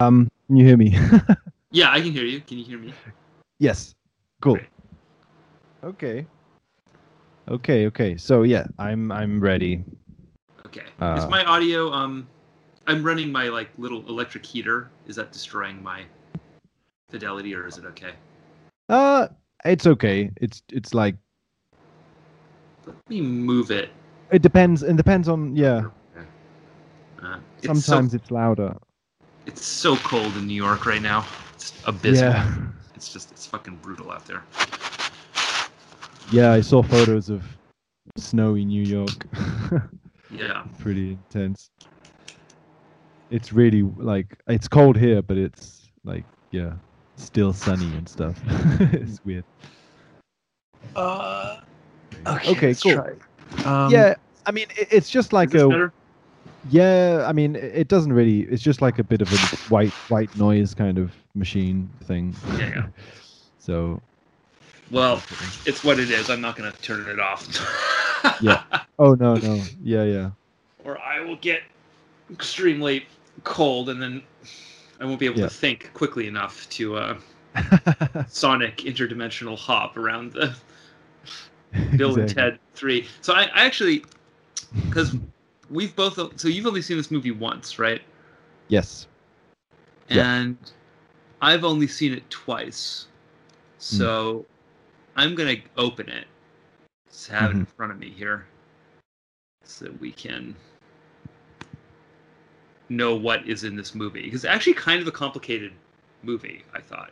[0.00, 0.96] Um, can you hear me?
[1.70, 2.40] Yeah, I can hear you.
[2.40, 2.94] Can you hear me?
[3.58, 3.94] yes.
[4.40, 4.54] Cool.
[4.54, 4.68] Great.
[5.84, 6.26] Okay.
[7.50, 7.86] Okay.
[7.88, 8.16] Okay.
[8.16, 9.84] So yeah, I'm I'm ready.
[10.64, 10.86] Okay.
[10.98, 12.26] Uh, is my audio um
[12.86, 14.88] I'm running my like little electric heater.
[15.06, 16.04] Is that destroying my
[17.10, 18.12] fidelity or is it okay?
[18.88, 19.28] Uh,
[19.66, 20.30] it's okay.
[20.40, 21.16] It's it's like
[22.86, 23.90] Let me move it.
[24.30, 24.82] it depends.
[24.82, 25.84] It depends on yeah.
[27.22, 28.74] Uh, it's Sometimes so, it's louder.
[29.48, 31.26] It's so cold in New York right now.
[31.54, 32.30] It's abysmal.
[32.30, 32.56] Yeah.
[32.94, 34.44] It's just it's fucking brutal out there.
[36.30, 37.42] Yeah, I saw photos of
[38.16, 39.26] snowy New York.
[40.30, 40.64] Yeah.
[40.78, 41.70] Pretty intense.
[43.30, 46.74] It's really like it's cold here, but it's like yeah,
[47.16, 48.38] still sunny and stuff.
[48.92, 49.44] it's weird.
[50.94, 51.60] Uh,
[52.26, 52.92] Okay, let's cool.
[52.92, 53.14] try.
[53.64, 55.92] Um, yeah, I mean it, it's just like Is this a better?
[56.64, 57.24] Yeah.
[57.26, 58.40] I mean it, doesn't really.
[58.42, 59.36] It's just like a bit of a
[59.68, 62.34] white white noise kind of machine thing.
[62.58, 62.86] Yeah, yeah.
[63.60, 64.00] So
[64.90, 65.22] Well,
[65.66, 66.30] it's what it is.
[66.30, 67.46] I'm not gonna turn it off.
[68.42, 68.62] Yeah.
[68.98, 70.30] oh no no yeah yeah
[70.84, 71.62] or I will get
[72.30, 73.06] extremely
[73.44, 74.22] cold and then
[75.00, 75.46] I won't be able Yeah.
[75.46, 77.16] to think quickly enough to uh,
[78.28, 80.54] sonic interdimensional hop around the
[81.96, 83.06] Bill and Ted 3.
[83.20, 84.04] So I, I actually,
[84.86, 85.14] because
[85.70, 88.02] we've both, so you've only seen this movie once, right?
[88.68, 89.06] Yes.
[90.08, 90.34] Yeah.
[90.34, 90.56] And
[91.40, 93.06] I've only seen it twice.
[93.76, 93.96] Hmm.
[93.96, 94.46] So
[95.16, 96.26] I'm going to open it,
[97.10, 97.76] just have it in mm-hmm.
[97.76, 98.46] front of me here
[99.62, 100.54] so we can
[102.88, 104.22] know what is in this movie.
[104.22, 105.72] Because it's actually kind of a complicated
[106.22, 107.10] movie, I thought.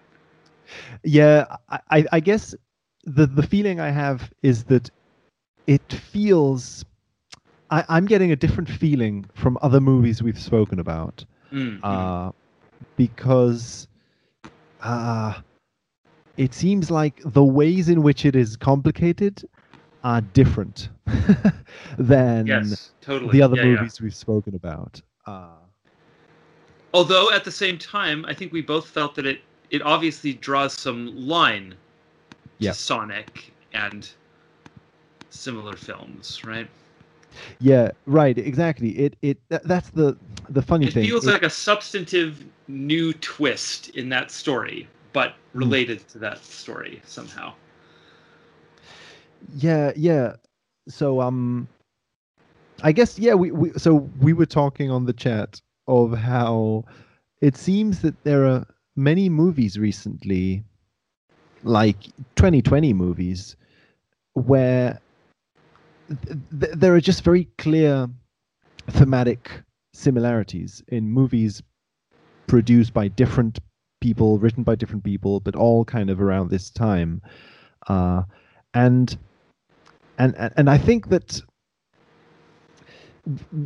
[1.05, 2.55] Yeah, I, I, I guess
[3.05, 4.91] the the feeling I have is that
[5.67, 6.85] it feels.
[7.71, 12.33] I, I'm getting a different feeling from other movies we've spoken about, Mm, uh,
[12.97, 13.89] because
[14.83, 15.41] uh,
[16.37, 19.43] it seems like the ways in which it is complicated
[20.03, 20.91] are different
[21.99, 23.33] than yes, totally.
[23.33, 23.77] the other Yeah, yeah.
[23.77, 25.01] movies we've spoken about.
[25.27, 25.57] Uh,
[26.95, 29.41] Although at the same time, I think we both felt that it
[29.71, 31.75] it obviously draws some line
[32.59, 32.71] Yeah.
[32.71, 34.09] to Sonic and
[35.31, 36.69] similar films, right?
[37.59, 38.91] Yeah, right, exactly.
[38.99, 40.17] It it tha- that's the
[40.49, 41.03] the funny It thing.
[41.03, 45.61] feels It- feels like a substantive new twist in that story, but Hmm.
[45.61, 47.55] related to that story somehow.
[49.55, 50.37] Yeah, yeah.
[50.89, 51.69] So um
[52.83, 56.85] I guess yeah, we, we so we were talking on the chat of how
[57.41, 60.65] it seems that there are many movies recently
[61.63, 63.57] like 2020 movies
[64.35, 65.01] where
[66.09, 68.09] th- th- there are just very clear
[68.91, 69.51] thematic
[69.93, 71.63] similarities in movies
[72.47, 73.59] produced by different
[74.01, 77.21] people, written by different people, but all kind of around this time.
[77.89, 78.23] Uh,
[78.75, 79.19] and
[80.19, 81.41] and and I think that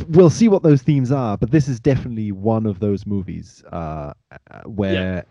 [0.09, 4.13] we'll see what those themes are, but this is definitely one of those movies uh,
[4.33, 5.25] uh, where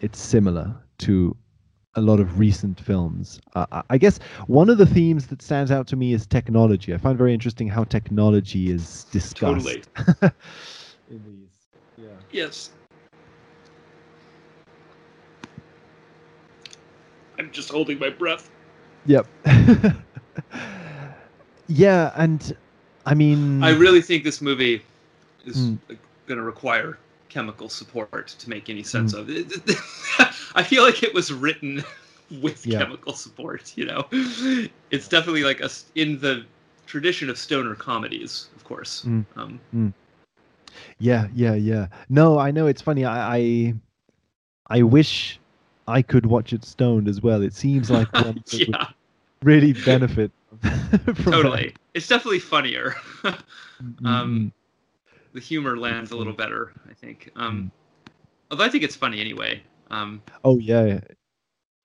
[0.00, 1.36] it's similar to
[1.96, 3.40] a lot of recent films.
[3.54, 6.92] Uh, I- I guess one of the themes that stands out to me is technology.
[6.94, 9.82] I find very interesting how technology is discussed Totally.
[11.10, 11.50] in these.
[11.98, 12.08] Yeah.
[12.32, 12.70] Yes.
[17.38, 18.50] I'm just holding my breath.
[19.06, 19.26] Yep.
[21.68, 22.56] yeah, and
[23.06, 24.82] I mean, I really think this movie
[25.44, 25.78] is Mm.
[26.26, 26.98] going to require
[27.34, 29.52] chemical support to make any sense of it.
[30.54, 31.82] I feel like it was written
[32.40, 32.78] with Yeah.
[32.78, 34.06] chemical support, you know.
[34.92, 36.46] It's definitely like a in the
[36.86, 39.04] tradition of stoner comedies, of course.
[39.04, 39.24] Mm.
[39.36, 39.92] Um,
[40.98, 41.88] Yeah, yeah, yeah.
[42.08, 43.04] No, I know it's funny.
[43.04, 43.74] I, I,
[44.70, 45.40] I wish
[45.88, 47.42] I could watch it stoned as well.
[47.42, 48.76] It seems like one that would
[49.42, 50.30] really benefit
[51.16, 51.74] from totally.
[51.94, 52.94] It's definitely funnier.
[53.24, 53.42] that.
[53.82, 54.52] Mm, um,
[55.34, 57.30] the humor lands a little better, I think.
[57.36, 57.42] Mm.
[57.42, 57.72] Um,
[58.50, 59.62] although I think it's funny anyway.
[59.90, 61.00] Um, oh yeah.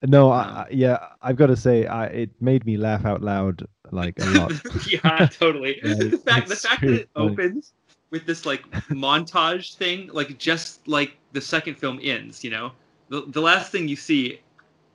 [0.08, 3.22] No, I, Um, I, yeah, I've got to say, I, it made me laugh out
[3.22, 4.54] loud like a lot.
[4.88, 5.82] yeah, totally.
[5.84, 7.32] Yeah, the fact the fact that it funny.
[7.32, 7.74] opens
[8.12, 12.72] with this like montage thing, like just like the second film ends, you know,
[13.10, 14.40] the the last thing you see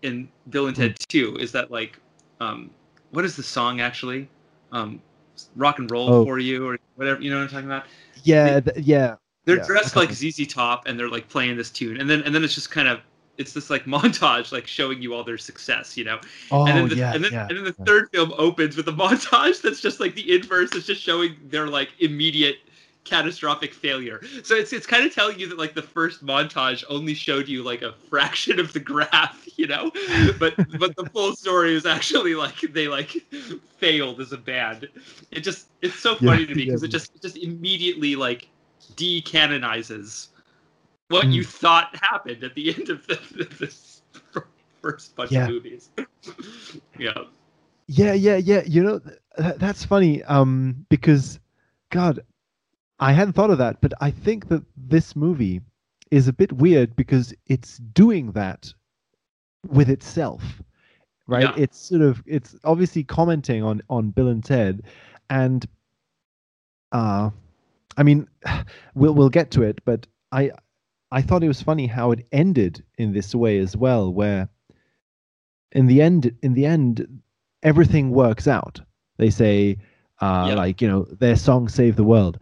[0.02, 1.99] in Bill and Ted Two is that like,
[2.40, 2.70] um,
[3.11, 4.26] what is the song actually?
[4.73, 5.02] Um,
[5.56, 6.25] rock and roll Oh.
[6.25, 7.20] for you or whatever.
[7.20, 7.84] You know what I'm talking about?
[8.25, 12.00] Yeah, th- yeah, They're Yeah, dressed like ZZ Top and they're like playing this tune,
[12.00, 13.00] and then and then it's just kind of
[13.38, 16.21] it's this like montage like showing you all their success, you know.
[16.50, 17.47] oh and then oh, the, yeah, and then, yeah.
[17.49, 17.85] and then the yeah.
[17.85, 21.69] third film opens with a montage that's just like the inverse is just showing their
[21.69, 22.56] like immediate
[23.05, 24.23] catastrophic failure.
[24.43, 27.62] So it's it's kind of telling you that like the first montage only showed you
[27.62, 29.91] like a fraction of the graph, you know,
[30.39, 33.11] but but the full story is actually like they like
[33.79, 34.89] failed as a band.
[35.31, 38.49] It just it's so funny yeah, to me because it just it just immediately like
[38.97, 40.29] decanonizes
[41.09, 41.35] what mm.
[41.35, 43.19] you thought happened at the end of the,
[43.59, 44.03] this
[44.81, 45.45] first bunch yeah.
[45.45, 45.91] of movies.
[46.99, 47.12] yeah.
[47.87, 48.62] Yeah, yeah, yeah.
[48.67, 49.01] You know,
[49.37, 50.23] that's funny.
[50.25, 51.39] Um, because,
[51.91, 52.21] God,
[53.00, 55.61] I hadn't thought of that, but I think that this movie
[56.11, 58.73] is a bit weird because it's doing that
[59.67, 60.62] with itself,
[61.26, 61.43] right?
[61.43, 61.55] Yeah.
[61.56, 64.82] It's sort of it's obviously commenting on on Bill and Ted,
[65.31, 65.67] and
[66.93, 67.31] uh,
[67.96, 68.29] I mean,
[68.94, 70.52] we'll we'll get to it, but I
[71.11, 74.49] I thought it was funny how it ended in this way as well, where
[75.73, 77.23] in the end in the end
[77.62, 78.81] everything works out.
[79.17, 79.79] They say
[80.20, 80.55] uh, yeah.
[80.55, 82.38] like you know their song saved the world,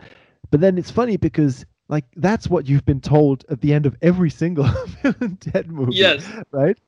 [0.52, 3.96] but then it's funny because like that's what you've been told at the end of
[4.02, 4.68] every single
[5.02, 5.96] Bill and Ted movie.
[5.96, 6.30] Yes.
[6.52, 6.78] Right.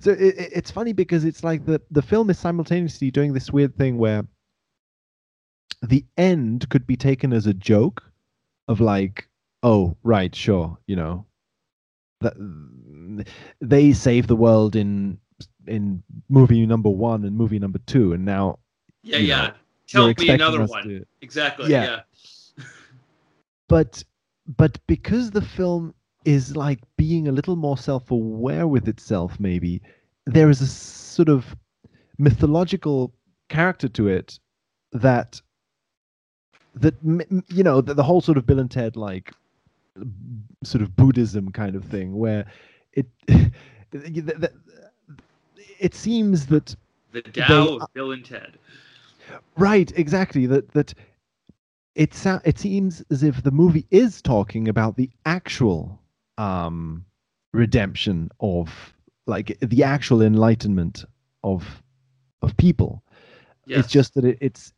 [0.00, 3.78] So it, it's funny because it's like the the film is simultaneously doing this weird
[3.78, 4.26] thing where
[5.80, 8.02] the end could be taken as a joke
[8.66, 9.28] of like,
[9.62, 11.24] oh right, sure, you know,
[12.20, 12.34] that
[13.60, 15.18] they saved the world in
[15.68, 18.58] in movie number one and movie number two, and now
[19.04, 19.46] yeah, yeah.
[19.46, 20.88] Know, Tell me another one.
[20.88, 21.70] To, exactly.
[21.70, 21.84] Yeah.
[21.84, 22.00] yeah
[23.68, 24.02] but
[24.56, 25.94] but because the film
[26.24, 29.80] is like being a little more self-aware with itself maybe
[30.26, 31.54] there is a sort of
[32.18, 33.12] mythological
[33.48, 34.38] character to it
[34.92, 35.40] that
[36.74, 36.94] that
[37.48, 39.32] you know the, the whole sort of bill and ted like
[40.62, 42.46] sort of buddhism kind of thing where
[42.92, 43.06] it
[45.78, 46.74] it seems that
[47.14, 48.58] the Tao of Bill and Ted.
[49.56, 50.46] Right, exactly.
[50.46, 50.94] That that
[51.94, 56.00] it so- it seems as if the movie is talking about the actual
[56.38, 57.04] um,
[57.52, 58.94] redemption of
[59.26, 61.04] like the actual enlightenment
[61.42, 61.82] of
[62.42, 63.02] of people.
[63.66, 63.84] Yes.
[63.84, 64.72] It's just that it, it's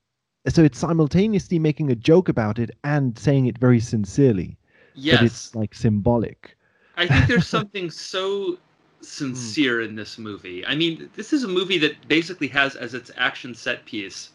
[0.48, 4.58] so it's simultaneously making a joke about it and saying it very sincerely.
[4.94, 6.56] Yes, it's like symbolic.
[6.96, 8.58] I think there's something so
[9.00, 10.64] sincere in this movie.
[10.66, 14.30] I mean, this is a movie that basically has as its action set piece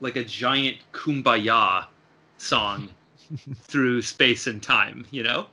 [0.00, 1.86] like a giant kumbaya
[2.38, 2.88] song
[3.62, 5.46] through space and time, you know?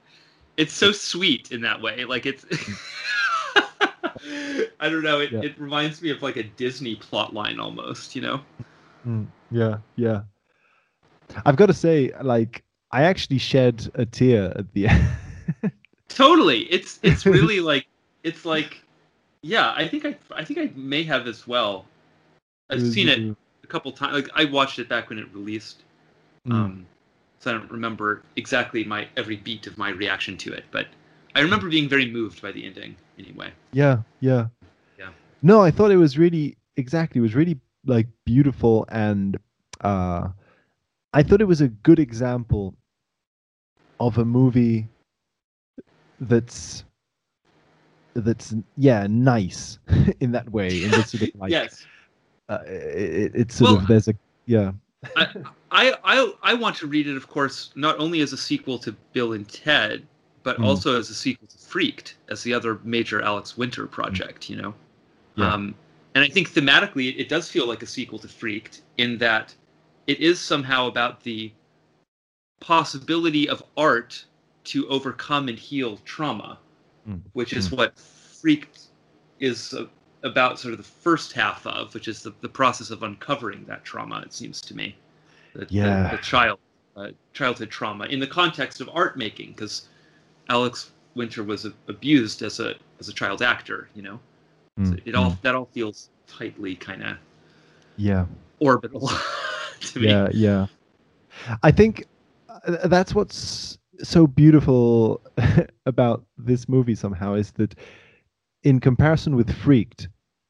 [0.57, 2.05] It's so sweet in that way.
[2.05, 2.45] Like it's
[4.79, 5.41] I don't know, it, yeah.
[5.41, 8.41] it reminds me of like a Disney plot line almost, you know?
[9.07, 10.21] Mm, yeah, yeah.
[11.45, 15.07] I've got to say, like, I actually shed a tear at the end.
[16.09, 16.61] totally.
[16.63, 17.87] It's it's really like
[18.23, 18.81] it's like
[19.41, 21.85] yeah, I think I I think I may have as well.
[22.69, 23.19] I've seen it
[23.63, 24.13] a couple times.
[24.13, 25.83] Like I watched it back when it released
[26.47, 26.53] Mm.
[26.53, 26.85] Um,
[27.39, 30.88] so I don't remember exactly my every beat of my reaction to it, but
[31.35, 33.51] I remember being very moved by the ending anyway.
[33.73, 34.47] Yeah, yeah.
[34.97, 35.09] Yeah.
[35.41, 39.38] No, I thought it was really exactly it was really like beautiful and
[39.81, 40.29] uh
[41.13, 42.73] I thought it was a good example
[43.99, 44.88] of a movie
[46.21, 46.85] that's
[48.13, 49.79] that's yeah nice
[50.19, 51.85] in that way in this sort of like yes
[52.49, 54.15] uh, it, it's sort well, of there's a
[54.45, 54.71] yeah
[55.15, 55.27] I,
[55.71, 59.33] I, I want to read it, of course, not only as a sequel to Bill
[59.33, 60.06] and Ted,
[60.44, 60.65] but mm.
[60.65, 64.50] also as a sequel to Freaked, as the other major Alex Winter project.
[64.50, 64.74] You know,
[65.36, 65.53] yeah.
[65.53, 65.75] um,
[66.13, 69.55] and I think thematically it, it does feel like a sequel to Freaked in that
[70.07, 71.51] it is somehow about the
[72.60, 74.25] possibility of art
[74.65, 76.60] to overcome and heal trauma,
[77.07, 77.22] mm.
[77.34, 77.77] which is mm.
[77.77, 78.88] what Freaked
[79.39, 79.74] is
[80.24, 83.84] about sort of the first half of, which is the, the process of uncovering that
[83.84, 84.95] trauma, it seems to me.
[85.53, 86.10] The, yeah.
[86.10, 86.60] The, the child,
[86.96, 89.88] uh, childhood trauma in the context of art making, because
[90.50, 94.20] Alex Winter was a, abused as a as a child actor, you know.
[94.79, 94.89] Mm.
[94.89, 95.41] So it all mm.
[95.41, 97.17] that all feels tightly kind of
[97.98, 98.25] yeah
[98.60, 99.10] orbital
[99.81, 100.08] to me.
[100.08, 100.67] Yeah, yeah.
[101.63, 102.05] I think
[102.50, 105.22] uh, that's what's so beautiful
[105.86, 107.75] about this movie somehow is that
[108.63, 110.08] in comparison with Freaked,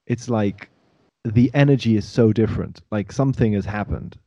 [0.08, 0.70] it's like
[1.24, 2.82] the energy is so different.
[2.92, 4.18] Like something has happened,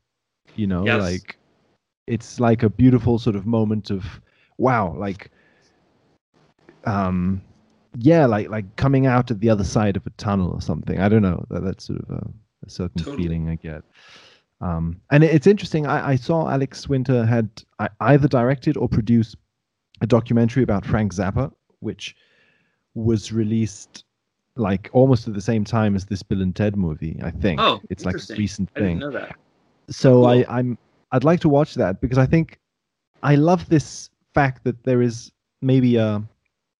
[0.56, 1.00] you know, yes.
[1.00, 1.36] like
[2.06, 4.04] it's like a beautiful sort of moment of
[4.58, 5.30] wow, like
[6.84, 7.42] um
[7.96, 11.00] yeah, like like coming out at the other side of a tunnel or something.
[11.00, 11.44] I don't know.
[11.50, 12.30] That, that's sort of a,
[12.66, 13.24] a certain totally.
[13.24, 13.82] feeling I get.
[14.60, 15.86] Um, and it's interesting.
[15.86, 17.48] I, I saw Alex Winter had
[18.00, 19.36] either directed or produced
[20.00, 22.16] a documentary about Frank Zappa, which
[22.94, 24.04] was released
[24.56, 27.18] like almost at the same time as this Bill and Ted movie.
[27.22, 27.60] I think.
[27.60, 28.82] Oh, it's like a recent thing.
[28.82, 29.36] I didn't know that.
[29.90, 30.26] So cool.
[30.26, 30.78] I, I'm
[31.12, 32.58] I'd like to watch that because I think
[33.22, 35.30] I love this fact that there is
[35.62, 36.22] maybe a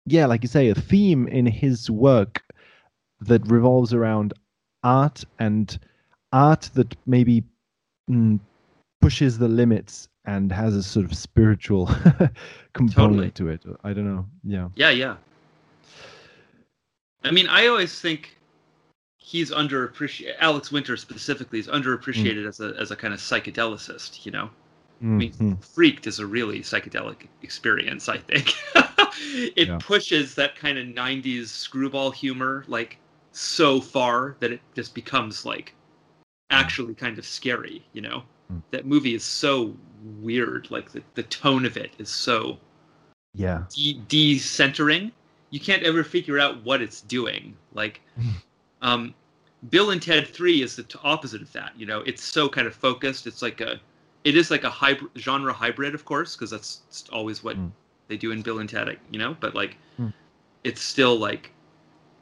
[0.07, 2.43] yeah, like you say, a theme in his work
[3.21, 4.35] that revolves around
[4.83, 5.79] art and
[6.33, 7.43] art that maybe
[8.11, 8.39] mm,
[9.01, 11.87] pushes the limits and has a sort of spiritual
[12.75, 13.31] component totally.
[13.31, 13.63] to it.
[13.83, 14.27] I don't know.
[14.43, 14.69] Yeah.
[14.75, 15.17] Yeah, yeah.
[17.23, 18.37] I mean, I always think
[19.25, 20.35] he's underappreciated.
[20.39, 22.49] Alex Winter specifically is underappreciated mm.
[22.49, 24.27] as a as a kind of psychedelicist.
[24.27, 24.45] You know,
[24.97, 25.15] mm-hmm.
[25.15, 25.55] I mean, mm-hmm.
[25.55, 28.09] Freaked is a really psychedelic experience.
[28.09, 28.55] I think
[29.57, 29.79] it yeah.
[29.81, 32.99] pushes that kind of '90s screwball humor like
[33.33, 36.25] so far that it just becomes like mm.
[36.51, 37.83] actually kind of scary.
[37.95, 38.63] You know, mm.
[38.73, 39.75] that movie is so
[40.21, 40.71] weird.
[40.71, 42.59] Like the the tone of it is so
[43.33, 45.13] yeah de- decentering.
[45.49, 47.57] You can't ever figure out what it's doing.
[47.73, 48.03] Like.
[48.85, 49.15] Um,
[49.71, 51.73] Bill and Ted Three is the t- opposite of that.
[51.75, 53.27] You know, it's so kind of focused.
[53.27, 53.81] It's like a,
[54.23, 57.71] it is like a hybrid genre hybrid, of course, because that's always what mm.
[58.09, 58.99] they do in Bill and Ted.
[59.11, 60.13] You know, but like, mm.
[60.65, 61.51] it's still like,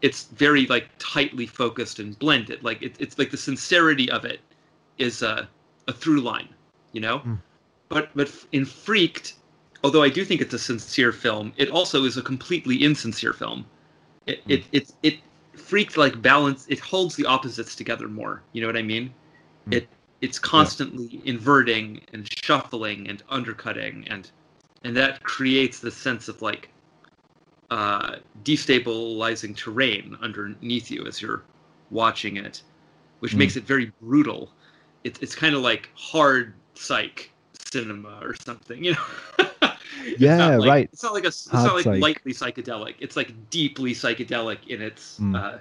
[0.02, 2.62] it's very like tightly focused and blended.
[2.62, 4.40] Like it, it's like the sincerity of it
[4.98, 5.48] is a
[5.88, 6.48] a through line.
[6.92, 7.40] You know, mm.
[7.88, 9.34] but but in Freaked,
[9.82, 13.66] although I do think it's a sincere film, it also is a completely insincere film.
[14.26, 15.18] It it it, it
[15.54, 19.12] freaked like balance it holds the opposites together more you know what i mean
[19.68, 19.74] mm.
[19.74, 19.88] it
[20.20, 21.20] it's constantly yeah.
[21.24, 24.30] inverting and shuffling and undercutting and
[24.84, 26.70] and that creates the sense of like
[27.70, 31.42] uh, destabilizing terrain underneath you as you're
[31.90, 32.62] watching it
[33.20, 33.38] which mm.
[33.38, 34.50] makes it very brutal
[35.04, 37.30] it, it's kind of like hard psych
[37.70, 39.46] cinema or something you know
[40.18, 40.90] yeah, like, right.
[40.92, 41.28] It's not like a.
[41.28, 42.00] It's not like psych.
[42.00, 42.94] lightly psychedelic.
[42.98, 45.36] It's like deeply psychedelic in its mm.
[45.36, 45.58] uh,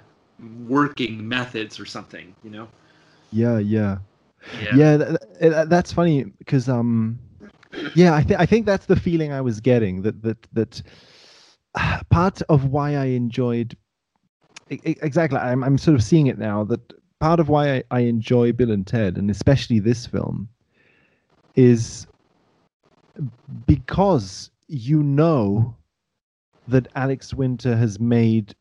[0.66, 2.34] working methods or something.
[2.42, 2.68] You know.
[3.30, 3.98] Yeah, yeah,
[4.60, 4.76] yeah.
[4.76, 7.18] yeah that, that's funny because um,
[7.94, 10.82] yeah, I think I think that's the feeling I was getting that that that
[11.74, 13.76] uh, part of why I enjoyed
[14.68, 15.38] exactly.
[15.38, 18.70] I'm I'm sort of seeing it now that part of why I, I enjoy Bill
[18.70, 20.48] and Ted and especially this film
[21.54, 22.06] is
[23.66, 25.74] because you know
[26.68, 28.54] that Alex Winter has made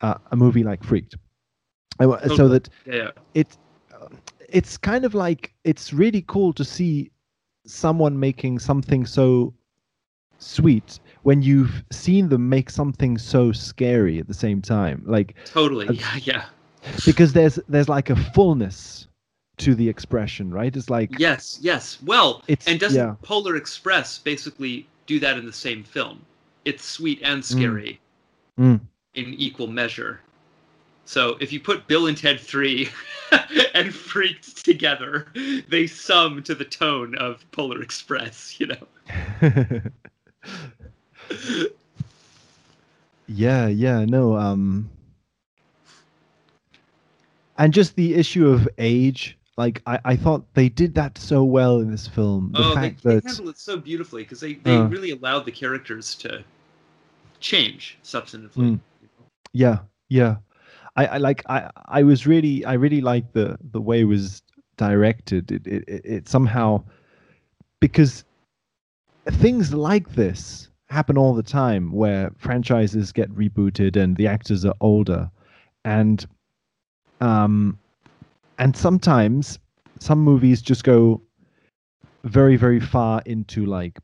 [0.00, 1.16] uh, a movie like Freaked,
[2.36, 3.10] so that yeah.
[3.34, 3.56] it
[4.48, 7.10] it's kind of like it's really cool to see
[7.66, 9.52] someone making something so
[10.38, 15.02] sweet when you've seen them make something so scary at the same time.
[15.06, 15.88] Like totally.
[15.88, 16.44] uh, yeah yeah.
[17.04, 19.07] because there's there's like a fullness
[19.58, 20.74] to the expression, right?
[20.74, 21.98] It's like yes, yes.
[22.04, 23.14] Well, it's and doesn't yeah.
[23.22, 26.20] Polar Express basically do that in the same film?
[26.64, 27.44] It's sweet and mm.
[27.44, 28.00] scary
[28.58, 28.74] mm.
[28.74, 28.80] Mm.
[29.14, 30.20] in equal measure.
[31.04, 32.90] So if you put Bill and Ted Three
[33.74, 35.26] and Freaked together,
[35.68, 38.60] they sum to the tone of Polar Express.
[38.60, 38.86] You know.
[43.26, 44.36] yeah, yeah, no.
[44.36, 44.90] Um,
[47.56, 51.80] and just the issue of age like I, I thought they did that so well
[51.80, 52.52] in this film.
[52.54, 53.24] The oh, fact they, that...
[53.24, 56.44] they handled it so beautifully because they, they uh, really allowed the characters to
[57.40, 58.56] change substantively.
[58.56, 58.80] Mm,
[59.52, 60.36] yeah, yeah.
[60.96, 64.42] I, I like I I was really I really like the the way it was
[64.76, 65.50] directed.
[65.50, 66.84] It it, it, it somehow
[67.80, 68.24] because
[69.26, 74.74] things like this happen all the time where franchises get rebooted and the actors are
[74.80, 75.30] older
[75.84, 76.26] and
[77.20, 77.78] um
[78.58, 79.58] and sometimes
[80.00, 81.20] some movies just go
[82.24, 83.98] very very far into like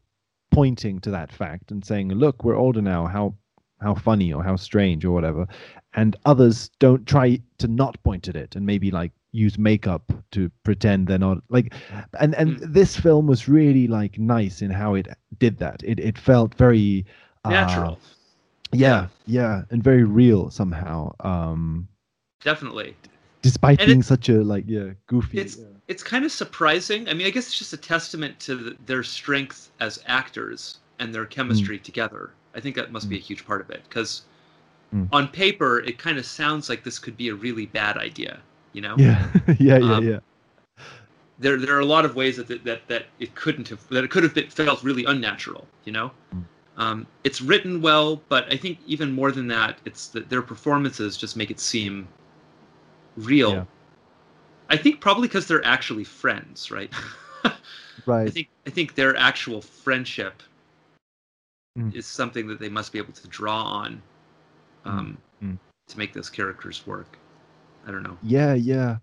[0.51, 3.07] pointing to that fact and saying look we're older now.
[3.07, 3.35] How
[3.81, 5.47] how funny or how strange or whatever.
[5.95, 10.51] And others don't try to not point at it and maybe like use makeup to
[10.63, 11.75] pretend they're not like
[12.21, 12.73] and and mm.
[12.73, 15.09] this film was really like nice in how it
[15.39, 15.83] did that.
[15.85, 17.05] It it felt very
[17.45, 17.99] uh, natural
[18.73, 21.87] yeah yeah and very real somehow um
[22.43, 22.97] definitely
[23.45, 25.39] despite and being it, such a like yeah goofy.
[25.39, 25.67] It's yeah.
[25.87, 27.09] it's kind of surprising.
[27.09, 31.15] I mean, I guess it's just a testament to the, their strength as actors and
[31.15, 31.83] their chemistry mm.
[31.83, 32.31] together.
[32.55, 33.11] I think that must mm.
[33.11, 34.23] be a huge part of it because
[34.95, 35.07] mm.
[35.13, 38.41] on paper it kind of sounds like this could be a really bad idea.
[38.73, 38.95] You know?
[38.99, 40.19] Yeah, yeah, yeah, um, yeah.
[41.39, 44.11] There, there are a lot of ways that, that that it couldn't have that it
[44.11, 45.67] could have been, felt really unnatural.
[45.85, 46.45] You know, mm.
[46.79, 51.19] um, it's written well, but I think even more than that, it's that their performances
[51.19, 52.09] just make it seem
[53.17, 53.53] real.
[53.53, 53.65] Yeah.
[54.71, 56.93] I think probably because they're actually friends, right?
[58.07, 58.27] right.
[58.27, 60.43] I think I think their actual friendship
[61.79, 61.95] mm.
[61.95, 64.03] is something that they must be able to draw on
[64.87, 64.91] mm.
[64.91, 65.59] um, mm.
[65.89, 67.19] to make those characters work.
[67.87, 68.17] I don't know.
[68.23, 68.99] Yeah, yeah.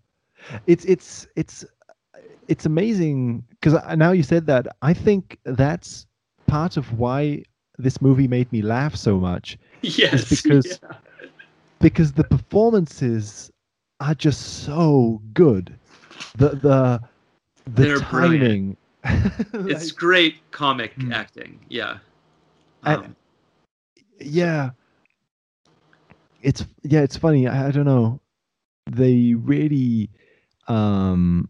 [0.65, 1.63] It's it's it's
[2.48, 4.68] it's amazing because now you said that.
[4.82, 6.08] I think that's
[6.48, 7.44] part of why
[7.77, 10.98] this movie made me laugh so much yes, because- yeah.
[11.80, 13.50] because the performances
[14.01, 15.77] are just so good.
[16.36, 17.01] The the
[17.65, 18.77] the They're timing.
[19.53, 21.13] it's great comic Mm.
[21.13, 21.60] acting.
[21.70, 22.00] Yeah.
[22.84, 23.15] Um,
[24.20, 24.72] yeah.
[26.41, 27.48] It's yeah, it's funny.
[27.48, 28.20] I, I don't know.
[28.89, 30.10] They really
[30.67, 31.48] um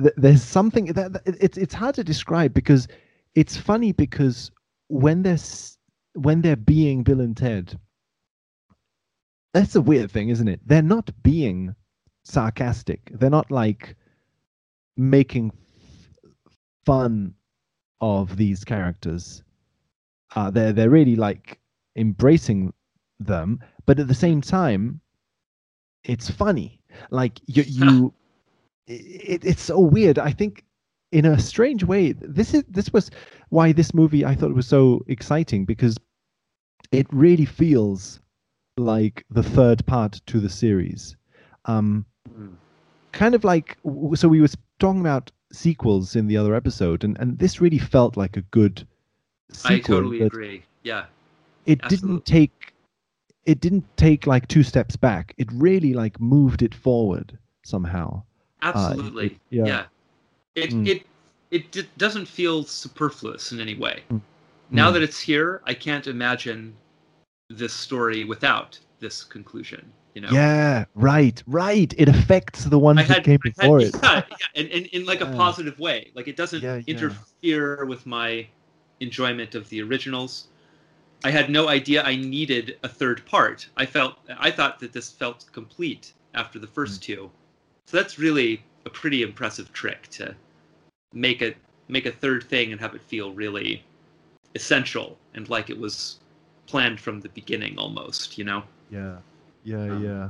[0.00, 2.88] th- there's something that, that it's it's hard to describe because
[3.34, 4.50] it's funny because
[4.88, 5.38] when they're
[6.14, 7.78] when they're being Bill and Ted
[9.56, 10.60] that's a weird thing, isn't it?
[10.66, 11.74] They're not being
[12.24, 13.10] sarcastic.
[13.14, 13.96] They're not like
[14.96, 15.52] making
[16.84, 17.34] fun
[18.00, 19.42] of these characters.
[20.34, 21.58] Uh, they're they're really like
[21.96, 22.74] embracing
[23.18, 25.00] them, but at the same time,
[26.04, 26.82] it's funny.
[27.10, 28.14] Like you you,
[28.86, 30.18] it, it's so weird.
[30.18, 30.64] I think
[31.12, 33.10] in a strange way, this is this was
[33.48, 35.96] why this movie I thought was so exciting because
[36.92, 38.20] it really feels
[38.76, 41.16] like the third part to the series.
[41.64, 42.54] Um, mm.
[43.12, 43.76] kind of like
[44.14, 48.16] so we were talking about sequels in the other episode, and and this really felt
[48.16, 48.86] like a good
[49.50, 49.76] sequel.
[49.76, 50.62] I totally agree.
[50.82, 51.06] Yeah.
[51.66, 52.08] It Absolutely.
[52.08, 52.72] didn't take
[53.44, 55.34] it didn't take like two steps back.
[55.38, 58.22] It really like moved it forward somehow.
[58.62, 59.26] Uh, it- Absolutely.
[59.26, 59.64] it- yeah.
[59.66, 59.84] yeah.
[60.54, 60.86] It Mm.
[60.88, 61.06] it
[61.50, 64.02] it d- doesn't feel superfluous in any way.
[64.10, 64.20] Mm.
[64.70, 64.94] Now Mm.
[64.94, 66.74] that it's here, I can't imagine
[67.48, 69.92] this story without this conclusion.
[70.14, 70.30] You know.
[70.30, 71.92] Yeah, right, right.
[71.98, 73.94] It affects the ones that came I had before it.
[74.02, 76.10] yeah, yeah, in, in, in like a positive way.
[76.14, 76.82] Like it doesn't Yeah, yeah.
[76.86, 78.46] interfere with my
[79.00, 80.48] enjoyment of the originals.
[81.22, 83.68] I had no idea I needed a third part.
[83.76, 86.74] I felt I thought that this felt complete after the Mm.
[86.74, 87.30] first two.
[87.86, 90.34] So that's really a pretty impressive trick to
[91.12, 91.54] make a
[91.88, 93.84] make a third thing and have it feel really
[94.54, 96.18] essential and like it was
[96.66, 98.62] planned from the beginning almost, you know?
[98.90, 99.18] Yeah,
[99.64, 100.28] yeah, Um, yeah.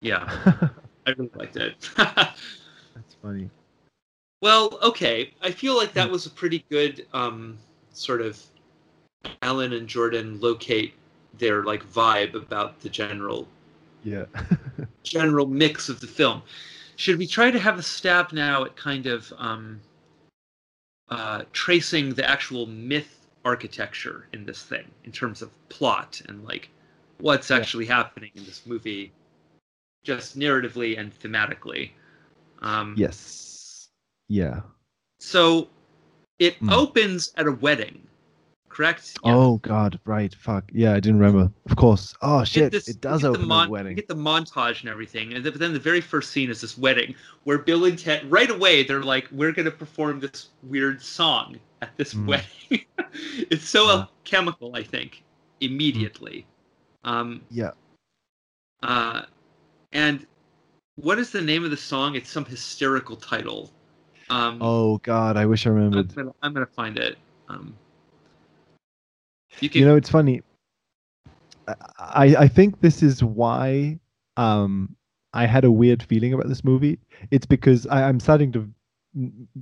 [0.00, 0.68] Yeah.
[1.06, 1.90] I really liked it.
[1.96, 3.50] That's funny.
[4.40, 5.32] Well, okay.
[5.42, 7.58] I feel like that was a pretty good um,
[7.92, 8.42] sort of
[9.42, 10.94] Alan and Jordan locate
[11.38, 13.48] their like vibe about the general
[14.02, 14.26] Yeah.
[15.02, 16.42] general mix of the film.
[16.96, 19.80] Should we try to have a stab now at kind of um,
[21.08, 26.70] uh, tracing the actual myth architecture in this thing in terms of plot and like
[27.20, 27.56] what's Yeah.
[27.56, 29.12] actually happening in this movie,
[30.04, 31.90] just narratively and thematically?
[32.60, 33.88] Um, yes.
[34.28, 34.62] Yeah.
[35.20, 35.68] So
[36.38, 36.72] it Mm.
[36.72, 38.06] opens at a wedding,
[38.74, 39.16] correct?
[39.24, 39.34] Yeah.
[39.34, 40.34] Oh God, right.
[40.34, 40.64] Fuck.
[40.72, 41.50] Yeah, I didn't remember.
[41.70, 42.14] Of course.
[42.22, 42.72] Oh shit!
[42.72, 43.90] this- it does get the mon- wedding.
[43.92, 47.14] You get the montage and everything, and then, the very first scene is this wedding
[47.44, 51.96] where Bill and Ted right away they're like, "We're gonna perform this weird song at
[51.96, 52.26] this Mm.
[52.26, 52.84] wedding."
[53.50, 53.92] it's so Yeah.
[53.92, 55.22] alchemical, I think,
[55.60, 56.46] immediately.
[57.04, 57.72] Um, Yeah.
[58.82, 59.22] uh,
[59.92, 60.26] and
[60.96, 62.14] what is the name of the song?
[62.14, 63.70] It's some hysterical title.
[64.30, 67.18] Um, Oh God, I wish I I'm gonna, I'm gonna find it.
[67.48, 67.76] Um,
[69.60, 69.80] you can.
[69.80, 70.42] You know, it's funny.
[71.98, 73.98] I I think this is why
[74.36, 74.96] um
[75.32, 76.98] I had a weird feeling about this movie.
[77.30, 78.70] It's because I, I'm starting to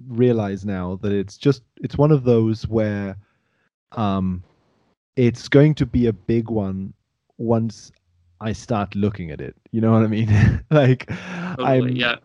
[0.08, 3.16] realize now that it's just it's one of those where
[3.92, 4.42] um
[5.16, 6.94] it's going to be a big one
[7.38, 7.92] once
[8.40, 9.56] I start looking at it.
[9.72, 10.28] You know what I mean?
[10.70, 11.10] like
[11.56, 12.16] totally, I'm yeah.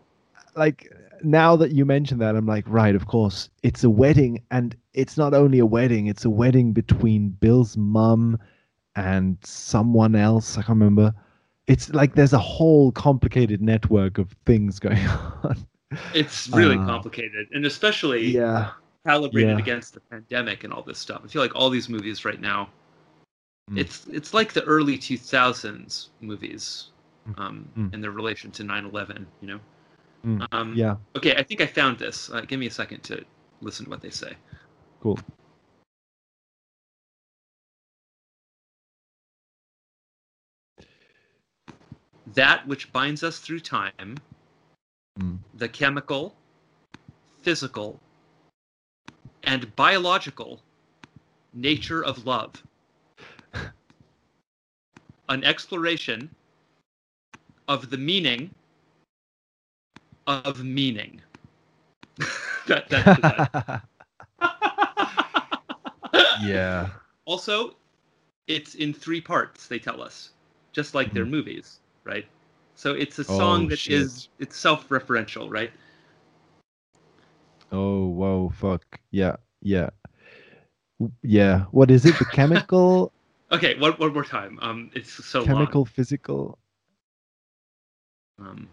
[0.56, 4.76] like now that you mention that i'm like right of course it's a wedding and
[4.94, 8.38] it's not only a wedding it's a wedding between bill's mum
[8.96, 11.12] and someone else i can't remember
[11.66, 15.06] it's like there's a whole complicated network of things going
[15.44, 15.56] on
[16.14, 18.70] It's really Uh, complicated, and especially yeah
[19.06, 19.58] calibrated yeah.
[19.58, 21.22] against the pandemic and all this stuff.
[21.24, 22.68] I feel like all these movies right now,
[23.70, 23.78] Mm.
[23.78, 26.90] it's it's like the early 2000s movies,
[27.28, 27.38] Mm.
[27.40, 27.94] um, Mm.
[27.94, 29.24] in their relation to 9/11.
[29.40, 29.60] You know.
[30.28, 30.46] Mm.
[30.52, 32.30] Um, yeah Okay, I think I found this.
[32.30, 33.24] Uh, give me a second to
[33.62, 34.34] listen to what they say.
[35.00, 35.18] cool
[42.34, 44.16] That which binds us through time,
[45.18, 45.38] Mm.
[45.54, 46.36] the chemical,
[47.42, 47.98] physical,
[49.42, 50.60] and biological
[51.54, 52.62] nature of love.
[55.28, 56.30] An exploration
[57.66, 58.54] of the meaning
[60.28, 61.20] of meaning.
[62.66, 63.82] that, that's that.
[66.42, 66.90] yeah
[67.24, 67.74] Also,
[68.46, 70.30] it's in three parts, they tell us,
[70.72, 72.26] just like their movies, right?
[72.76, 73.94] So it's a song Oh, that shit.
[73.94, 75.72] is it's self-referential, right?
[77.70, 79.90] oh whoa fuck yeah yeah
[81.22, 81.64] yeah.
[81.70, 82.18] What is it?
[82.18, 83.12] The chemical,
[83.52, 84.58] Okay, one one more time.
[84.60, 86.58] Um, it's so chemical, physical.
[88.38, 88.68] Um,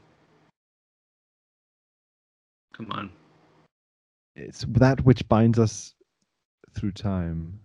[2.75, 3.09] come on.
[4.35, 5.93] It's that which binds us
[6.71, 7.59] through time.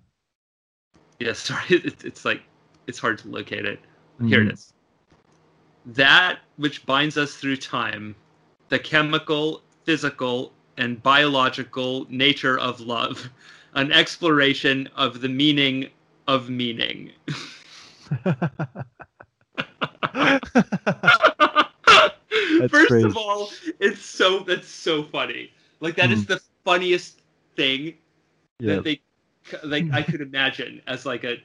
[1.19, 1.65] Yeah, sorry.
[1.69, 2.43] It's, it's like
[2.87, 3.81] it's hard to locate it.
[4.27, 4.73] Here it Mhm.
[5.87, 8.15] That which binds us through time,
[8.69, 13.31] the chemical, physical, and biological nature of love,
[13.75, 15.89] an exploration of the meaning
[16.29, 17.13] of meaning.
[22.69, 23.05] First great.
[23.05, 25.53] of all, it's so that's so funny.
[25.81, 26.29] Like that is Mm.
[26.29, 27.23] the funniest
[27.57, 27.95] thing
[28.59, 28.77] yeah.
[28.77, 29.01] that they
[29.65, 31.37] like I could imagine as like a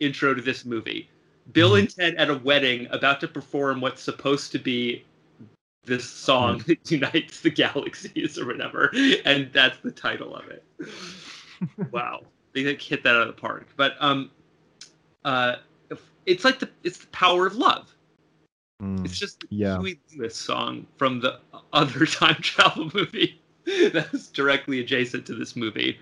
[0.00, 1.08] intro to this movie.
[1.52, 1.78] Bill Mhm.
[1.80, 5.04] and Ted at a wedding about to perform what's supposed to be
[5.84, 8.92] this song that unites the galaxies or whatever,
[9.24, 10.62] and that's the title of it.
[11.90, 12.20] wow,
[12.52, 13.66] they like, hit that out of the park.
[13.76, 14.30] But um,
[15.24, 15.56] uh,
[16.26, 17.92] it's like the it's the power of love.
[18.82, 19.04] Mm.
[19.04, 19.78] It's just the Yeah.
[19.78, 21.40] Huey Lewis song from the
[21.72, 23.40] other time travel movie
[23.92, 25.98] that's directly adjacent to this movie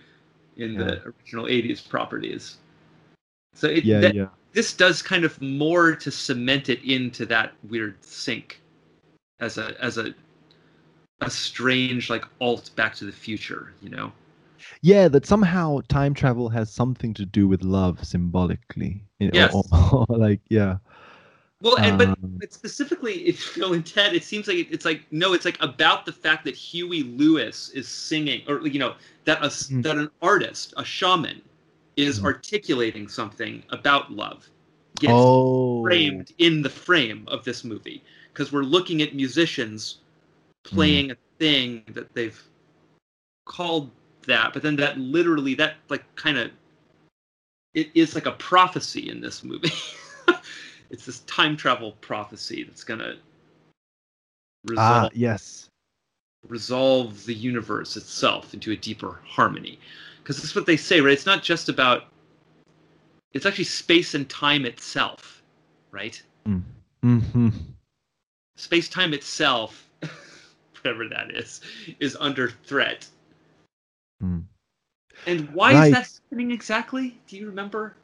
[0.56, 2.56] in the original 80s properties.
[3.54, 4.28] So it, yeah, that- yeah.
[4.52, 8.60] this does kind of more to cement it into that weird sync
[9.40, 10.14] as a as a
[11.22, 14.12] a strange like alt back to the future, you know.
[14.82, 19.02] Yeah, that somehow time travel has something to do with love symbolically.
[19.20, 19.54] In- or- Yes.
[19.54, 20.76] or- like, yeah.
[21.66, 24.14] Well, and but Um, but specifically, it's Bill and Ted.
[24.14, 27.70] It seems like it, it's like no, it's like about the fact that Huey Lewis
[27.70, 29.82] is singing, or you know, that a, Mm.
[29.82, 31.42] that an artist, a shaman,
[31.96, 32.24] is Mm.
[32.26, 34.48] articulating something about love.
[35.00, 35.82] Gets oh.
[35.82, 38.00] framed in the frame of this movie
[38.32, 39.98] because we're looking at musicians
[40.70, 40.76] Hmm.
[40.76, 42.40] playing a thing that they've
[43.44, 43.90] called
[44.26, 46.52] that, but then that literally that like kind of
[47.74, 49.72] it is like a prophecy in this movie.
[50.90, 53.16] it's this time travel prophecy that's gonna
[54.64, 55.68] resolve Ah, yes.
[56.48, 59.78] resolve the universe itself into a deeper harmony.
[60.22, 61.12] Because that's what they say, right?
[61.12, 62.04] It's not just about
[63.32, 65.42] it's actually space and time itself,
[65.90, 66.22] right?
[66.44, 67.48] hmm
[68.56, 69.90] Space time itself,
[70.76, 71.60] whatever that is,
[72.00, 73.06] is under threat.
[74.20, 74.40] Hmm.
[75.26, 75.84] And why Right.
[75.86, 77.18] is that happening exactly?
[77.26, 77.94] Do you remember?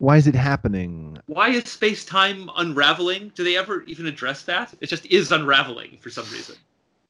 [0.00, 1.18] Why is it happening?
[1.26, 3.32] Why is space time unraveling?
[3.34, 4.72] Do they ever even address that?
[4.80, 6.56] It just is unraveling for some reason.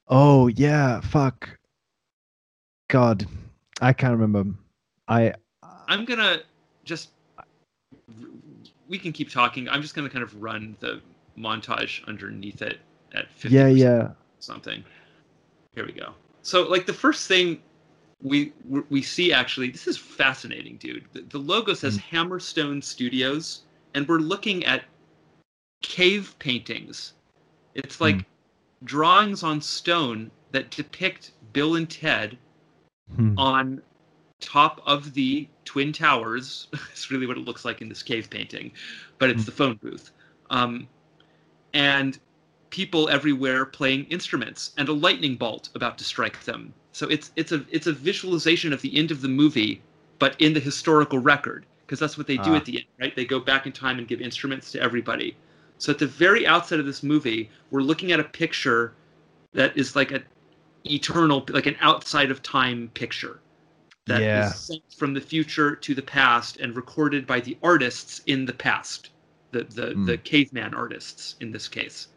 [0.09, 0.99] Oh, yeah.
[0.99, 1.57] Fuck.
[2.89, 3.25] God.
[3.79, 4.53] I can't remember.
[5.07, 5.29] I.
[5.29, 5.33] Uh,
[5.87, 6.39] I'm gonna
[6.83, 7.11] just
[8.89, 9.69] we can keep talking.
[9.69, 11.01] I'm just gonna kind of run the
[11.37, 12.79] montage underneath it
[13.15, 14.09] at 50 Yeah, yeah.
[14.39, 14.83] something.
[15.73, 16.13] Here we go.
[16.41, 17.61] So like the first thing
[18.21, 18.53] we
[18.89, 21.05] we see actually this is fascinating, dude.
[21.13, 24.83] The, the logo says Hammerstone Studios, and we're looking at
[25.81, 27.13] cave paintings.
[27.73, 28.21] It's like Hmm.
[28.85, 32.37] drawings on stone that depict Bill and Ted
[33.15, 33.33] Hmm.
[33.37, 33.81] on
[34.39, 36.67] top of the twin towers.
[36.91, 38.71] it's really what it looks like in this cave painting,
[39.17, 39.45] but it's Mm.
[39.45, 40.11] the phone booth.
[40.49, 40.87] Um,
[41.73, 42.19] and
[42.69, 46.73] people everywhere playing instruments and a lightning bolt about to strike them.
[46.93, 49.81] So it's it's a it's a visualization of the end of the movie,
[50.19, 52.57] but in the historical record because that's what they do Ah.
[52.57, 53.15] at the end, right?
[53.15, 55.35] They go back in time and give instruments to everybody.
[55.77, 58.93] So at the very outset of this movie, we're looking at a picture
[59.53, 60.23] that is like an
[60.85, 63.39] eternal, like an outside of time picture
[64.07, 64.53] that is Yeah.
[64.53, 69.11] sent from the future to the past and recorded by the artists in the past,
[69.51, 70.05] the the, Mm.
[70.05, 72.07] the caveman artists in this case.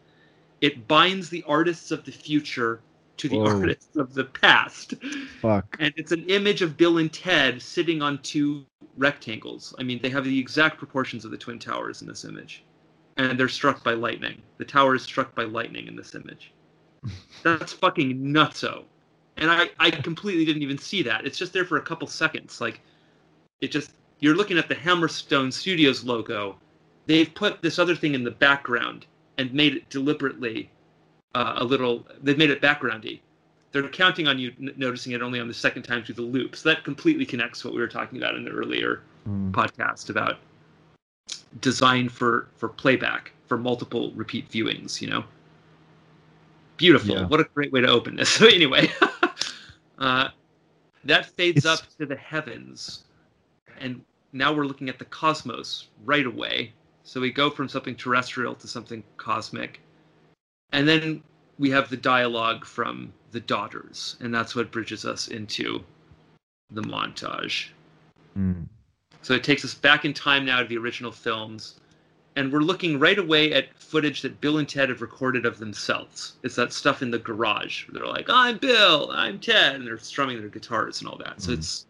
[0.60, 2.80] It binds the artists of the future
[3.16, 3.46] to the Whoa.
[3.46, 4.94] artists of the past.
[5.40, 5.76] Fuck.
[5.78, 8.64] And it's an image of Bill and Ted sitting on two
[8.96, 9.74] rectangles.
[9.78, 12.64] I mean, they have the exact proportions of the Twin Towers in this image.
[13.16, 14.42] And they're struck by lightning.
[14.58, 16.52] The tower is struck by lightning in this image.
[17.42, 18.84] That's fucking nutso.
[19.36, 21.26] And I, I completely didn't even see that.
[21.26, 22.60] It's just there for a couple seconds.
[22.60, 22.80] Like,
[23.60, 26.56] it just, you're looking at the Hammerstone Studios logo.
[27.06, 29.06] They've put this other thing in the background
[29.38, 30.70] and made it deliberately
[31.34, 33.20] uh, a little, they've made it backgroundy
[33.72, 36.54] they're counting on you n- noticing it only on the second time through the loop.
[36.54, 39.50] So that completely connects what we were talking about in the earlier Hmm.
[39.50, 40.38] podcast about
[41.60, 45.00] design for for playback for multiple repeat viewings.
[45.00, 45.24] You know,
[46.76, 47.16] beautiful.
[47.16, 47.26] Yeah.
[47.26, 48.28] What a great way to open this.
[48.38, 48.88] So anyway,
[49.98, 50.28] uh,
[51.04, 53.04] that fades It's- up to the heavens,
[53.80, 54.00] and
[54.32, 56.72] now we're looking at the cosmos right away.
[57.02, 59.80] So we go from something terrestrial to something cosmic,
[60.74, 61.22] and then
[61.60, 65.82] we have the dialogue from the daughters, and that's what bridges us into
[66.72, 67.68] the montage.
[68.36, 68.66] Mm.
[69.22, 71.80] So it takes us back in time now to the original films,
[72.34, 76.34] and we're looking right away at footage that Bill and Ted have recorded of themselves.
[76.42, 77.86] It's that stuff in the garage.
[77.86, 81.40] Where they're like, "I'm Bill, I'm Ted," and they're strumming their guitars and all that.
[81.40, 81.58] So Mhm.
[81.58, 81.86] it's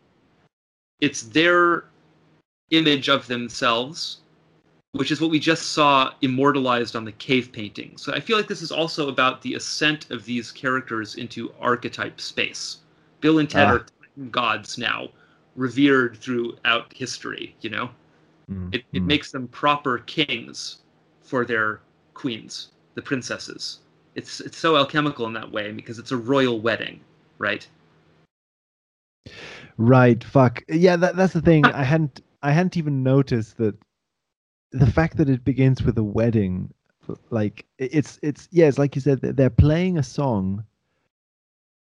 [1.01, 1.85] it's their
[2.71, 4.19] image of themselves,
[4.95, 7.97] which is what we just saw immortalized on the cave painting.
[7.97, 12.21] So I feel like this is also about the ascent of these characters into archetype
[12.21, 12.79] space.
[13.21, 13.73] Bill and Ted Ah.
[13.73, 13.87] are
[14.31, 15.09] gods now,
[15.57, 17.55] revered throughout history.
[17.61, 17.91] You know
[18.51, 18.75] Mm.
[18.75, 20.83] it, it makes them proper kings
[21.23, 21.81] for their
[22.13, 23.81] queens, the princesses.
[24.17, 27.01] It's it's so alchemical in that way because it's a royal wedding,
[27.39, 27.67] right?
[29.77, 30.23] Right.
[30.23, 30.63] Fuck.
[30.69, 30.97] Yeah.
[30.97, 31.65] That, that's the thing.
[31.65, 32.21] I hadn't.
[32.43, 33.75] I hadn't even noticed that
[34.75, 36.75] the fact that it begins with a wedding,
[37.31, 38.67] like it's it's yeah.
[38.67, 39.21] It's like you said.
[39.21, 40.65] They're playing a song.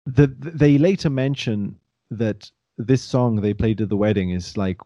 [0.06, 1.76] That they later mention
[2.10, 4.78] that this song they played at the wedding is like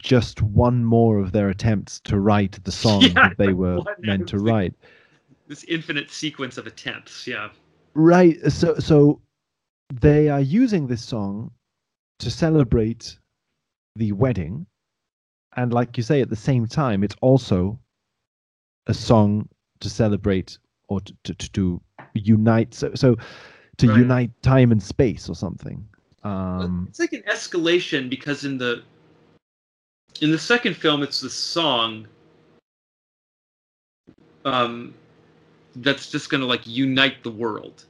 [0.00, 4.28] just one more of their attempts to write the song Yeah, that they were meant
[4.28, 4.74] to write.
[5.48, 7.48] This infinite sequence of attempts, yeah.
[7.94, 8.38] Right.
[8.52, 9.20] So so
[9.92, 11.50] they are using this song
[12.20, 13.18] to celebrate
[13.96, 14.66] the wedding.
[15.56, 17.78] And like you say, at the same time, it's also
[18.86, 19.48] a song
[19.80, 21.80] to celebrate or to, to, to, to
[22.14, 22.74] unite.
[22.74, 23.16] So, so
[23.78, 23.98] to Right.
[23.98, 25.86] unite time and space or something.
[26.22, 28.82] Um, it's like an escalation because in the
[30.20, 32.06] in the second film it's the song
[34.44, 34.94] um
[35.76, 37.84] that's just gonna like unite the world.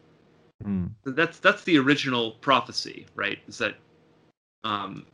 [0.64, 3.38] mm, that's that's the original prophecy, right?
[3.46, 3.74] Is that
[4.64, 5.04] um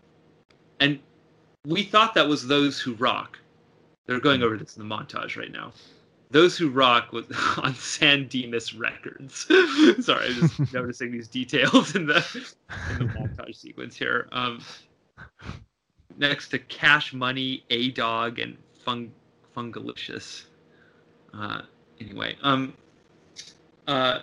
[0.81, 1.01] and
[1.67, 3.39] we thought that was those who rock.
[4.07, 5.73] They're going over this in the montage right now.
[6.31, 7.27] Those who rock was
[7.59, 9.47] on San Dimas Records.
[10.01, 12.25] Sorry, I'm just noticing these details in the
[12.91, 14.29] in the montage sequence here.
[14.33, 14.63] Um,
[16.19, 19.11] next to Cash Money, A Dog, and Fung
[19.57, 20.45] Fungalicious.
[21.35, 21.63] Uh,
[22.01, 22.73] anyway, um,
[23.87, 24.21] uh,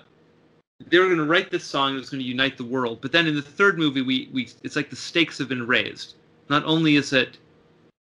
[0.86, 3.00] they were going to write this song that was going to unite the world.
[3.02, 6.15] But then in the third movie, we we it's like the stakes have been raised.
[6.49, 7.38] Not only is it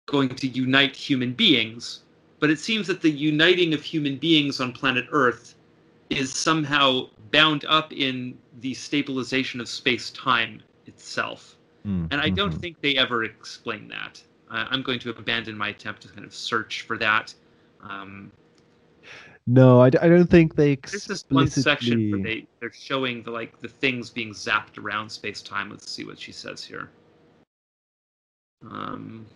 [0.06, 2.00] going to unite human beings,
[2.40, 5.54] but it seems that the uniting of human beings on planet Earth
[6.10, 11.56] is somehow bound up in the stabilization of space time itself.
[11.86, 12.60] mm, And I don't mhm.
[12.60, 14.22] think they ever explain that.
[14.50, 17.34] Uh, I'm going to abandon my attempt to kind of search for that.
[17.82, 18.30] Um,
[19.46, 23.30] No, I don't think they there's this is one section where they they're showing the
[23.30, 25.70] like the things being zapped around space time.
[25.70, 26.90] Let's see what she says here.
[28.70, 29.26] Um,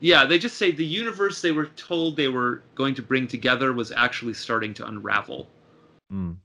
[0.00, 3.72] yeah, they just say the universe they were told they were going to bring together
[3.72, 5.48] was actually starting to unravel.
[6.12, 6.36] Mm,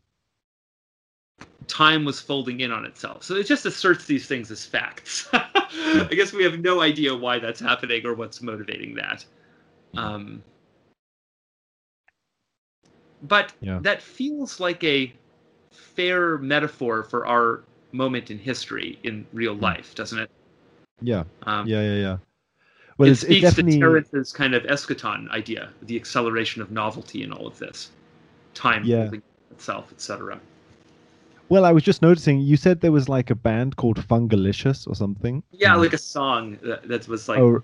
[1.72, 3.24] time was folding in on itself.
[3.24, 5.28] So it just asserts these things as facts.
[5.34, 9.26] I guess we have no idea why that's happening or what's motivating that.
[9.96, 10.44] Um,
[13.24, 13.80] but Yeah.
[13.82, 15.14] that feels like a
[15.72, 20.30] fair metaphor for our moment in history in real life, doesn't it?
[21.02, 22.18] yeah, Um, yeah, yeah, yeah.
[22.98, 23.74] Well, it it's, it speaks definitely.
[23.74, 27.92] to Terence's kind of eschaton idea, the acceleration of novelty in all of this,
[28.54, 29.10] time Yeah.
[29.52, 30.40] itself, etc.
[31.50, 32.40] Well, I was just noticing.
[32.40, 35.44] You said there was like a band called Fungalicious or something.
[35.52, 35.80] Yeah, Mm.
[35.80, 37.62] like a song that, that was like oh,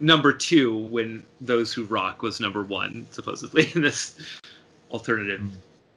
[0.00, 4.16] number two when Those Who Rock was number one, supposedly in this
[4.92, 5.50] alternative Mm.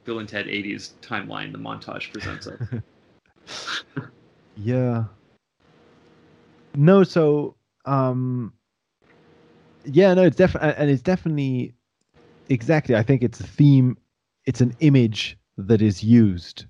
[0.04, 2.60] Bill and Ted 80s timeline the montage presents us.
[4.56, 5.04] Yeah.
[6.74, 8.52] No, so um
[9.84, 11.74] yeah, no, it's definitely and it's definitely
[12.48, 12.96] exactly.
[12.96, 13.96] I think it's a theme,
[14.46, 16.64] it's an image that is used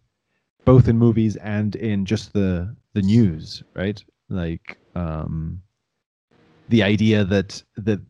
[0.65, 4.03] both in movies and in just the the news, right?
[4.29, 5.63] Like um
[6.69, 8.01] the idea that that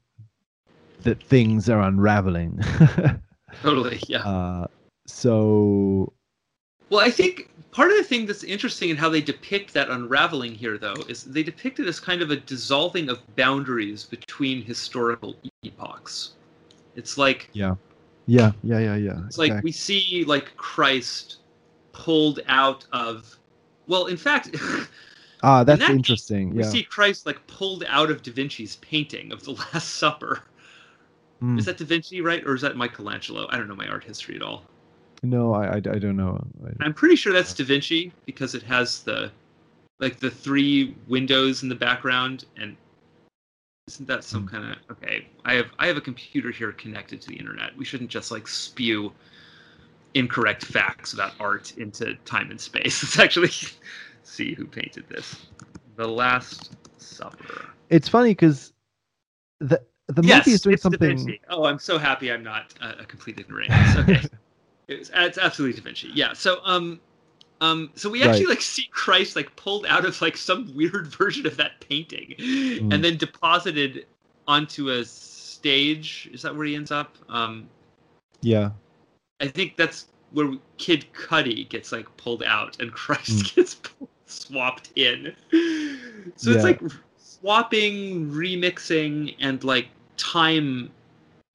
[1.02, 2.58] that things are unraveling.
[3.62, 4.22] totally, yeah.
[4.22, 4.66] uh
[5.06, 6.12] so
[6.90, 10.54] Well, I think part of the thing that's interesting in how they depict that unraveling
[10.54, 15.36] here, though, is they depict it as kind of a dissolving of boundaries between historical
[15.62, 16.32] epochs.
[16.96, 17.74] It's like yeah.
[18.28, 19.20] Yeah, yeah, yeah, yeah.
[19.26, 21.36] It's like we see like Christ
[21.92, 23.36] pulled out of
[23.86, 24.56] well, in fact,
[25.42, 26.54] Ah, that's that case, interesting.
[26.54, 30.42] we see Christ like pulled out of Da Vinci's painting of the Last Supper.
[31.42, 31.58] Mm.
[31.58, 32.42] Is that Da Vinci, right?
[32.46, 33.46] Or is that Michelangelo?
[33.50, 34.64] I don't know my art history at all.
[35.22, 36.42] No, I, I, I don't know.
[36.64, 39.30] I, I'm pretty sure that's Da Vinci because it has the
[39.98, 42.76] like the three windows in the background and
[43.88, 44.48] isn't that some Hmm.
[44.48, 47.84] kind of okay i have i have a computer here connected to the internet we
[47.84, 49.12] shouldn't just like spew
[50.16, 53.02] incorrect facts about art into time and space.
[53.02, 53.50] Let's actually
[54.22, 55.46] see who painted this.
[55.96, 57.66] The Last Supper.
[57.90, 58.72] It's funny because
[59.60, 61.38] the the yes, movie is doing something.
[61.48, 63.96] Oh, I'm so happy I'm not a, a complete ignoramus.
[63.96, 64.20] Okay,
[64.88, 66.10] it's, it's absolutely Da Vinci.
[66.14, 66.32] Yeah.
[66.32, 67.00] So um,
[67.60, 68.50] um, so we actually Right.
[68.50, 72.92] like see Christ like pulled out of like some weird version of that painting, Mm.
[72.94, 74.06] and then deposited
[74.46, 76.28] onto a stage.
[76.32, 77.16] Is that where he ends up?
[77.28, 77.68] Um,
[78.42, 78.70] Yeah,
[79.40, 83.54] I think that's where Kid Cudi gets like pulled out and Christ Mm.
[83.56, 85.34] gets pulled, swapped in.
[86.36, 86.54] So Yeah.
[86.56, 86.80] it's like
[87.16, 90.90] swapping, remixing, and like time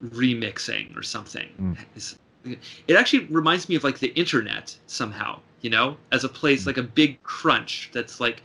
[0.04, 1.48] remixing or something.
[1.60, 2.58] Mm.
[2.88, 6.68] It actually reminds me of like the internet somehow, you know, as a place Mm.
[6.68, 8.42] like a big crunch that's like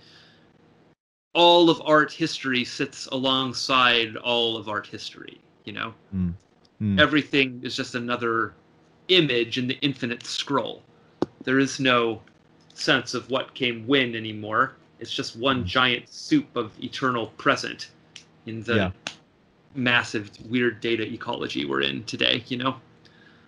[1.35, 5.94] all of art history sits alongside all of art history, you know?
[6.14, 6.35] Mm.
[7.00, 8.52] everything is just another
[9.09, 10.83] image in the infinite scroll.
[11.44, 12.20] There is no
[12.74, 14.74] sense of what came when anymore.
[15.00, 15.66] It's just one Mm.
[15.66, 17.88] giant soup of eternal present
[18.44, 18.90] in the Yeah.
[19.77, 22.77] Massive weird data ecology we're in today, you know?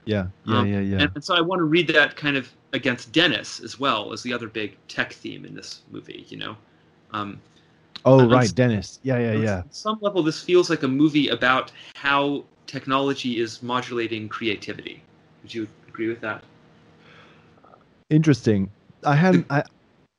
[0.05, 0.99] yeah, yeah, Um, yeah, yeah.
[1.03, 4.23] And, and so I want to read that kind of against Dennis as well as
[4.23, 6.57] the other big tech theme in this movie, you know?
[7.13, 7.41] Um,
[8.05, 9.01] oh, right, Dennis.
[9.03, 9.63] Yeah, yeah, yeah.
[9.71, 15.03] some level, this feels like a movie about how technology is modulating creativity.
[15.43, 16.43] Would you agree with that?
[18.11, 18.71] Interesting.
[19.05, 19.47] I hadn't.
[19.51, 19.63] I.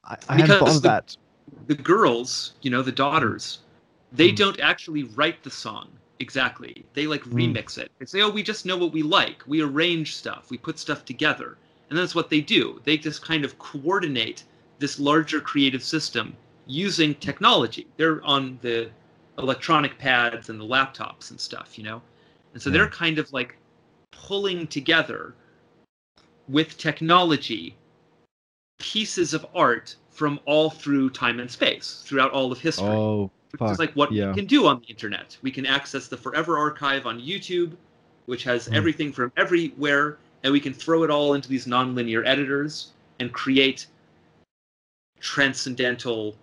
[0.05, 1.15] I, I hadn't thought of that.
[1.67, 3.59] The girls, you know, the daughters,
[4.11, 4.37] they Mm.
[4.37, 6.85] don't actually write the song exactly.
[6.93, 7.53] They like Mm.
[7.53, 7.91] remix it.
[7.99, 9.43] They say, "Oh, we just know what we like.
[9.47, 10.49] We arrange stuff.
[10.49, 11.57] We put stuff together."
[11.89, 12.79] And that's what they do.
[12.83, 14.43] They just kind of coordinate
[14.77, 16.35] this larger creative system
[16.67, 17.87] using technology.
[17.97, 18.91] They're on the
[19.37, 22.01] electronic pads and the laptops and stuff, you know?
[22.53, 22.73] And so Yeah.
[22.77, 23.57] they're kind of like
[24.11, 25.33] pulling together
[26.47, 27.75] with technology
[28.79, 33.71] pieces of art from all through time and space, throughout all of history Oh, which
[33.71, 34.29] is like what yeah.
[34.29, 35.37] we can do on the internet.
[35.41, 37.75] We can access the Forever Archive on YouTube,
[38.25, 38.75] which has Mm.
[38.75, 43.87] everything from everywhere, and we can throw it all into these nonlinear editors and create
[45.19, 46.37] transcendental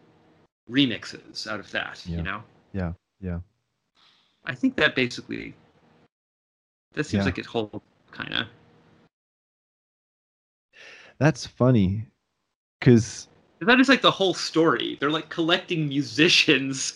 [0.69, 2.03] remixes out of that.
[2.05, 2.17] Yeah.
[2.17, 2.43] You know?
[2.73, 3.41] Yeah, yeah.
[4.45, 5.55] I think that basically
[6.95, 7.25] that seems Yeah.
[7.27, 8.47] like it holds kind of.
[11.19, 12.07] That's funny,
[12.79, 13.29] because
[13.61, 14.97] That is like the whole story.
[15.01, 16.95] They're like collecting musicians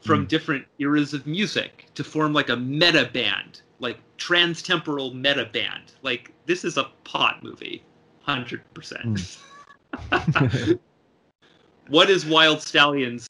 [0.00, 0.28] from Mm.
[0.28, 5.92] different eras of music to form like a meta band, like transtemporal meta band.
[6.02, 7.82] Like this is a pot movie,
[8.22, 9.38] hundred percent.
[11.88, 13.28] What is Wild Stallions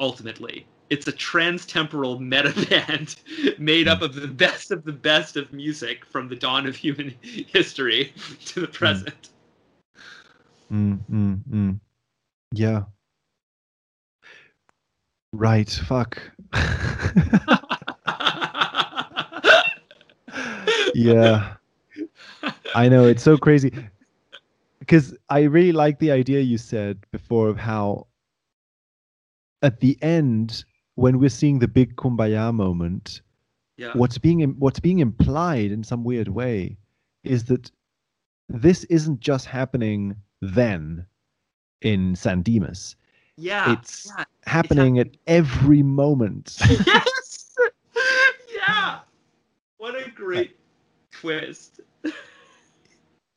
[0.00, 0.66] ultimately?
[0.90, 3.16] It's a transtemporal meta band
[3.58, 7.14] made up of the best of the best of music from the dawn of human
[7.22, 8.12] history
[8.46, 9.30] to the present.
[10.70, 11.80] Mm, mm, mm.
[12.52, 12.82] Yeah.
[15.32, 15.70] Right.
[15.70, 16.20] Fuck.
[20.94, 21.54] yeah.
[22.74, 23.72] I know it's so crazy
[24.78, 28.06] because I really like the idea you said before of how
[29.62, 30.64] at the end
[30.96, 33.22] when we're seeing the big kumbaya moment
[33.76, 33.92] yeah.
[33.94, 36.76] what's being what's being implied in some weird way
[37.24, 37.70] is that
[38.48, 41.06] this isn't just happening then
[41.82, 42.96] in San Dimas.
[43.36, 43.72] Yeah.
[43.72, 44.24] It's yeah.
[44.46, 46.58] happening at every moment.
[46.86, 47.54] yes.
[48.54, 48.98] yeah.
[49.78, 50.56] What a great
[51.10, 51.80] twist.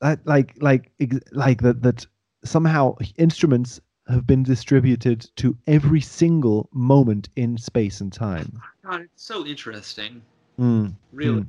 [0.02, 0.92] that like like
[1.32, 2.06] like that that
[2.44, 8.62] somehow instruments have been distributed to every single moment in space and time.
[8.84, 10.22] God, it's so interesting.
[10.60, 11.48] Mm, Really, Mm.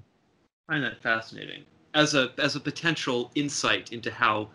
[0.69, 4.49] I find that fascinating as a as a potential insight into how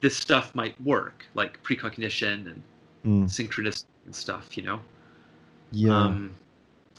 [0.00, 2.62] this stuff might work, like precognition and
[3.04, 4.56] mm, synchronicity and stuff.
[4.56, 4.80] You know.
[5.72, 5.96] yeah.
[5.96, 6.34] Um,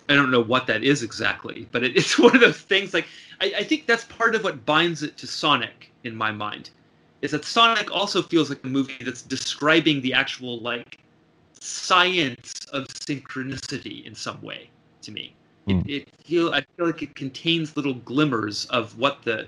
[0.09, 2.93] I don't know what that is exactly, but it, it's one of those things.
[2.93, 3.07] Like
[3.41, 6.69] I, I think that's part of what binds it to Sonic in my mind,
[7.21, 10.99] is that Sonic also feels like a movie that's describing the actual like
[11.59, 14.69] science of synchronicity in some way
[15.01, 15.33] to me.
[15.65, 15.79] Hmm.
[15.79, 19.47] It, it feel I feel like it contains little glimmers of what the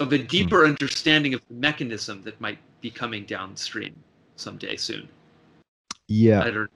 [0.00, 3.94] of a deeper understanding of the mechanism that might be coming downstream
[4.36, 5.02] someday soon.
[5.02, 5.08] I
[6.08, 6.50] yeah.
[6.50, 6.70] don't.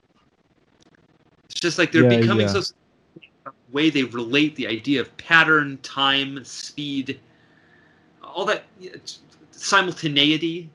[1.49, 2.53] It's just like they're Yeah, becoming yeah.
[2.53, 2.73] so
[3.71, 7.19] way they relate the idea of pattern, time, speed,
[8.23, 8.63] all that
[9.51, 10.69] simultaneity.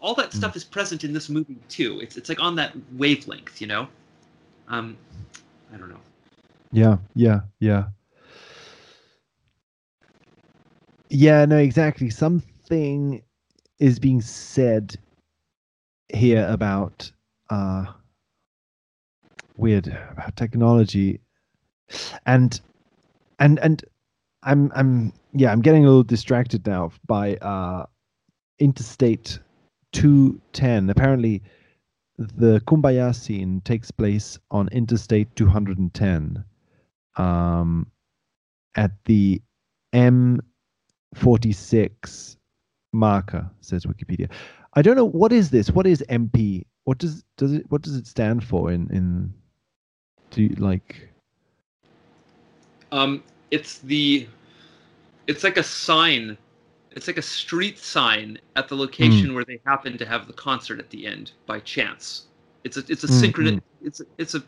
[0.00, 0.34] All that Mm.
[0.36, 2.00] stuff is present in this movie too.
[2.00, 3.86] It's it's like on that wavelength, you know.
[4.68, 4.96] Um,
[5.72, 6.00] I don't know.
[6.72, 7.84] Yeah, yeah, yeah.
[11.14, 12.10] Yeah, no, exactly.
[12.10, 13.22] Something
[13.78, 14.96] is being said
[16.12, 17.10] here about
[17.50, 17.86] uh
[19.56, 21.20] weird about technology
[22.26, 22.60] and
[23.38, 23.84] and and
[24.44, 27.84] i'm i'm yeah i'm getting a little distracted now by uh
[28.58, 29.38] interstate
[29.92, 31.42] 210 apparently
[32.18, 36.44] the kumbaya scene takes place on interstate 210
[37.16, 37.86] um
[38.76, 39.40] at the
[41.14, 42.36] m46
[42.92, 44.30] marker says wikipedia
[44.74, 47.96] i don't know what is this what is mp what does does it what does
[47.96, 49.32] it stand for in in
[50.30, 51.10] do you like
[52.92, 54.28] Um, it's the,
[55.26, 56.36] it's like a sign,
[56.92, 60.78] it's like a street sign at the location where they happen to have the concert
[60.78, 62.24] at the end by chance.
[62.64, 63.60] It's a it's a Mm, synchron mm.
[63.82, 64.42] it's a, it's a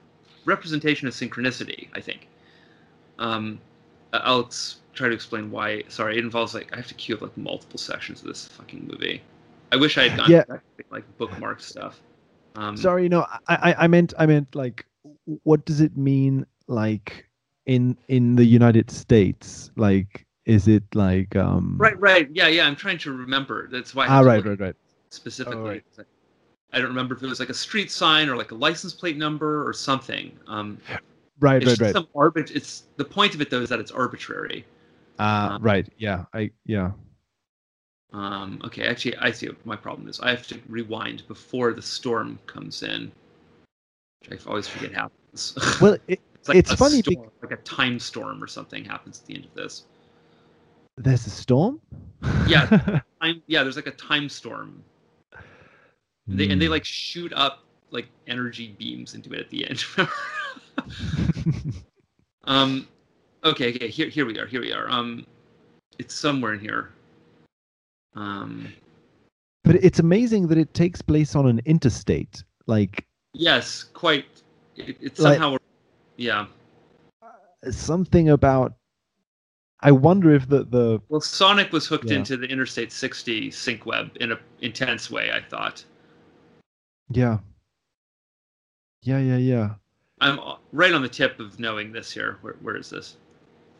[0.45, 1.89] representation of synchronicity.
[1.95, 2.29] I think.
[3.19, 3.61] Um,
[4.13, 5.83] I'll ex- try to explain why.
[5.89, 8.87] Sorry, it involves like I have to queue up like multiple sections of this fucking
[8.87, 9.23] movie.
[9.73, 10.45] I wish I had gone Yeah.
[10.91, 12.01] like bookmark stuff.
[12.57, 14.87] Um, sorry no I, I i meant i meant like
[15.43, 17.29] what does it mean like
[17.67, 22.67] in in the united states like is it like um Right, right, yeah, yeah.
[22.67, 23.69] I'm trying to remember.
[23.69, 24.07] That's why.
[24.07, 24.75] I ah right right right
[25.11, 25.61] specifically.
[25.61, 25.85] Oh, right.
[26.73, 29.17] I don't remember if it was like a street sign or like a license plate
[29.17, 30.33] number or something.
[30.47, 30.79] Um,
[31.41, 32.51] right it's right right some arbit.
[32.55, 34.64] It's the point of it though is that it's arbitrary.
[35.18, 36.91] uh um, right yeah i yeah
[38.12, 40.20] Um, okay, actually, I see what my problem is.
[40.20, 43.12] I have to rewind before the storm comes in,
[44.28, 45.55] which I always forget happens.
[45.80, 49.26] well it, it's like it's funny storm, like a time storm or something happens at
[49.26, 49.84] the end of this.
[50.97, 51.80] there's a storm
[52.49, 53.01] Yeah.
[53.22, 54.82] Time, yeah, there's like a time storm
[56.28, 56.72] they, and they Hmm.
[56.72, 59.84] like shoot up like energy beams into it at the end.
[62.45, 62.87] um,
[63.45, 64.89] okay, okay, here, here we are, here we are.
[64.91, 65.27] Um,
[65.99, 66.91] it's somewhere in here.
[68.15, 68.73] Um,
[69.65, 73.05] but it's amazing that it takes place on an interstate like
[73.35, 74.27] yes, quite.
[74.77, 75.57] It, it's Like- somehow,
[76.17, 76.47] yeah.
[77.71, 78.75] something about
[79.81, 82.17] i wonder if the the Well, Sonic was hooked Yeah.
[82.19, 85.31] into the Interstate 60 sync web in a intense way.
[85.33, 85.85] I thought.
[87.11, 87.39] yeah
[89.03, 89.75] yeah yeah yeah
[90.21, 90.41] I'm
[90.73, 92.39] right on the tip of knowing this here.
[92.41, 93.17] Where, where is this?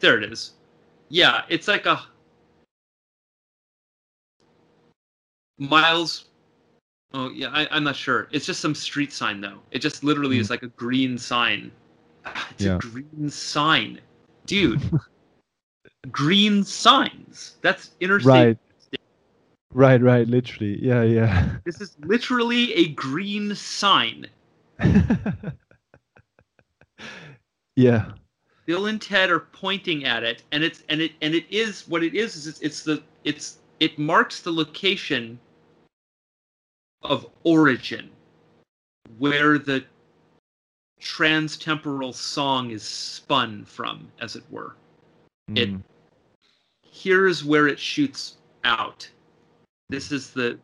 [0.01, 0.53] There it is.
[1.09, 2.03] Yeah, it's like a
[5.59, 6.27] miles.
[7.15, 8.29] Oh yeah, I, I'm not sure.
[8.33, 9.59] It's just some street sign though.
[9.71, 10.55] It just literally is hmm.
[10.55, 11.71] like a green sign.
[12.51, 12.77] It's Yeah.
[12.77, 14.01] a green sign,
[14.47, 14.83] dude.
[16.11, 17.57] green signs.
[17.63, 18.33] That's interstate.
[18.33, 18.59] right
[19.73, 24.27] right right literally yeah yeah This is literally a green sign.
[27.77, 28.13] yeah
[28.67, 32.03] Bill and Ted are pointing at it, and it's and it and it is what
[32.03, 32.35] it is.
[32.35, 35.39] Is it's, it's the it's it marks the location
[37.03, 38.11] of origin,
[39.19, 39.85] where the
[41.01, 44.75] transtemporal song is spun from, as it were.
[45.55, 45.83] It- Mm.
[46.91, 49.09] Here's where it shoots out.
[49.91, 50.59] This is the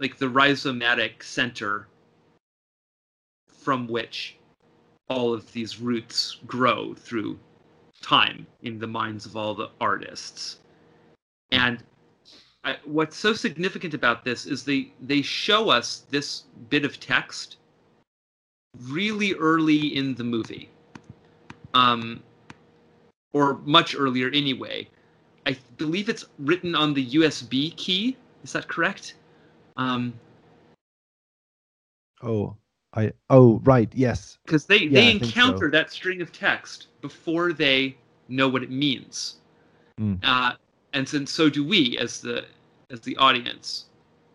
[0.00, 1.86] like the rhizomatic center
[3.46, 4.36] from which
[5.08, 7.38] all of these roots grow through
[8.00, 10.58] time in the minds of all the artists.
[11.50, 11.82] And
[12.64, 17.56] I, what's so significant about this is they they show us this bit of text
[18.82, 20.70] really early in the movie,
[21.74, 22.22] um,
[23.32, 24.88] or much earlier anyway.
[25.46, 28.16] I believe it's written on the USB key.
[28.42, 29.14] Is that correct?
[29.76, 30.14] Um,
[32.22, 32.56] oh
[32.94, 34.38] i oh right yes.
[34.44, 35.70] Because they Yeah, they I encounter so.
[35.70, 37.96] that string of text before they
[38.28, 39.36] know what it means.
[40.00, 40.18] Mm.
[40.22, 40.52] uh,
[40.92, 42.44] and then so do we as the
[42.90, 43.86] as the audience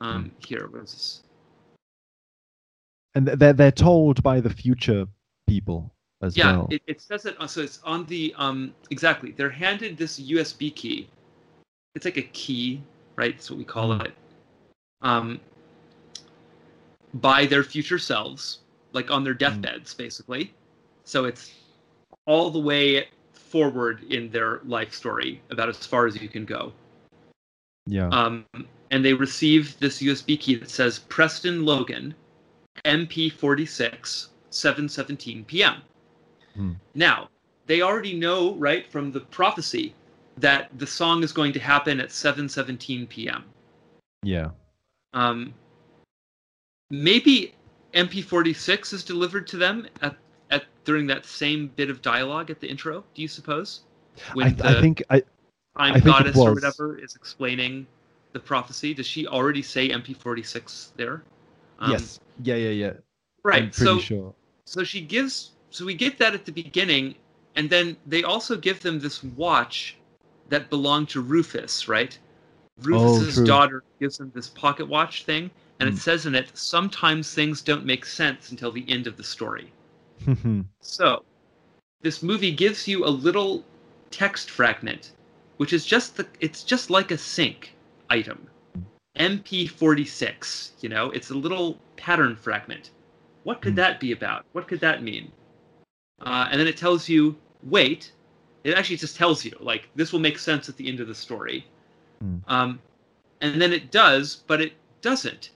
[0.01, 1.21] um here what is this
[3.15, 5.05] and they're they're told by the future
[5.47, 5.91] people
[6.21, 6.67] as yeah well.
[6.69, 10.73] it, it says it uh, so it's on the um exactly they're handed this usb
[10.75, 11.07] key.
[11.95, 12.81] It's like a key
[13.15, 13.35] right?
[13.35, 14.05] That's what we call Mm.
[14.05, 14.13] it.
[15.01, 15.39] Um
[17.15, 18.59] by their future selves
[18.93, 20.53] like on their deathbeds basically
[21.03, 21.53] so it's
[22.25, 26.71] all the way forward in their life story about as far as you can go
[27.87, 28.45] yeah um,
[28.91, 32.13] and they receive this USB key that says Preston Logan,
[32.85, 35.81] MP46, 7:17 p.m.
[36.55, 36.73] Hmm.
[36.95, 37.29] Now
[37.67, 39.93] they already know, right, from the prophecy,
[40.37, 43.43] that the song is going to happen at 7:17 p.m.
[44.23, 44.49] yeah
[45.13, 45.53] Um,
[46.89, 47.53] maybe
[47.93, 50.15] MP46 is delivered to them at,
[50.51, 53.03] at during that same bit of dialogue at the intro.
[53.13, 53.81] Do you suppose?
[54.37, 55.25] I, I the- think I time
[55.75, 57.87] I think it goddess or whatever is explaining
[58.33, 58.93] the prophecy.
[58.93, 61.23] Does she already say MP46 there?
[61.79, 62.19] Um, yes.
[62.43, 62.93] Yeah, yeah, yeah.
[63.43, 63.63] Right.
[63.63, 64.33] I'm pretty so sure.
[64.65, 67.15] so she gives so we get that at the beginning
[67.55, 69.95] and then they also give them this watch
[70.49, 72.17] that belonged to rufus right
[72.81, 73.45] rufus's true.
[73.45, 75.49] daughter gives them this pocket watch thing
[75.79, 75.93] and Mm.
[75.93, 79.71] it says in it sometimes things don't make sense until the end of the story.
[80.81, 81.23] So
[82.01, 83.63] this movie gives you a little
[84.11, 85.11] text fragment
[85.57, 87.75] which is just the it's just like a sync
[88.09, 88.47] item.
[89.17, 92.91] Mp46 you know it's a little pattern fragment.
[93.43, 93.77] What could Hmm.
[93.77, 94.45] that be about?
[94.53, 95.31] What could that mean?
[96.21, 98.11] Uh, and then it tells you wait.
[98.63, 101.15] It actually just tells you like this will make sense at the end of the
[101.15, 101.65] story.
[102.21, 102.37] Hmm.
[102.47, 102.79] um,
[103.41, 105.51] and then it does but it doesn't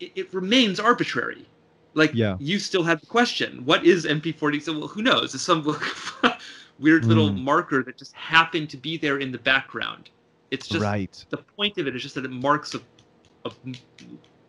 [0.00, 1.46] it, it remains arbitrary
[1.94, 2.36] like Yeah.
[2.38, 5.62] you still have the question what is mp40 so well who knows it's some
[6.78, 7.42] weird little Hmm.
[7.42, 10.10] marker that just happened to be there in the background
[10.50, 11.24] it's just right.
[11.30, 12.80] the point of it is just that it marks a,
[13.44, 13.50] a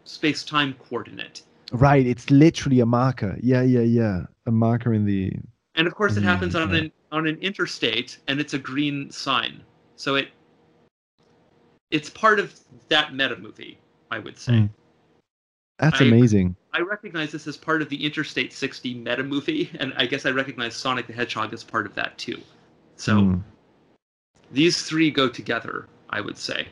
[0.06, 1.42] space-time coordinate
[1.72, 2.08] Right.
[2.08, 3.38] It's literally a marker.
[3.44, 4.24] Yeah, yeah, yeah.
[4.48, 5.32] A marker in the.
[5.76, 6.78] and of course it Mm, happens on yeah.
[6.80, 9.62] an on an interstate and it's a green sign
[9.96, 10.30] so it
[11.92, 13.78] it's part of that meta movie
[14.10, 14.70] i would say Mm.
[15.80, 16.56] That's I- amazing.
[16.74, 20.30] i recognize this as part of the interstate 60 meta movie and i guess i
[20.32, 22.40] recognize sonic the hedgehog as part of that too.
[22.96, 23.44] So Mm.
[24.52, 26.68] these three go together i would say.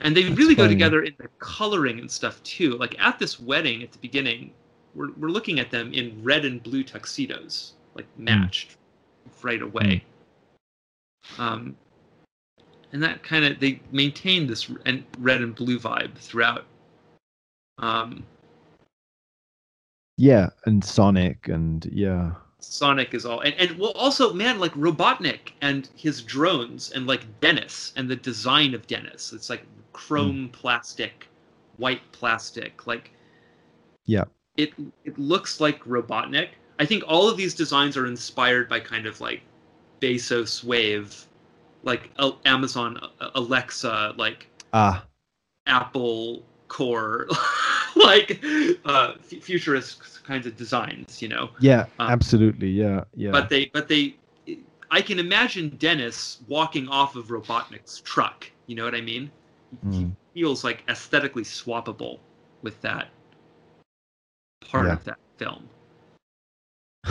[0.00, 2.76] And they That's really go together in the coloring and stuff too.
[2.76, 4.52] Like at this wedding at the beginning
[4.94, 8.76] we're, we're looking at them in red and blue tuxedos like matched
[9.42, 10.04] right away.
[11.38, 11.76] Um,
[12.92, 16.64] and that kind of they maintain this and red and blue vibe throughout
[17.78, 18.24] um,
[20.16, 22.32] Yeah, and Sonic and yeah.
[22.58, 27.24] Sonic is all, and, and well, also, man, like Robotnik and his drones, and like
[27.40, 29.32] Dennis and the design of Dennis.
[29.32, 31.28] It's like chrome plastic,
[31.76, 32.86] white plastic.
[32.86, 33.10] Like,
[34.06, 34.24] Yeah.
[34.56, 34.72] it
[35.04, 36.48] it looks like Robotnik.
[36.78, 39.42] I think all of these designs are inspired by kind of like
[40.00, 41.26] Bezos wave,
[41.82, 42.10] like
[42.46, 45.04] Amazon uh, Alexa, like Ah,
[45.66, 47.26] Apple Core,
[47.96, 48.42] like
[48.84, 51.20] uh, f- futurist kinds of designs.
[51.22, 51.50] You know.
[51.60, 52.68] yeah, Um, absolutely.
[52.70, 53.32] Yeah, yeah.
[53.32, 54.16] but they but they
[54.90, 59.30] i can imagine dennis walking off of robotnik's truck you know what i mean
[59.84, 60.14] Mm.
[60.34, 62.20] he feels like aesthetically swappable
[62.62, 63.08] with that
[64.70, 64.92] part Yeah.
[64.92, 65.68] of that film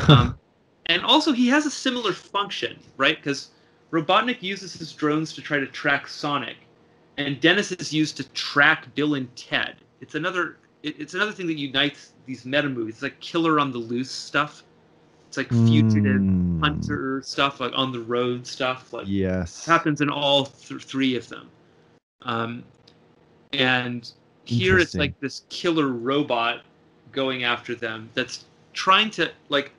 [0.07, 0.37] um,
[0.87, 3.51] and also he has a similar function right because
[3.91, 6.57] robotnik uses his drones to try to track sonic
[7.18, 11.47] and dennis is used to track bill and ted it's another it, it's another thing
[11.47, 14.63] that unites these meta movies it's like killer on the loose stuff
[15.28, 16.61] it's like fugitive Mm.
[16.61, 19.66] hunter stuff, like on the road stuff, like Yes.
[19.66, 21.49] happens in all th- three of them.
[22.22, 22.63] Um,
[23.53, 24.11] and
[24.45, 26.63] here it's like this killer robot
[27.11, 29.72] going after them that's trying to like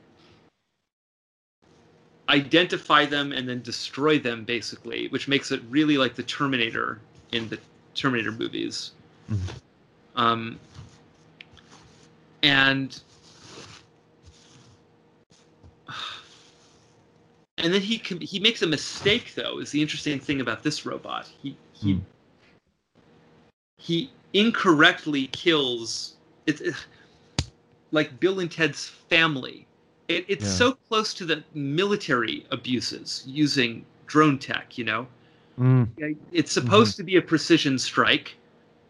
[2.28, 7.00] identify them and then destroy them basically, which makes it really like the Terminator
[7.32, 7.58] in the
[7.94, 8.92] Terminator movies.
[9.30, 9.38] Mhm.
[10.14, 10.60] Um,
[12.42, 13.00] and
[17.58, 20.84] and then he com- he makes a mistake though is the interesting thing about this
[20.86, 22.00] robot he he Hmm.
[23.78, 26.14] he incorrectly kills
[26.46, 26.74] it's it,
[27.92, 29.66] like bill and ted's family
[30.08, 30.50] it, it's Yeah.
[30.50, 35.06] so close to the military abuses using drone tech you know
[35.58, 36.16] Mm.
[36.32, 38.36] it's supposed to be a precision strike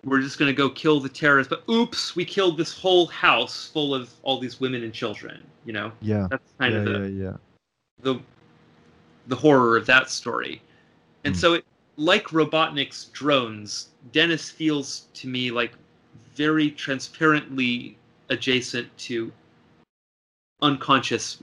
[0.04, 3.68] we're just going to go kill the terrorists but oops we killed this whole house
[3.68, 6.26] full of all these women and children you know Yeah.
[6.30, 7.36] that's kind yeah, of the yeah, yeah.
[8.02, 8.20] the
[9.28, 10.62] the horror of that story.
[11.24, 11.40] And Hmm.
[11.40, 11.64] so it
[11.96, 15.72] like Robotnik's drones, Dennis feels to me like
[16.34, 17.96] very transparently
[18.28, 19.32] adjacent to
[20.62, 21.38] unconscious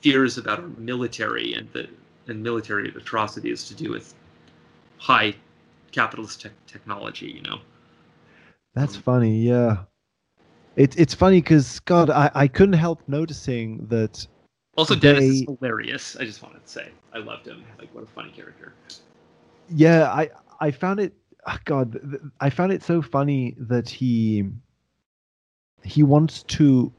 [0.00, 1.88] fears about our military and the
[2.28, 4.14] and military atrocities to do with
[4.98, 5.34] high
[5.92, 7.58] capitalist tech technology, you know.
[8.74, 9.38] That's funny.
[9.38, 9.78] Yeah.
[10.76, 14.26] It's it's funny because God, I I couldn't help noticing that.
[14.76, 16.16] Also Dennis is hilarious.
[16.16, 16.90] I just wanted to say.
[17.14, 17.64] I loved him.
[17.78, 18.74] Like what a funny character.
[19.70, 20.28] Yeah, I
[20.60, 21.14] I found it.
[21.46, 21.98] ah, God,
[22.40, 24.44] I found it so funny that he
[25.82, 26.92] he wants to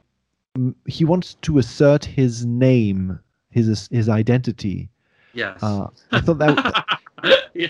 [0.88, 3.20] he wants to assert his name,
[3.52, 4.90] his his identity.
[5.34, 5.62] Yes.
[5.62, 6.86] Uh, I thought that
[7.54, 7.68] yeah.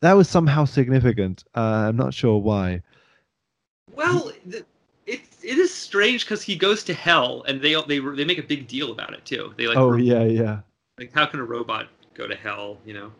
[0.00, 1.44] That was somehow significant.
[1.54, 2.82] Uh, I'm not sure why.
[3.94, 4.66] Well, it
[5.06, 8.68] it is strange because he goes to hell, and they they they make a big
[8.68, 9.54] deal about it too.
[9.56, 10.60] They like, oh yeah, yeah.
[10.98, 12.78] like how can a robot go to hell?
[12.84, 13.12] You know,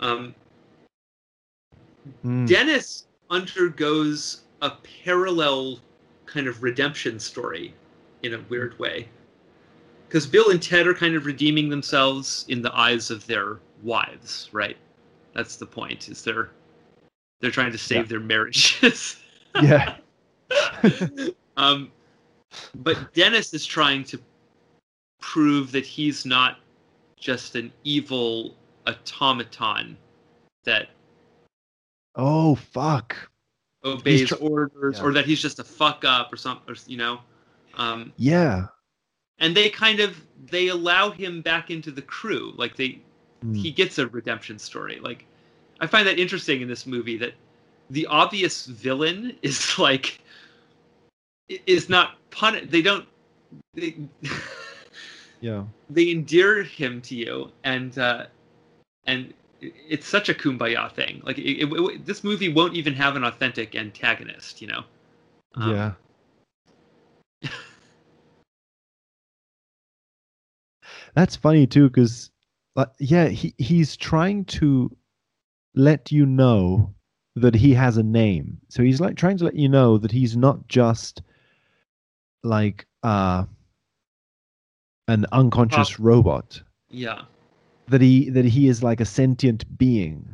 [0.00, 0.34] Um,
[2.24, 2.46] Mm.
[2.46, 4.72] Dennis undergoes a
[5.04, 5.80] parallel
[6.26, 7.74] kind of redemption story
[8.22, 9.08] in a weird way.
[10.08, 14.48] Because Bill and Ted are kind of redeeming themselves in the eyes of their wives,
[14.52, 14.76] right?
[15.36, 16.08] That's the point.
[16.08, 16.48] Is they're
[17.40, 18.02] they're trying to save Yeah.
[18.04, 19.16] their marriages.
[19.62, 19.96] Yeah.
[21.56, 21.90] um,
[22.74, 24.20] but Dennis is trying to
[25.22, 26.58] prove that he's not
[27.18, 28.54] just an evil
[28.86, 29.96] automaton
[30.64, 30.90] that
[32.16, 33.16] Oh fuck.
[33.82, 35.04] obeys tr- orders Yeah.
[35.04, 37.20] or that he's just a fuck up or something, or, you know.
[37.78, 38.66] Um, Yeah.
[39.38, 43.00] and they kind of they allow him back into the crew, like they
[43.46, 43.56] Mm.
[43.56, 44.98] he gets a redemption story.
[45.00, 45.24] Like
[45.80, 47.34] I find that interesting in this movie that
[47.90, 50.20] the obvious villain is like
[51.48, 52.66] is not pun.
[52.68, 53.06] They don't.
[53.74, 53.96] They,
[55.42, 55.64] Yeah.
[55.90, 58.26] they endear him to you, and uh,
[59.04, 61.20] and it's such a kumbaya thing.
[61.24, 64.82] Like it, it, it- this movie won't even have an authentic antagonist, you know.
[65.54, 65.92] Um, yeah.
[71.14, 72.30] That's funny too, because
[72.76, 74.94] like, yeah, he he's trying to
[75.74, 76.94] let you know
[77.34, 78.58] that he has a name.
[78.68, 81.22] So he's like trying to let you know that he's not just
[82.44, 83.44] like uh
[85.08, 86.62] an unconscious robot.
[86.90, 87.22] Yeah.
[87.88, 90.28] That he that he is like a sentient being.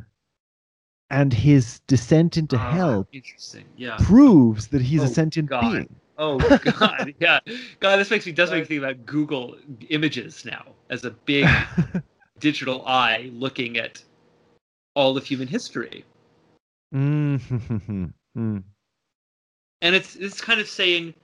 [1.10, 3.64] And his descent into Ah, hell Interesting.
[3.76, 3.96] Yeah.
[3.98, 5.72] proves that he's a Oh, sentient God.
[5.72, 5.96] being.
[6.18, 7.14] Oh God.
[7.20, 7.40] yeah.
[7.80, 9.56] God, this makes me does make me think about Google
[9.90, 11.46] Images now as a big
[12.42, 14.02] digital eye looking at
[14.94, 16.04] all of human history.
[16.94, 17.40] Mm,
[18.36, 18.62] mm.
[19.80, 21.14] and it's it's kind of saying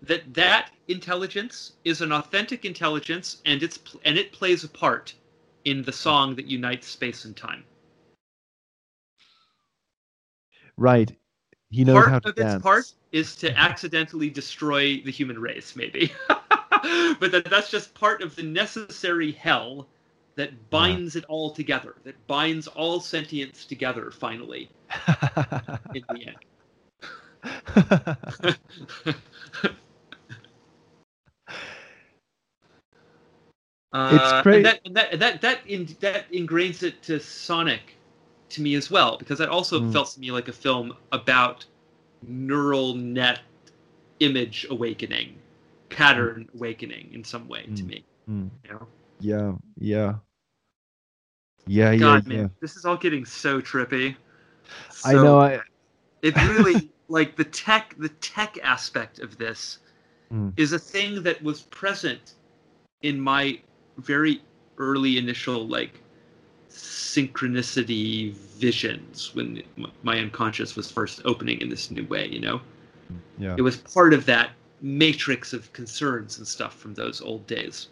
[0.00, 5.12] that that intelligence is an authentic intelligence and it's and it plays a part
[5.66, 7.62] in the song that unites space and time
[10.78, 11.12] Right.
[11.70, 12.62] He knows part how to of its dance.
[12.62, 16.10] part is to accidentally destroy the human race maybe
[17.20, 19.86] but that that's just part of the necessary hell
[20.38, 24.70] that binds it all together that binds all sentience together finally
[25.94, 26.36] in the end
[33.92, 34.56] Uh, great.
[34.56, 37.96] And that and that that that, in, that ingrains it to Sonic
[38.50, 39.92] to me as well because that also Mm.
[39.92, 41.64] felt to me like a film about
[42.26, 43.40] neural net
[44.20, 45.38] image awakening,
[45.90, 47.88] pattern awakening in some way to Mm.
[47.88, 48.04] me.
[48.28, 48.50] Mm.
[48.64, 48.86] You know,
[49.20, 50.14] yeah, yeah.
[51.68, 52.48] Yeah, God, yeah, man, yeah.
[52.60, 54.16] this is all getting so trippy.
[55.04, 55.38] I know.
[55.38, 55.60] I
[56.22, 59.78] it really like the tech the tech aspect of this
[60.30, 60.52] Mm.
[60.58, 62.34] is a thing that was present
[63.00, 63.58] in my
[63.96, 64.42] very
[64.76, 66.02] early initial like
[66.68, 69.62] synchronicity visions when
[70.02, 72.60] my unconscious was first opening in this new way you know
[73.38, 74.50] yeah, it was part of that
[74.82, 77.88] matrix of concerns and stuff from those old days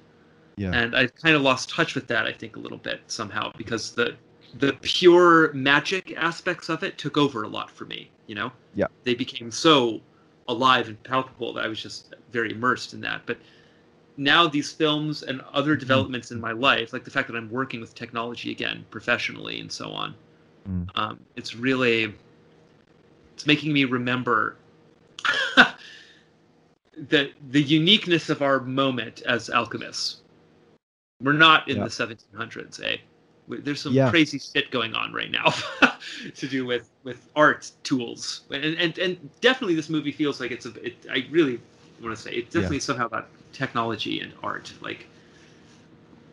[0.56, 2.26] yeah, and I kind of lost touch with that.
[2.26, 4.16] I think a little bit somehow because the
[4.54, 8.10] the pure magic aspects of it took over a lot for me.
[8.26, 8.88] You know, Yeah.
[9.04, 10.00] they became so
[10.48, 13.22] alive and palpable that I was just very immersed in that.
[13.26, 13.38] But
[14.16, 15.80] now these films and other Mm-hmm.
[15.80, 19.70] developments in my life, like the fact that I'm working with technology again professionally and
[19.72, 20.14] so on,
[20.68, 20.88] Mm.
[20.96, 22.14] um, it's really
[23.34, 24.56] it's making me remember
[26.96, 30.22] the the uniqueness of our moment as alchemists.
[31.20, 31.84] We're not in Yeah.
[31.84, 32.96] the 1700s, eh?
[33.48, 34.10] There's some Yeah.
[34.10, 35.54] crazy shit going on right now
[36.34, 40.66] to do with with art tools, and and and definitely this movie feels like it's
[40.66, 40.70] a.
[40.84, 41.60] It, I really
[42.02, 45.06] want to say it's definitely somehow about technology and art, like.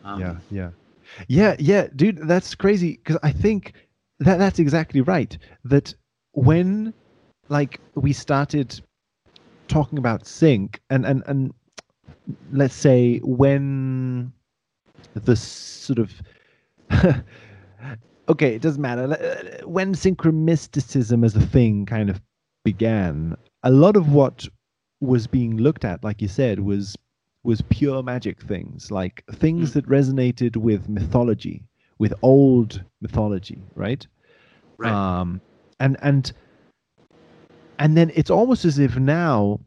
[0.04, 0.70] Um, yeah, yeah,
[1.28, 2.18] yeah, yeah, dude.
[2.18, 3.74] That's crazy because I think
[4.18, 5.38] that that's exactly right.
[5.64, 5.94] That
[6.32, 6.92] when,
[7.48, 8.80] like, we started
[9.68, 11.54] talking about sync, and and and
[12.52, 14.32] let's say when
[15.14, 16.12] the sort of
[18.28, 19.06] okay, it doesn't matter.
[19.06, 22.20] Le- When synchromysticism as a thing kind of
[22.64, 24.46] began, a lot of what
[25.00, 26.96] was being looked at, like you said, was
[27.42, 29.72] was pure magic things, like things Mm.
[29.74, 31.62] that resonated with mythology,
[31.98, 34.06] with old mythology, right?
[34.78, 34.92] Right.
[34.92, 35.40] Um,
[35.80, 36.32] and and
[37.78, 39.60] and then it's almost as if now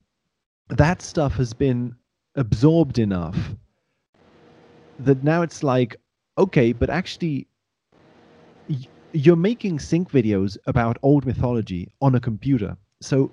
[0.70, 1.96] that stuff has been
[2.36, 3.38] absorbed enough
[5.00, 5.96] that now it's like
[6.38, 7.48] okay but actually
[8.70, 13.32] y- you're making sync videos about old mythology on a computer so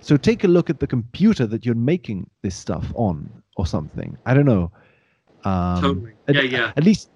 [0.00, 4.16] so take a look at the computer that you're making this stuff on or something
[4.26, 4.70] i don't know
[5.44, 6.12] um totally.
[6.28, 6.72] at, Yeah, yeah.
[6.76, 7.10] at least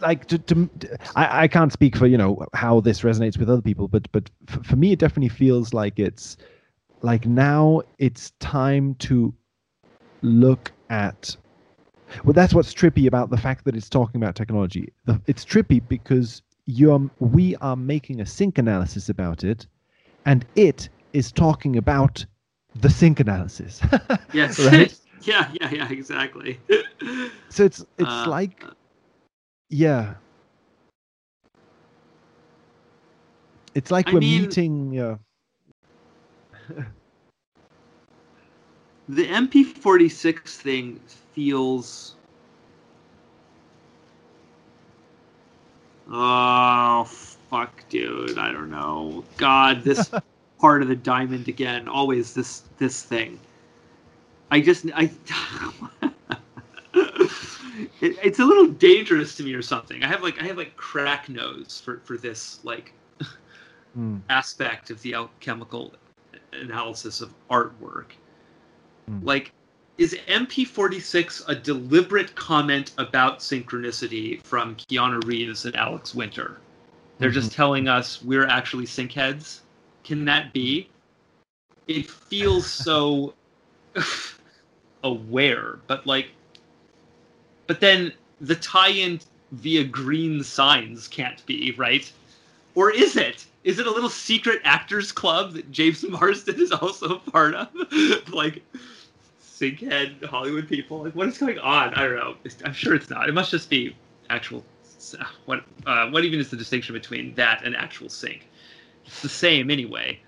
[0.00, 0.68] like to, to,
[1.14, 4.30] I, I can't speak for you know how this resonates with other people but but
[4.48, 6.36] f- for me it definitely feels like it's
[7.02, 9.32] like now it's time to
[10.22, 11.36] look at
[12.24, 14.92] well that's what's trippy about the fact that it's talking about technology
[15.26, 19.66] it's trippy because you're we are making a sync analysis about it
[20.26, 22.24] and it is talking about
[22.76, 23.80] the sync analysis
[24.32, 24.58] Yes.
[24.58, 24.94] Right?
[25.22, 26.58] yeah, yeah, yeah, exactly.
[27.48, 28.64] so it's it's Uh, like
[29.70, 30.14] yeah
[33.74, 35.16] it's like I we're mean- meeting yeah
[39.08, 41.00] the MP46 thing
[41.32, 42.14] feels.
[46.10, 48.38] Oh fuck, dude!
[48.38, 49.24] I don't know.
[49.36, 50.10] God, this
[50.60, 51.88] part of the diamond again.
[51.88, 53.38] Always this this thing.
[54.50, 55.10] I just I.
[56.94, 60.02] it, it's a little dangerous to me or something.
[60.02, 62.92] I have like I have like crack nose for for this like
[63.96, 64.22] Mm.
[64.30, 65.92] aspect of the alchemical
[66.52, 68.12] analysis of artwork.
[69.06, 69.18] Hmm.
[69.22, 69.52] Like,
[69.98, 76.58] is MP46 a deliberate comment about synchronicity from Keanu Reeves and Alex Winter?
[77.18, 77.34] They're Mm-hmm.
[77.34, 79.62] just telling us we're actually sync heads.
[80.04, 80.88] Can that be?
[81.86, 83.34] It feels so
[85.04, 86.30] aware, but like,
[87.66, 89.20] but then the tie-in
[89.52, 92.10] via green signs can't be right,
[92.74, 93.46] or is it?
[93.64, 97.68] Is it a little secret actors club that James Marsden is also a part of?
[98.32, 98.62] like,
[99.62, 101.02] synchead Hollywood people.
[101.04, 101.94] Like, what is going on?
[101.94, 102.36] I don't know.
[102.64, 103.28] I'm sure it's not.
[103.28, 103.96] It must just be
[104.30, 104.64] actual.
[105.46, 108.48] What uh, what even is the distinction between that and actual sync?
[109.06, 110.20] It's the same anyway.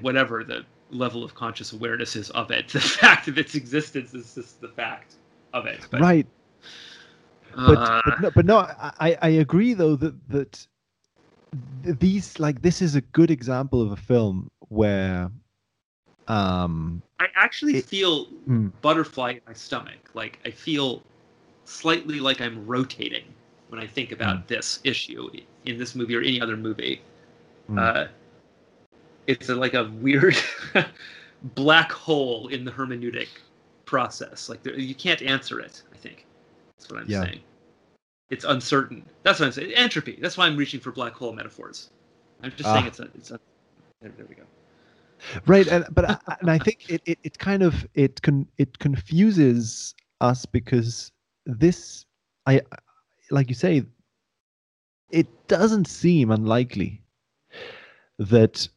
[0.00, 4.34] Whatever the level of conscious awareness is of it, the fact of its existence is
[4.34, 5.14] just the fact
[5.52, 5.80] of it.
[5.90, 6.26] But, right
[7.66, 10.66] but uh, but no, but no I, I- I agree though that that
[11.82, 15.30] these like this is a good example of a film where
[16.28, 20.10] um I actually it- feel mm, butterfly in my stomach.
[20.14, 21.02] Like I feel
[21.64, 23.24] slightly like I'm rotating
[23.68, 25.28] when I think about this issue
[25.66, 27.02] in this movie or any other movie.
[27.70, 27.78] Mm.
[27.78, 28.08] Uh,
[29.26, 30.36] it's a, like a weird
[31.54, 33.28] black hole in the hermeneutic
[33.84, 34.48] process.
[34.48, 35.82] Like there, you can't answer it.
[35.92, 36.24] I think
[36.78, 37.24] that's what I'm Yeah.
[37.24, 37.40] saying.
[38.30, 39.04] It's uncertain.
[39.22, 39.72] That's what I'm saying.
[39.72, 40.18] Entropy.
[40.20, 41.90] That's why I'm reaching for black hole metaphors.
[42.42, 42.88] I'm just saying Ah.
[42.88, 43.08] it's a.
[43.14, 43.40] It's a
[44.00, 44.42] there, there we go.
[45.46, 48.78] Right and but I, and i think it, it, it kind of it con it
[48.78, 51.12] confuses us because
[51.46, 52.04] this
[52.46, 52.60] i
[53.30, 53.82] like you say
[55.10, 57.02] it doesn't seem unlikely
[58.18, 58.68] that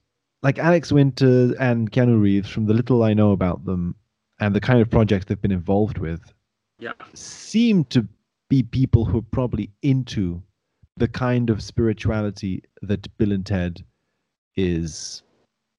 [0.44, 3.96] like alex winter and keanu reeves from the little i know about them
[4.40, 6.34] and the kind of projects they've been involved with
[6.80, 6.94] Yeah.
[7.14, 8.08] seem to
[8.50, 10.42] be people who are probably into
[10.98, 13.84] the kind of spirituality that bill and ted
[14.56, 15.24] is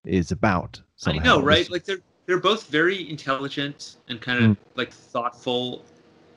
[0.04, 1.68] is about I know, right?
[1.70, 4.56] Like they're they're both very intelligent and kind of Mm.
[4.76, 5.84] like thoughtful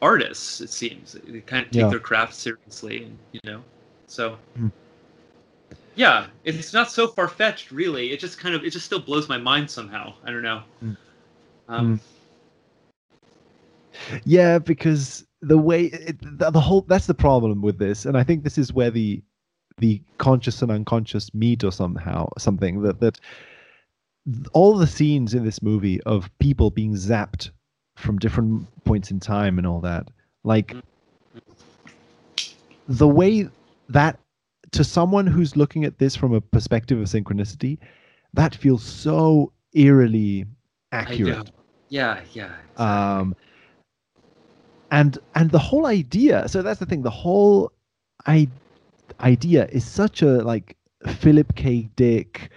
[0.02, 0.62] artists.
[0.62, 1.90] It seems they kind of take Yeah.
[1.90, 3.62] their craft seriously, and you know,
[4.08, 4.72] so Mm.
[5.96, 8.12] yeah, it's not so far fetched, really.
[8.12, 10.14] It just kind of it just still blows my mind somehow.
[10.24, 10.64] I don't know.
[10.84, 10.98] Mm.
[11.68, 12.00] Um,
[14.24, 18.24] yeah because the way it, the, the whole that's the problem with this and i
[18.24, 19.24] think this is where the
[19.78, 23.24] the conscious and unconscious meet or somehow something that that th-
[24.54, 27.52] all the scenes in this movie of people being zapped
[27.96, 30.08] from different points in time and all that
[30.44, 30.76] like
[32.88, 33.48] the way
[33.90, 34.20] that
[34.72, 37.78] to someone who's looking at this from a perspective of synchronicity
[38.34, 40.46] that feels so eerily
[40.92, 41.52] accurate.
[41.90, 42.52] Yeah, yeah.
[42.78, 43.36] um
[44.92, 47.72] and and the whole idea so that's the thing the whole
[48.26, 48.50] I-
[49.22, 50.76] idea is such a like
[51.08, 52.50] philip k dick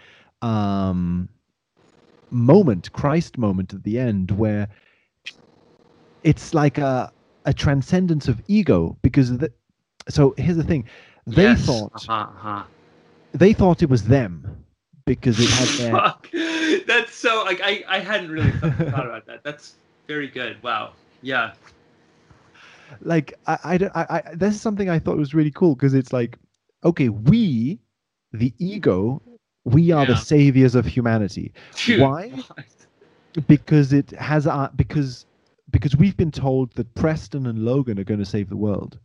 [0.43, 1.29] um
[2.31, 4.68] moment christ moment at the end where
[6.22, 7.12] it's like a
[7.45, 9.51] a transcendence of ego because the,
[10.09, 10.85] so here's the thing
[11.26, 11.64] they Yes.
[11.64, 12.62] thought Uh-huh, uh-huh.
[13.33, 14.64] they thought it was them
[15.07, 16.31] because it had their Fuck.
[16.87, 19.43] That's so like I I hadn't really thought thought about that.
[19.45, 19.74] That's
[20.07, 20.62] very good.
[20.62, 20.93] Wow.
[21.22, 21.53] Yeah.
[23.01, 25.95] like I, I, don't- I, I this is something I thought was really cool because
[25.95, 26.39] it's like,
[26.85, 27.79] okay, we,
[28.33, 29.22] the ego,
[29.69, 32.33] we are the saviors of humanity Dude, Why?
[33.47, 35.27] because it has our because
[35.71, 38.99] because we've been told that Preston and Logan are going to save the world,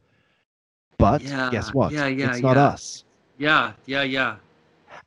[0.97, 1.91] but Yeah, guess what?
[1.91, 2.63] yeah, yeah, it's not yeah.
[2.65, 3.03] us.
[3.37, 4.35] Yeah, yeah, yeah.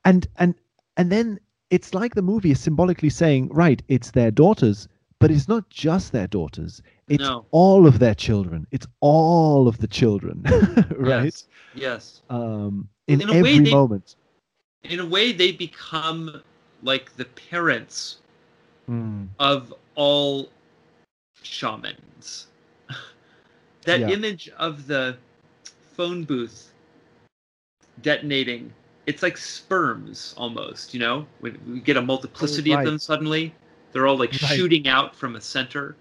[0.04, 0.54] And and
[0.96, 1.40] and then
[1.70, 4.86] it's like the movie is symbolically saying, right, it's their daughters,
[5.18, 7.46] but it's not just their daughters it's No.
[7.52, 10.42] all of their children it's all of the children
[10.98, 11.48] right Yes.
[11.74, 12.22] Yes.
[12.30, 14.16] um in, In a way, every they- moment
[14.84, 16.42] In a way, they become
[16.82, 18.18] like the parents
[18.88, 20.50] Mm, of all
[21.42, 22.46] shamans.
[23.84, 24.08] that Yeah.
[24.08, 25.16] image of the
[25.94, 26.72] phone booth
[28.02, 28.72] detonating,
[29.06, 31.26] it's like sperms almost, you know?
[31.40, 32.78] When we get a multiplicity right.
[32.78, 33.54] of them suddenly,
[33.92, 34.56] they're all like Right.
[34.56, 35.96] shooting out from a center.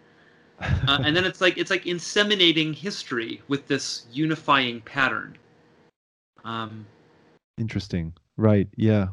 [0.88, 5.38] Uh, and then it's like it's like inseminating history with this unifying pattern.
[6.44, 6.86] Um,
[7.58, 9.08] interesting right yeah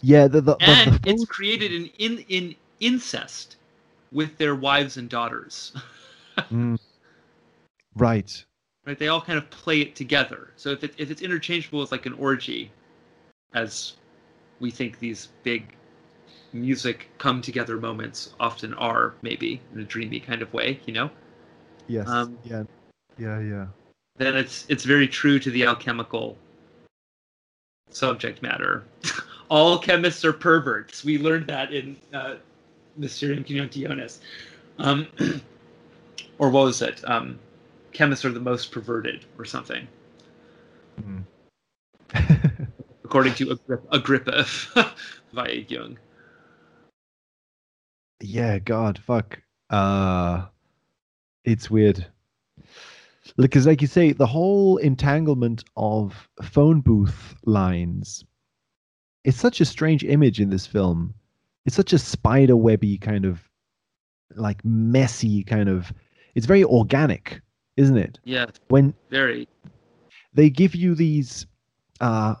[0.00, 3.56] yeah the, the, the, and the it's created in, in in incest
[4.10, 5.72] with their wives and daughters.
[6.50, 6.78] Mm.
[7.94, 8.44] right
[8.86, 8.98] right?
[8.98, 10.50] They all kind of play it together.
[10.56, 12.70] So if it, if it's interchangeable with like an orgy,
[13.54, 13.94] as
[14.60, 15.74] we think these big
[16.52, 21.10] music come together moments often are, maybe in a dreamy kind of way, you know,
[21.86, 22.62] yes Um, yeah
[23.18, 23.66] yeah yeah
[24.16, 26.36] then it's it's very true to the alchemical
[27.92, 28.84] subject matter.
[29.48, 31.04] all chemists are perverts.
[31.04, 32.36] We learned that in uh,
[32.96, 34.18] Mysterium Coniunctionis.
[34.78, 35.06] Um,
[36.38, 37.02] or what was it?
[37.08, 37.38] Um,
[37.92, 39.86] chemists are the most perverted, or something.
[41.00, 41.24] Mm.
[43.12, 44.94] according to Agrippa, Agrippa
[45.34, 45.98] via Jung.
[48.20, 50.46] yeah god fuck uh
[51.44, 52.06] it's weird
[53.36, 58.24] because like you say the whole entanglement of phone booth lines
[59.24, 61.14] it's such a strange image in this film.
[61.64, 63.48] It's such a spider webby kind of
[64.34, 65.92] like messy kind of
[66.34, 67.40] it's very organic
[67.76, 68.18] isn't it?
[68.24, 69.48] Yeah, when very.
[70.34, 71.46] they give you these
[72.00, 72.34] uh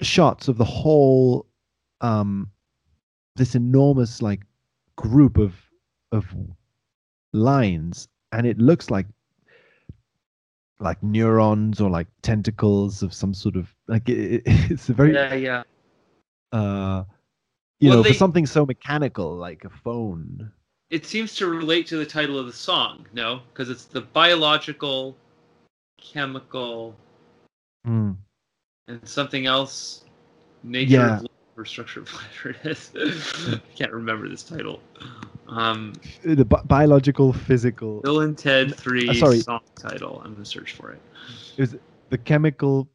[0.00, 1.46] shots of the whole
[2.00, 2.50] um
[3.36, 4.42] this enormous like
[4.96, 5.54] group of
[6.12, 6.26] of
[7.32, 9.06] lines and it looks like
[10.80, 15.12] like neurons or like tentacles of some sort of like it, it- it's a very
[15.14, 15.62] Yeah, yeah.
[16.52, 17.04] uh
[17.80, 20.52] you Well, know they- for something so mechanical like a phone
[20.90, 23.40] It seems to relate to the title of the song, no?
[23.52, 25.14] Because it's the biological,
[26.00, 26.94] chemical,
[27.86, 28.16] Mm.
[28.88, 30.04] and something else.
[30.62, 31.20] Nature Yeah.
[31.56, 32.90] or structure of whatever it is.
[32.96, 34.80] I can't remember this title.
[35.48, 35.94] Um,
[36.24, 39.40] the bi- biological physical Bill and Ted 3 uh, sorry.
[39.40, 40.18] song title.
[40.24, 41.00] I'm going to search for it
[41.56, 41.62] it.
[41.62, 41.76] is
[42.10, 42.86] the chemical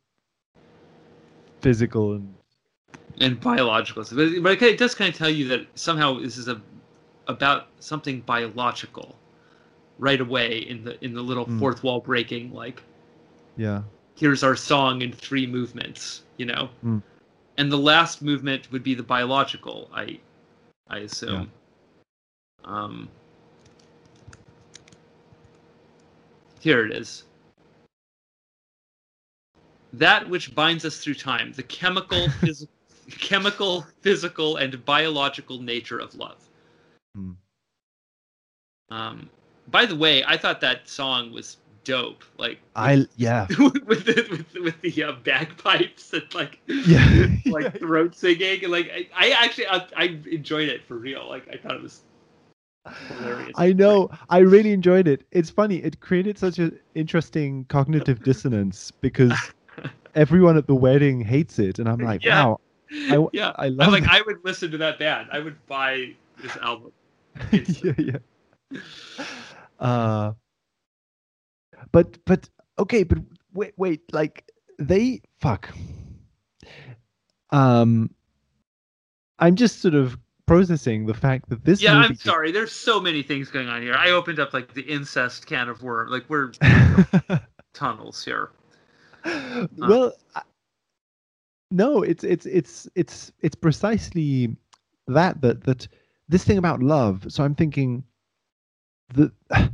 [1.62, 2.34] physical and
[3.20, 4.04] and biological.
[4.04, 6.62] But, but it does kind of tell you that somehow this is a
[7.28, 9.16] about something biological
[9.98, 11.60] right away in the in the little Mm.
[11.60, 12.82] fourth wall breaking like
[13.56, 13.84] yeah
[14.16, 17.02] here's our song in three movements you know Mm.
[17.58, 20.20] and the last movement would be the biological i
[20.90, 21.50] i assume
[22.66, 23.10] um
[26.60, 27.24] here it is
[29.94, 32.68] that which binds us through time the chemical phys-
[33.20, 36.50] chemical physical and biological nature of love
[37.16, 37.32] Hmm.
[38.90, 39.30] um
[39.70, 44.52] by the way i thought that song was dope like i yeah with the with,
[44.54, 47.28] the- with the uh, bagpipes and like Yeah.
[47.46, 47.80] like Yeah.
[47.80, 51.58] throat singing and like I, I actually I, I enjoyed it for real like I
[51.58, 52.02] thought it was
[53.08, 53.52] hilarious.
[53.56, 54.10] I know.
[54.30, 55.26] I really enjoyed it.
[55.32, 55.78] It's funny.
[55.78, 59.34] It created such an interesting cognitive dissonance because
[60.16, 62.46] everyone at the wedding hates it, and I'm like, Yeah.
[62.46, 62.60] wow,
[63.10, 64.10] I, yeah I I'm like it.
[64.10, 66.92] I would listen to that band I would buy this album
[67.52, 68.80] yeah, yeah.
[69.80, 70.34] Uh,
[71.92, 73.20] but but okay, but
[73.54, 75.70] wait, wait, like they fuck.
[77.50, 78.10] Um,
[79.40, 81.82] I'm just sort of processing the fact that this.
[81.82, 84.82] yeah I'm sorry there's so many things going on here I opened up like the
[84.82, 86.12] incest can of worms.
[86.12, 86.52] like we're
[87.74, 88.50] tunnels here
[89.78, 90.42] well, I,
[91.72, 94.56] no, it's it's it's it's it's precisely
[95.08, 95.88] that that that
[96.28, 97.26] this thing about love.
[97.30, 98.04] So I'm thinking
[99.14, 99.32] the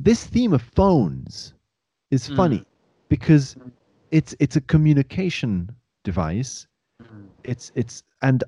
[0.00, 1.54] this theme of phones
[2.10, 2.36] is Mm.
[2.36, 2.64] funny
[3.08, 3.56] because
[4.10, 5.70] it's it's a communication
[6.04, 6.66] device.
[7.44, 8.42] It's it's and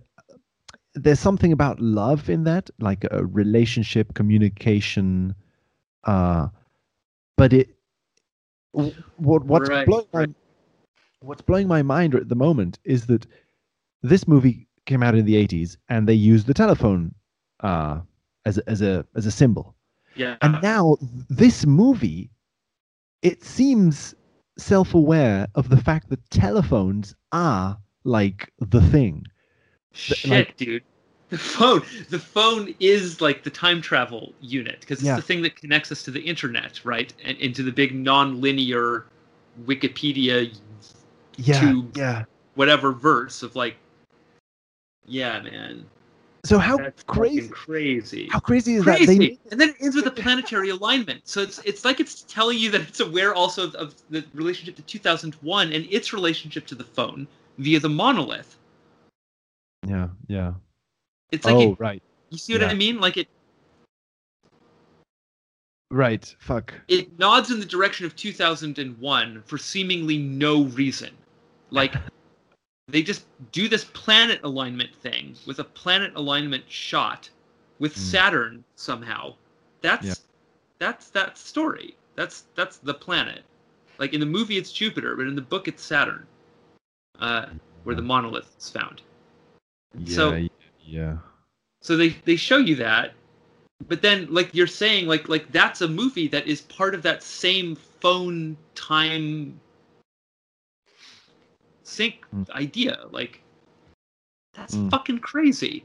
[0.95, 5.35] there's something about love in that, like a relationship, communication.
[6.05, 6.49] Uh,
[7.37, 7.77] but it
[9.17, 10.31] what what's Right, blowing my right.
[11.21, 13.27] what's blowing my mind at the moment is that
[14.03, 17.15] this movie came out in the 80s and they used the telephone
[17.61, 18.01] uh,
[18.45, 19.75] as a, as a as a symbol.
[20.15, 20.97] yeah And now
[21.29, 22.31] this movie,
[23.23, 24.15] it seems
[24.59, 29.25] self-aware of the fact that telephones are like the thing.
[29.95, 30.83] Shit like- dude
[31.31, 35.17] The phone, the phone is like the time travel unit because it's Yeah.
[35.17, 37.13] the thing that connects us to the internet, right?
[37.25, 39.07] And into the big non-linear
[39.67, 40.55] Wikipedia
[41.39, 41.97] Yeah, Tube.
[41.97, 42.25] yeah.
[42.55, 43.77] whatever verse of like,
[45.07, 45.85] yeah, man,
[46.45, 47.49] So how that's crazy?
[47.49, 48.29] crazy.
[48.31, 49.07] How crazy is crazy.
[49.07, 49.19] that?
[49.19, 51.23] They and then it ends with a planetary alignment.
[51.25, 54.77] So it's it's like it's telling you that it's aware also of, of the relationship
[54.77, 57.27] to 2001 and its relationship to the phone
[57.59, 58.57] via the monolith.
[59.87, 60.53] Yeah, yeah.
[61.33, 62.69] It's like oh, it, right, you see what yeah.
[62.69, 63.01] I mean?
[63.01, 63.29] Like it
[65.91, 66.35] right.
[66.39, 66.75] Fuck.
[66.89, 71.11] it nods in the direction of 2001 for seemingly no reason.
[71.71, 71.95] Like
[72.89, 77.31] they just do this planet alignment thing with a planet alignment shot
[77.79, 77.99] with Mm.
[77.99, 79.35] Saturn somehow.
[79.81, 80.15] That's Yeah.
[80.79, 81.97] that's that story.
[82.17, 83.43] That's that's the planet.
[83.99, 86.27] Like in the movie it's Jupiter, but in the book it's Saturn.
[87.21, 87.47] Uh,
[87.85, 89.03] where the monolith is found.
[89.99, 90.49] Yeah, So-
[90.85, 91.19] yeah.
[91.81, 93.13] So they they show you that,
[93.89, 97.23] but then like you're saying like like that's a movie that is part of that
[97.23, 99.61] same phone time
[101.83, 102.49] sync Mm.
[102.51, 103.07] idea.
[103.11, 103.43] Like
[104.55, 104.91] that's Mm.
[104.91, 105.85] fucking crazy.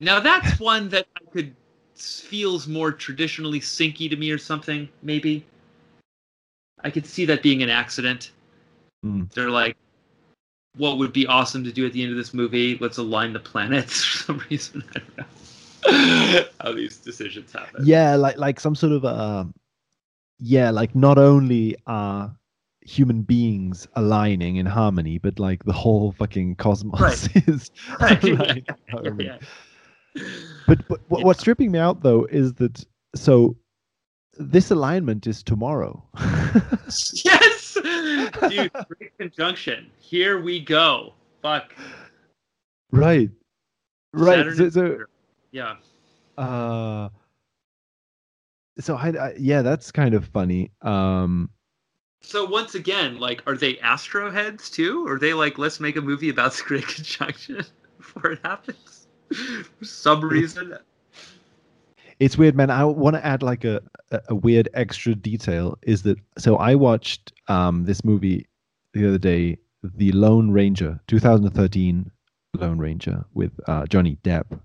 [0.00, 1.54] Now that's one that I could
[1.94, 5.44] feels more traditionally syncy to me or something maybe.
[6.84, 8.30] I could see that being an accident.
[9.04, 9.30] Mm.
[9.34, 9.76] They're like,
[10.78, 12.78] what would be awesome to do at the end of this movie?
[12.80, 14.82] Let's align the planets for some reason.
[14.94, 15.00] I
[15.90, 17.84] don't know how these decisions happen.
[17.86, 19.44] Yeah, like like some sort of uh,
[20.38, 22.34] yeah, like not only are
[22.80, 27.48] human beings aligning in harmony, but like the whole fucking cosmos Right.
[27.48, 27.70] is
[28.00, 28.64] Right, aligning
[29.04, 29.38] in yeah,
[30.14, 30.22] yeah.
[30.66, 31.26] But but what, Yeah.
[31.26, 33.56] what's tripping me out though is that so
[34.38, 36.02] this alignment is tomorrow.
[37.24, 37.57] yes,
[38.48, 39.90] dude, great conjunction.
[39.98, 41.14] Here we go.
[41.42, 41.74] Fuck.
[42.90, 43.30] right.
[44.12, 44.56] Right.
[44.56, 44.98] So, so
[45.52, 45.76] yeah.
[46.36, 47.08] uh
[48.80, 50.70] so I, I yeah, that's kind of funny.
[50.82, 51.50] Um
[52.22, 55.06] So once again, like, are they Astro heads too?
[55.06, 57.64] Or are they like, let's make a movie about the Great Conjunction
[57.96, 59.06] before it happens?
[59.32, 60.78] For some reason.
[62.20, 62.70] It's weird, man.
[62.70, 63.80] I want to add like a,
[64.28, 68.46] a weird extra detail is that so I watched um this movie
[68.92, 72.10] the other day, The Lone Ranger, 2013
[72.54, 74.58] Lone Ranger with uh, Johnny Depp,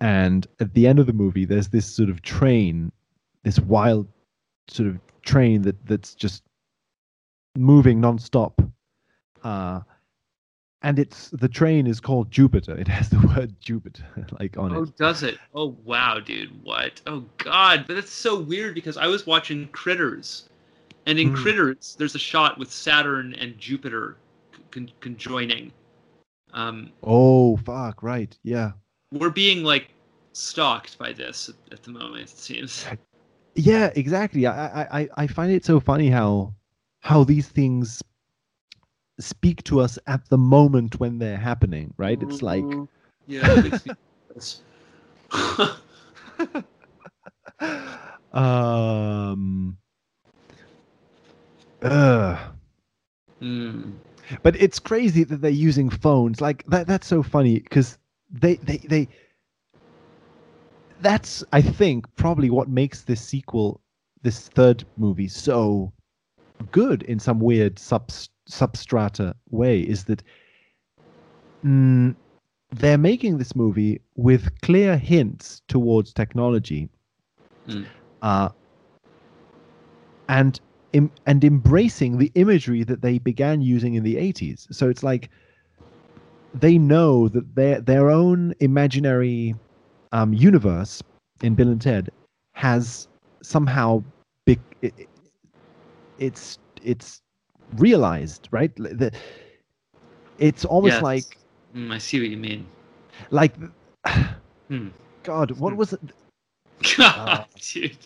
[0.00, 2.90] and at the end of the movie, there's this sort of train,
[3.42, 4.08] this wild
[4.68, 6.42] sort of train that that's just
[7.56, 8.52] moving nonstop,
[9.44, 9.80] uh,
[10.82, 12.76] and it's the train is called Jupiter.
[12.76, 14.04] It has the word Jupiter
[14.40, 14.88] like on Oh, it.
[14.88, 15.38] Oh, does it?
[15.54, 16.50] Oh, wow, dude.
[16.64, 17.00] What?
[17.06, 17.84] Oh, God.
[17.86, 20.48] But it's so weird because I was watching Critters.
[21.06, 21.34] And in Hmm.
[21.42, 24.16] Critters, there's a shot with Saturn and Jupiter
[24.70, 25.72] con- conjoining.
[26.52, 28.02] Um, Oh fuck!
[28.02, 28.72] Right, yeah.
[29.10, 29.88] we're being, like,
[30.32, 32.86] stalked by this at, the moment, it seems.
[33.54, 34.46] Yeah, exactly.
[34.46, 36.54] I, I, I- I find it so funny how
[37.00, 38.00] how these things
[39.18, 42.20] speak to us at the moment when they're happening, right?
[42.22, 42.88] It's like Mhm.
[43.26, 43.92] Yeah, it makes me
[44.30, 44.62] nervous.
[48.32, 49.76] um
[51.82, 52.52] uh,
[53.40, 53.92] Hmm.
[54.42, 56.40] but it's crazy that they're using phones.
[56.40, 57.98] Like that that's so funny because
[58.30, 59.08] they, they they
[61.00, 63.80] that's I think probably what makes this sequel
[64.22, 65.92] this third movie so
[66.70, 68.10] good in some weird sub
[68.52, 70.22] substrata way is that
[71.64, 72.16] mm,
[72.70, 76.88] they're making this movie with clear hints towards technology
[77.68, 77.86] Mm.
[78.22, 78.50] uh,
[80.28, 80.60] and
[81.26, 85.30] and embracing the imagery that they began using in the 80s so it's like
[86.54, 89.54] they know that their their own imaginary
[90.12, 91.02] um, universe
[91.42, 92.10] in Bill and Ted
[92.54, 93.08] has
[93.42, 94.04] somehow
[94.46, 95.08] be- it-
[96.18, 97.22] it's it's
[97.74, 99.12] realized right the,
[100.38, 101.02] it's almost Yes.
[101.02, 101.38] like
[101.72, 102.66] Hmm, I see what you mean.
[103.30, 103.54] like
[104.68, 104.88] Hmm.
[105.22, 105.76] god what Hmm.
[105.76, 106.00] was it
[106.96, 107.96] God, dude.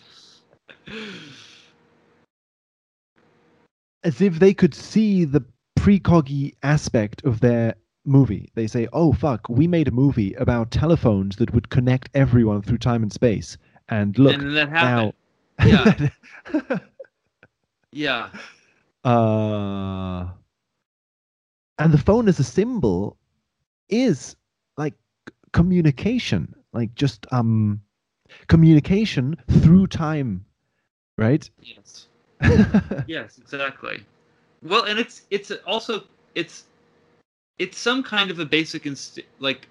[4.04, 5.44] as if they could see the
[5.78, 8.50] precoggy aspect of their movie.
[8.54, 12.78] They say, "Oh fuck, we made a movie about telephones that would connect everyone through
[12.78, 13.56] time and space."
[13.88, 15.12] And look and then that now,
[15.60, 16.12] happened.
[17.92, 18.28] Yeah.
[19.07, 20.26] uh,
[21.78, 23.18] and the phone as a symbol
[23.88, 24.36] is
[24.76, 24.94] like
[25.52, 27.82] communication, like just um,
[28.48, 30.46] communication through time,
[31.18, 31.50] right?
[31.62, 32.09] Yes.
[33.07, 34.04] Yes, exactly.
[34.62, 36.04] Well, and it's it's also
[36.34, 36.64] it's
[37.59, 39.68] it's some kind of a basic inst- like.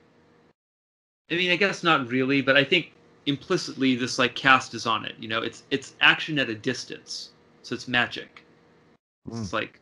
[1.31, 2.93] I mean, I guess not really, but I think
[3.25, 5.15] implicitly this like cast is on it.
[5.19, 7.31] You know, it's it's action at a distance,
[7.63, 8.44] so it's magic.
[9.30, 9.41] Mm.
[9.41, 9.80] It's like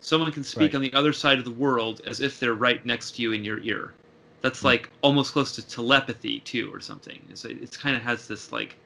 [0.00, 0.76] someone can speak Right.
[0.76, 3.44] on the other side of the world as if they're right next to you in
[3.44, 3.94] your ear.
[4.42, 4.64] That's Mm.
[4.64, 7.20] like almost close to telepathy too, or something.
[7.30, 8.76] It's it's kind of has this like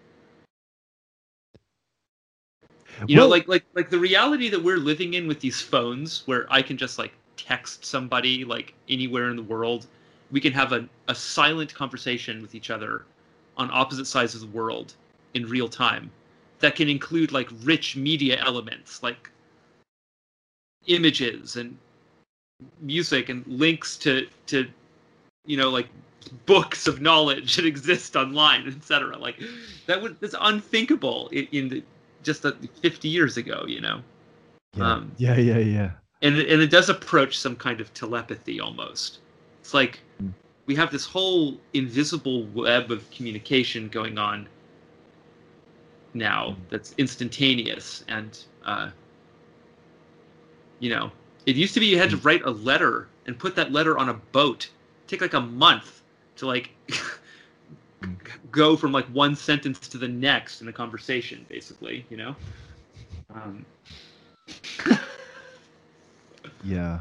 [3.07, 6.47] you know like like like the reality that we're living in with these phones where
[6.51, 9.87] i can just like text somebody like anywhere in the world
[10.31, 13.05] we can have a, a silent conversation with each other
[13.57, 14.95] on opposite sides of the world
[15.35, 16.11] in real time
[16.61, 19.31] that can include like rich media elements like
[20.87, 21.77] images and
[22.81, 24.67] music and links to to
[25.47, 25.89] you know like
[26.47, 29.41] books of knowledge that exist online etc like
[29.87, 31.83] that would that's unthinkable in, in the,
[32.23, 34.01] just uh, 50 years ago you know
[34.77, 35.91] Yeah, Um, yeah, yeah, yeah.
[36.23, 39.19] and it, and it does approach some kind of telepathy almost.
[39.61, 40.33] It's like Mm.
[40.67, 44.47] we have this whole invisible web of communication going on
[46.15, 46.57] now Mm.
[46.71, 48.91] that's instantaneous and uh,
[50.83, 51.11] you know
[51.47, 52.25] it used to be you had to Mm.
[52.27, 54.69] write a letter and put that letter on a boat
[55.07, 56.03] take like a month
[56.37, 56.71] to like
[58.51, 62.35] go from like one sentence to the next in a conversation basically you know
[63.35, 63.65] um,
[66.65, 67.01] Yeah.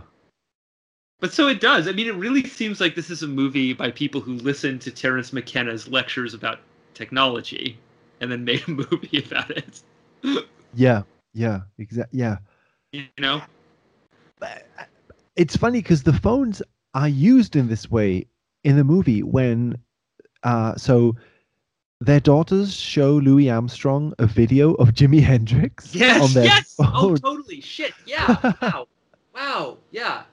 [1.20, 1.88] But so it does.
[1.88, 4.92] I mean, it really seems like this is a movie by people who listened to
[4.92, 6.60] Terence McKenna's lectures about
[6.94, 7.78] technology
[8.22, 9.82] and then made a movie about it.
[10.74, 11.04] Yeah.
[11.34, 11.62] Yeah.
[11.78, 12.20] Exactly.
[12.20, 12.38] Yeah.
[12.92, 13.42] You know?
[14.42, 14.48] Uh,
[15.36, 16.62] It's funny because the phones
[16.94, 18.28] are used in this way
[18.64, 19.78] in the movie when,
[20.44, 21.16] uh, so
[22.02, 26.76] their daughters show Louis Armstrong a video of Jimi Hendrix Yes, on their yes.
[26.80, 27.62] Oh, totally.
[27.62, 27.94] Shit.
[28.06, 28.54] Yeah.
[28.62, 28.88] Wow.
[29.34, 29.78] wow.
[29.92, 30.24] Yeah.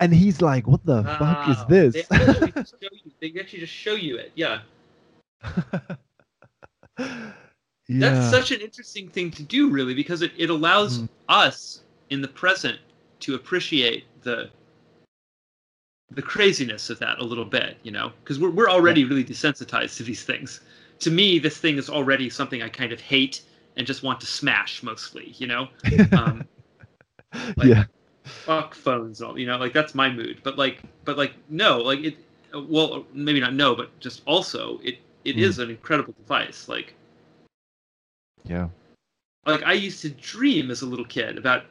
[0.00, 3.60] and he's like, "What the fuck is this?" They actually, just show you, they actually
[3.60, 4.32] just show you it.
[4.34, 4.60] Yeah.
[6.98, 7.32] yeah.
[7.88, 11.08] That's such an interesting thing to do, really, because it, it allows Mm.
[11.28, 12.78] us in the present
[13.20, 14.50] to appreciate the
[16.10, 19.96] the craziness of that a little bit, you know, because we're we're already really desensitized
[19.96, 20.60] to these things.
[21.00, 23.42] To me, this thing is already something I kind of hate
[23.76, 25.68] and just want to smash mostly, you know.
[26.12, 26.46] Um,
[27.56, 27.84] like- yeah.
[28.24, 30.40] fuck phones, all you know, like that's my mood.
[30.44, 32.16] But like, but like, no, like it.
[32.54, 35.40] Well, maybe not no, but just also it it Mm.
[35.40, 36.68] is an incredible device.
[36.68, 36.94] Like
[38.44, 38.68] Yeah.
[39.46, 41.64] like I used to dream as a little kid about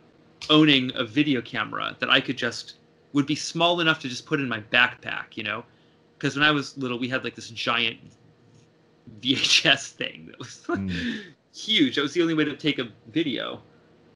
[0.49, 2.75] owning a video camera that I could just
[3.13, 5.63] would be small enough to just put in my backpack, you know?
[6.17, 7.99] Because when I was little, we had like this giant
[9.21, 11.33] VHS thing that was like, Mm.
[11.53, 11.95] huge.
[11.95, 13.61] That was the only way to take a video.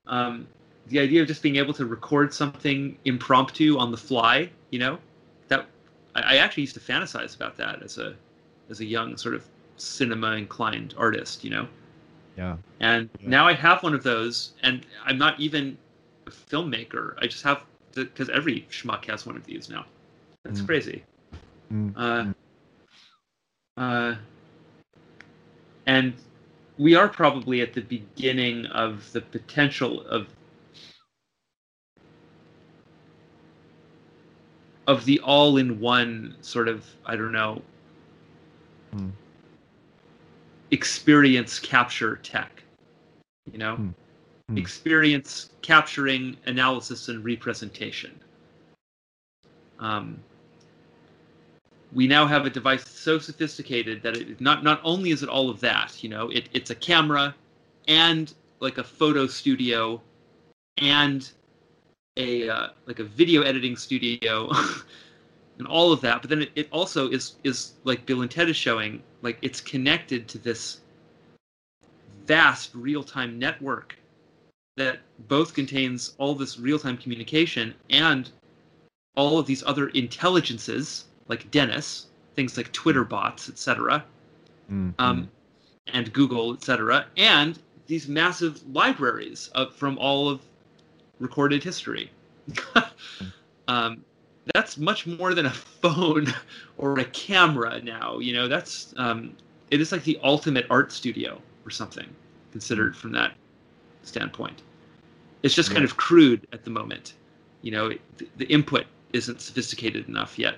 [0.07, 0.47] Um,
[0.88, 4.97] the idea of just being able to record something impromptu on the fly, you know,
[5.49, 5.67] that
[6.15, 8.15] I, I actually used to fantasize about that as a
[8.69, 9.45] as a young sort of
[9.78, 11.67] cinema inclined artist, you know.
[12.38, 12.57] Yeah.
[12.80, 13.30] And Yeah.
[13.30, 15.78] now I have one of those, and I'm not even
[16.32, 17.15] filmmaker.
[17.21, 17.63] I just have
[17.95, 19.86] because every schmuck has one of these now.
[20.43, 20.65] That's Mm.
[20.65, 21.03] crazy.
[21.71, 21.93] Mm.
[21.95, 22.34] Uh, Mm.
[23.78, 24.15] uh,
[25.86, 26.13] and
[26.78, 30.28] we are probably at the beginning of the potential of
[34.88, 37.61] of the all-in-one sort of I don't know
[38.93, 39.10] Hmm.
[40.72, 42.64] experience capture tech.
[43.51, 43.80] You know,
[44.49, 44.57] Hmm.
[44.57, 48.18] Experience capturing analysis and representation.
[49.80, 50.19] Um,
[51.94, 55.49] we now have a device so sophisticated that it not not only is it all
[55.49, 57.36] of that, you know, it, it's a camera
[57.88, 60.02] and like a photo studio
[60.78, 61.32] and
[62.15, 64.49] a uh, like a video editing studio
[65.60, 66.22] and all of that.
[66.22, 69.60] But then it, it also is is like Bill and Ted is showing, like it's
[69.60, 70.82] connected to this
[72.26, 73.98] vast real time network
[74.77, 78.29] that both contains all this real time communication and
[79.15, 84.05] all of these other intelligences like Dennis, things like Twitter bots, etc.,
[84.71, 84.93] Mm.
[84.99, 85.29] um,
[85.87, 90.41] and Google, etc., and these massive libraries of, from all of
[91.19, 92.11] recorded history.
[93.67, 94.03] um,
[94.53, 96.33] that's much more than a phone
[96.77, 98.19] or a camera now.
[98.19, 99.35] You know, that's um,
[99.71, 102.07] it is like the ultimate art studio or something
[102.51, 103.33] considered from that
[104.03, 104.61] standpoint.
[105.43, 105.85] It's just kind Yeah.
[105.85, 107.14] of crude at the moment.
[107.61, 110.55] You know, it, the, the input isn't sophisticated enough yet.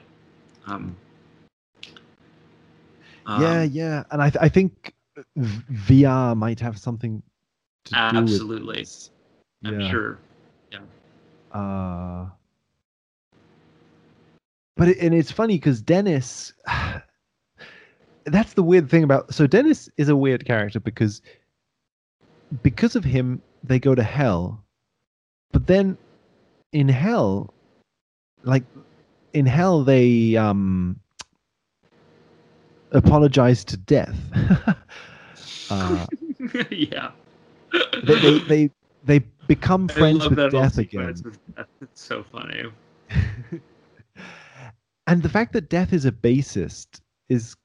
[0.65, 0.95] Um,
[3.27, 4.93] yeah, um, yeah, and I th- I think
[5.38, 5.64] v-
[6.03, 7.22] VR might have something
[7.85, 8.68] to do Absolutely.
[8.68, 9.11] with this.
[9.64, 9.89] I'm yeah.
[9.91, 10.19] sure.
[10.72, 10.80] Yeah.
[11.57, 12.30] Uh,
[14.77, 16.53] but it, and it's funny because Dennis.
[18.26, 19.34] That's the weird thing about.
[19.34, 21.22] So Dennis is a weird character because
[22.61, 24.64] because of him they go to hell,
[25.51, 25.97] but then
[26.73, 27.53] in hell,
[28.43, 28.63] like
[29.34, 30.99] in hell they um
[32.91, 34.17] apologize to death.
[35.69, 36.05] uh,
[36.69, 37.11] yeah.
[38.03, 38.71] they, they they
[39.05, 41.07] they become friends with death again.
[41.23, 41.67] with death.
[41.81, 42.63] It's so funny.
[45.07, 47.55] and the fact that death is a bassist is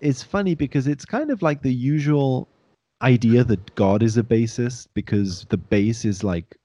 [0.00, 2.48] is funny because it's kind of like the usual
[3.02, 6.56] idea that God is a bassist because the bass is like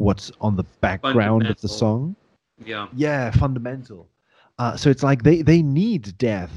[0.00, 2.16] what's on the background of the song.
[2.64, 2.88] Yeah.
[2.96, 4.08] Yeah, fundamental.
[4.58, 6.52] Uh, so it's like they they need death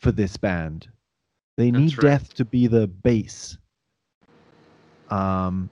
[0.00, 0.88] for this band.
[1.56, 2.10] They That's need right.
[2.10, 3.56] death to be the bass.
[5.10, 5.70] Um,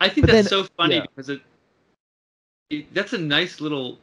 [0.00, 1.02] I think that's then- so funny yeah.
[1.02, 1.40] because it,
[2.70, 3.98] it that's a nice little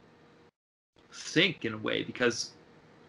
[1.10, 2.50] sync in a way because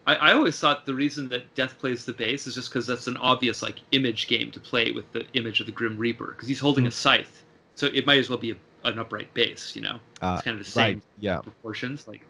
[0.06, 3.06] I, I always thought the reason that Death plays the bass is just because that's
[3.06, 6.48] an obvious like image game to play with the image of the Grim Reaper because
[6.48, 7.44] he's holding a scythe,
[7.78, 8.56] so it might as well be a,
[8.88, 10.00] an upright bass, you know.
[10.20, 11.02] uh, It's kind of the same right.
[11.20, 11.38] Yeah.
[11.40, 12.22] proportions, like.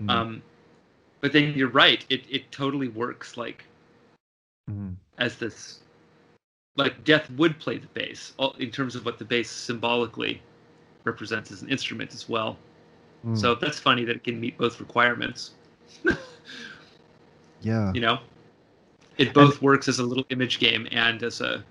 [0.00, 0.42] Mhm, Um,
[1.20, 3.64] but then you're right; it it totally works like
[4.70, 4.96] mhm.
[5.18, 5.80] as this
[6.76, 10.40] like death would play the bass all- in terms of what the bass symbolically
[11.04, 12.56] represents as an instrument as well
[13.26, 13.38] Mm.
[13.38, 15.52] so that's funny that it can meet both requirements
[17.60, 17.92] yeah.
[17.94, 18.18] you know
[19.18, 21.62] it both works as a little image game and as a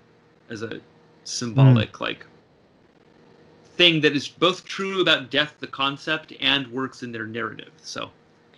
[0.49, 0.79] as a
[1.25, 2.25] symbolic like
[3.81, 8.11] thing that is both true about death the concept and works in their narrative so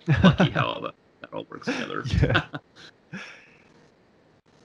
[0.24, 2.44] lucky how all that, that all works together yeah.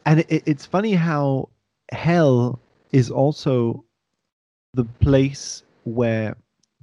[0.06, 1.48] and it, it's funny how
[1.92, 2.58] hell
[2.92, 3.84] is also
[4.74, 6.36] the place where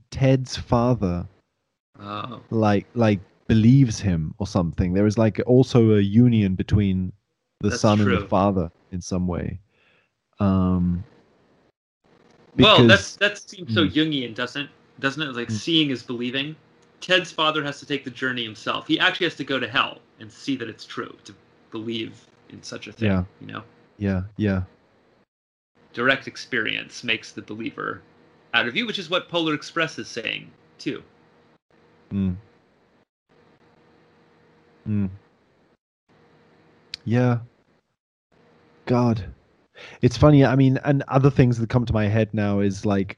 [0.09, 1.27] Ted's father
[1.99, 4.93] Oh, like like believes him or something.
[4.93, 7.13] There is like also a union between
[7.61, 9.59] the That's son and the father in some way.
[10.39, 11.03] Um
[12.57, 13.91] well, that's that seems so Mm.
[13.93, 14.69] Jungian, doesn't
[14.99, 15.35] doesn't it?
[15.35, 15.59] Like Mm.
[15.59, 16.55] seeing is believing.
[17.01, 18.87] Ted's father has to take the journey himself.
[18.87, 21.35] He actually has to go to hell and see that it's true to
[21.71, 23.09] believe in such a thing.
[23.09, 23.23] Yeah.
[23.41, 23.63] You know,
[23.97, 24.63] yeah, yeah.
[25.93, 28.01] direct experience makes the believer
[28.53, 31.03] out of you, which is what Polar Express is saying too.
[32.11, 32.35] Mm.
[34.87, 35.09] Mm.
[37.05, 37.39] Yeah.
[38.85, 39.25] God.
[40.01, 40.45] It's funny.
[40.45, 43.17] I mean, and other things that come to my head now is like,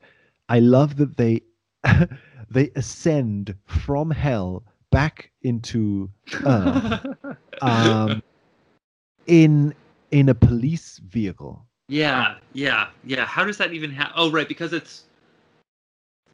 [0.49, 1.41] I love that they
[2.49, 6.09] they ascend from hell back into
[6.45, 7.05] Earth
[7.61, 8.21] um,
[9.27, 9.73] in
[10.11, 11.65] in a police vehicle.
[11.89, 13.25] yeah, yeah, yeah.
[13.25, 14.13] How does that even happen?
[14.15, 15.03] Oh, right, because it's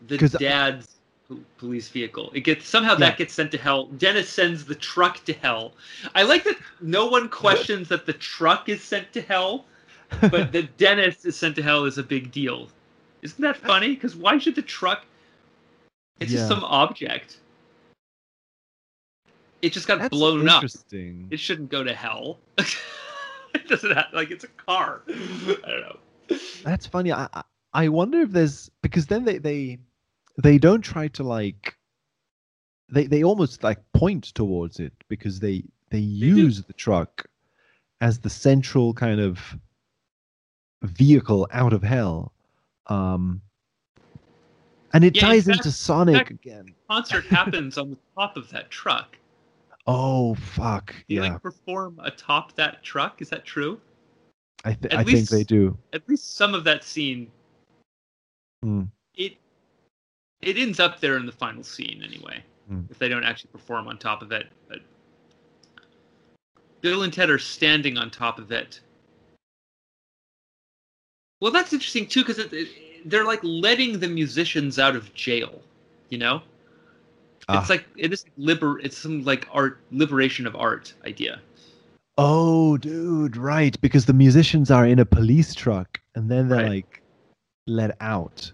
[0.08, 0.96] the dad's
[1.28, 2.32] po- police vehicle.
[2.34, 3.10] It gets somehow Yeah.
[3.10, 3.86] that gets sent to hell.
[3.98, 5.74] Dennis sends the truck to hell.
[6.16, 9.66] I like that no one questions that the truck is sent to hell,
[10.22, 12.70] but that Dennis is sent to hell is a big deal.
[13.22, 13.96] Isn't that funny?
[13.96, 15.06] Because why should the truck?
[16.20, 16.38] It's Yeah.
[16.40, 17.38] just some object.
[19.62, 20.64] It just got That's blown up.
[20.92, 22.38] It shouldn't go to hell.
[22.58, 25.02] it doesn't have like it's a car.
[25.10, 25.14] I
[25.66, 26.38] don't know.
[26.64, 27.12] That's funny.
[27.14, 27.28] I
[27.74, 29.80] I- wonder if there's because then they they
[30.38, 31.78] they don't try to like
[32.90, 37.26] they they almost like point towards it because they they use the truck
[38.02, 39.58] as the central kind of
[40.84, 42.34] vehicle out of hell.
[42.88, 43.42] Um
[44.94, 46.66] and it Yeah, ties fact- into Sonic fact- again.
[46.90, 49.18] Concert happens on the top of that truck.
[49.88, 50.94] Oh fuck.
[51.10, 51.22] They Yeah.
[51.22, 53.22] like perform atop that truck.
[53.22, 53.82] Is that true?
[54.66, 55.78] I th- I think they do.
[55.92, 57.30] At least some of that scene.
[58.62, 58.84] Hmm.
[59.16, 59.38] It
[60.42, 62.44] it ends up there in the final scene anyway.
[62.68, 62.82] Hmm.
[62.90, 64.80] If they don't actually perform on top of it, but
[66.82, 68.80] Bill and Ted are standing on top of it.
[71.44, 72.40] Well, that's interesting too, because
[73.04, 75.62] they're like letting the musicians out of jail.
[76.08, 76.42] You know,
[77.50, 77.60] Ah.
[77.60, 78.80] it's like it is liber.
[78.80, 81.42] It's some like art liberation of art idea.
[82.18, 83.76] Oh, dude, right.
[83.82, 86.70] Because the musicians are in a police truck and then they're Right.
[86.88, 87.02] like
[87.68, 88.50] let out.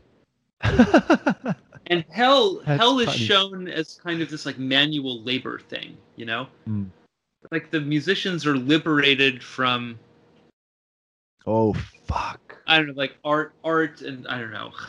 [0.64, 3.18] And hell, That's hell is funny.
[3.20, 5.96] shown as kind of this like manual labor thing.
[6.16, 6.88] You know, Mm.
[7.52, 10.00] like the musicians are liberated from
[11.46, 11.74] oh,
[12.08, 12.49] fuck.
[12.70, 14.72] I don't know, like art, art, and I don't know.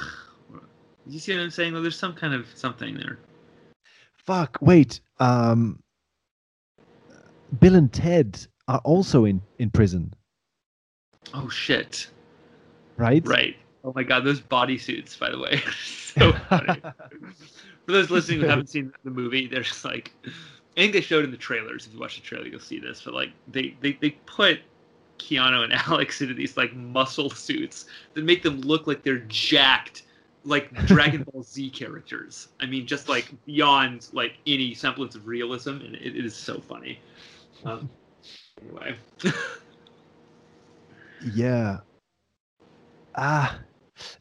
[1.07, 1.73] You see what I'm saying?
[1.73, 3.19] Well, there's some kind of something there.
[4.13, 4.59] Fuck.
[4.61, 5.01] Wait.
[5.19, 5.83] Um,
[7.59, 10.15] Bill and Ted are also in, in prison,
[11.35, 12.09] Oh shit!
[12.97, 13.27] right?
[13.27, 13.57] Right.
[13.83, 16.81] Oh my god, those bodysuits, by the way, so funny.
[17.87, 21.25] For those listening who haven't seen the movie, they're just like, I think they showed
[21.25, 21.87] in the trailers.
[21.87, 23.03] If you watch the trailer, you'll see this.
[23.05, 24.61] But like, they they, they put
[25.21, 30.03] Keanu and Alex into these like muscle suits that make them look like they're jacked,
[30.45, 32.49] like Dragon Ball Z characters.
[32.61, 36.61] I mean, just like beyond like any semblance of realism, and it, it is so
[36.61, 36.99] funny.
[37.65, 37.89] Um,
[38.63, 38.97] anyway.
[41.35, 41.79] yeah.
[43.15, 43.59] Ah,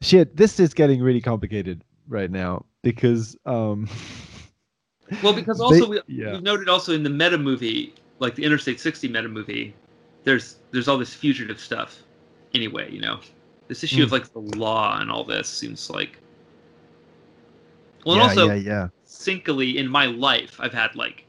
[0.02, 0.36] shit.
[0.36, 3.88] This is getting really complicated right now because um.
[5.24, 6.34] Well, because also They- we, yeah.
[6.34, 9.74] we've noted also in the meta movie, like the Interstate 60 meta movie,
[10.30, 12.04] there's there's all this fugitive stuff.
[12.54, 13.20] Anyway, you know,
[13.68, 14.12] this issue of Mm.
[14.12, 16.20] like the law and all this seems like.
[18.06, 18.88] Well, yeah, and also yeah, yeah.
[19.08, 21.26] syncily in my life, I've had like,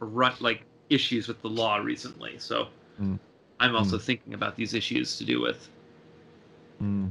[0.00, 2.68] run, like issues with the law recently, so
[2.98, 3.18] Mm.
[3.60, 5.68] I'm also thinking about these issues to do with.
[6.82, 7.10] Mm.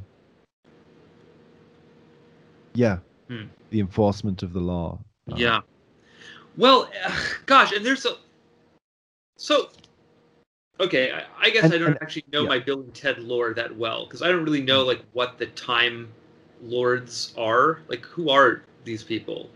[2.73, 2.97] Yeah.
[3.27, 3.43] Hmm.
[3.69, 4.99] The enforcement of the law.
[5.31, 5.61] Uh, Yeah.
[6.57, 6.89] Well,
[7.45, 8.15] gosh, and there's a.
[9.37, 9.69] So.
[10.83, 12.49] Okay, I, I guess And- I don't and- actually know yeah.
[12.49, 15.45] my Bill and Ted lore that well because I don't really know like what the
[15.47, 16.11] Time
[16.61, 17.81] Lords are.
[17.87, 19.49] Like, who are these people?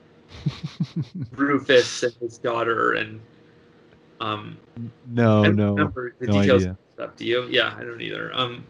[1.32, 3.20] Rufus and his daughter, and
[4.20, 4.58] um,
[5.08, 5.70] no, I don't no.
[5.74, 6.78] remember the no details idea.
[6.96, 7.16] stuff.
[7.16, 7.48] Do you?
[7.50, 8.32] Yeah, I don't either.
[8.34, 8.66] Um,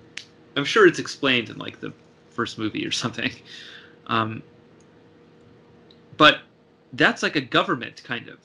[0.55, 1.91] I'm sure it's explained in like the
[2.29, 3.31] first movie or something.
[4.07, 4.41] Um,
[6.17, 6.39] but
[6.93, 8.39] that's like a government kind of.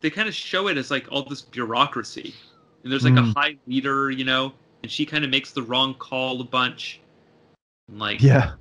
[0.00, 2.34] They kind of show it as like all this bureaucracy,
[2.82, 3.30] and there's like Mm.
[3.30, 4.52] a high leader, you know,
[4.82, 7.00] and she kind of makes the wrong call a bunch.
[7.88, 8.52] And like, Yeah.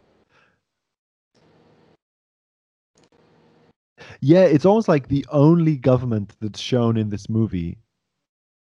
[4.22, 7.78] Yeah, it's almost like the only government that's shown in this movie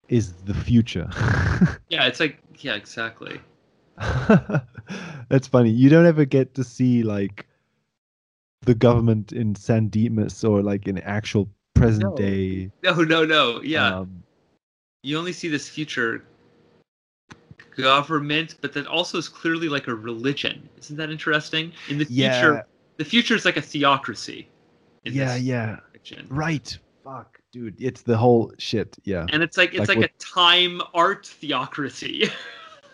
[0.09, 1.09] is the future.
[1.89, 3.41] yeah, it's like, yeah, exactly.
[5.29, 5.71] That's funny.
[5.71, 7.47] You don't ever get to see like
[8.63, 12.17] the government in San Dimas or like in actual present No.
[12.17, 12.71] day.
[12.83, 13.63] No, no, no.
[13.63, 14.23] Yeah, um,
[15.07, 16.25] you only see this future
[17.77, 20.69] government, but that also is clearly like a religion.
[20.79, 21.73] Isn't that interesting?
[21.89, 22.63] In the future, yeah,
[22.97, 24.49] the future is like a theocracy.
[25.05, 25.77] yeah, yeah.
[25.93, 26.27] fiction.
[26.29, 26.77] Right.
[27.05, 27.77] Fuck, dude.
[27.79, 28.97] It's the whole shit.
[29.05, 29.27] Yeah.
[29.33, 32.29] And it's like it's Like like, a time art theocracy.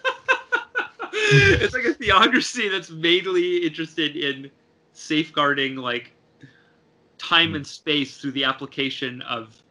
[1.14, 4.50] it's like a theocracy that's mainly interested in
[4.92, 6.12] safeguarding like
[7.16, 7.56] time Hmm.
[7.56, 9.62] and space through the application of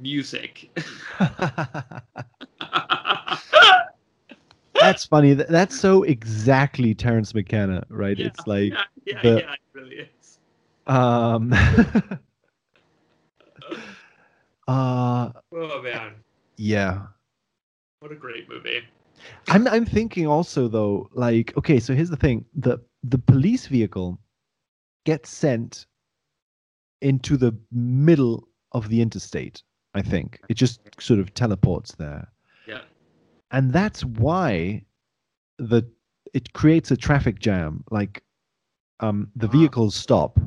[0.00, 0.70] music.
[4.80, 5.34] That's funny.
[5.34, 8.18] That's so exactly Terence McKenna, right?
[8.18, 10.38] Yeah, it's like, yeah, yeah, the- yeah, it really is.
[10.86, 11.52] um,
[14.68, 16.14] uh, Oh man,
[16.56, 17.02] yeah.
[18.00, 18.80] what a great movie.
[19.48, 24.18] I'm I'm thinking also though, like, okay, so here's the thing: the the police vehicle
[25.06, 25.86] gets sent
[27.00, 29.62] into the middle of the interstate.
[29.94, 32.28] I think it just sort of teleports there.
[32.66, 32.80] Yeah.
[33.50, 34.84] and that's why
[35.58, 35.82] the
[36.32, 37.84] it creates a traffic jam.
[37.90, 38.22] Like,
[39.00, 39.50] um, the Ah.
[39.52, 40.40] vehicles stop.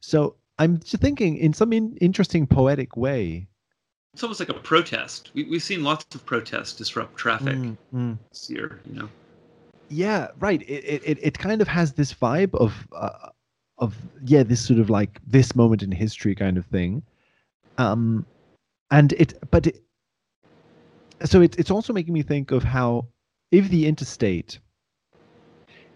[0.00, 3.48] So I'm just thinking, in some in, interesting poetic way.
[4.14, 5.30] It's almost like a protest.
[5.34, 8.18] We, we've seen lots of protests disrupt traffic Mm, mm.
[8.30, 8.80] this year.
[8.86, 9.08] You know.
[9.88, 13.28] yeah right it, it it- it kind of has this vibe of uh,
[13.78, 13.94] of
[14.24, 17.02] yeah this sort of like this moment in history kind of thing
[17.78, 18.24] um
[18.90, 19.82] and it but it,
[21.24, 23.06] so it, it's also making me think of how
[23.50, 24.58] if the interstate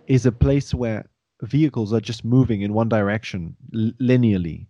[0.06, 1.04] is a place where
[1.42, 4.66] vehicles are just moving in one direction l- linearly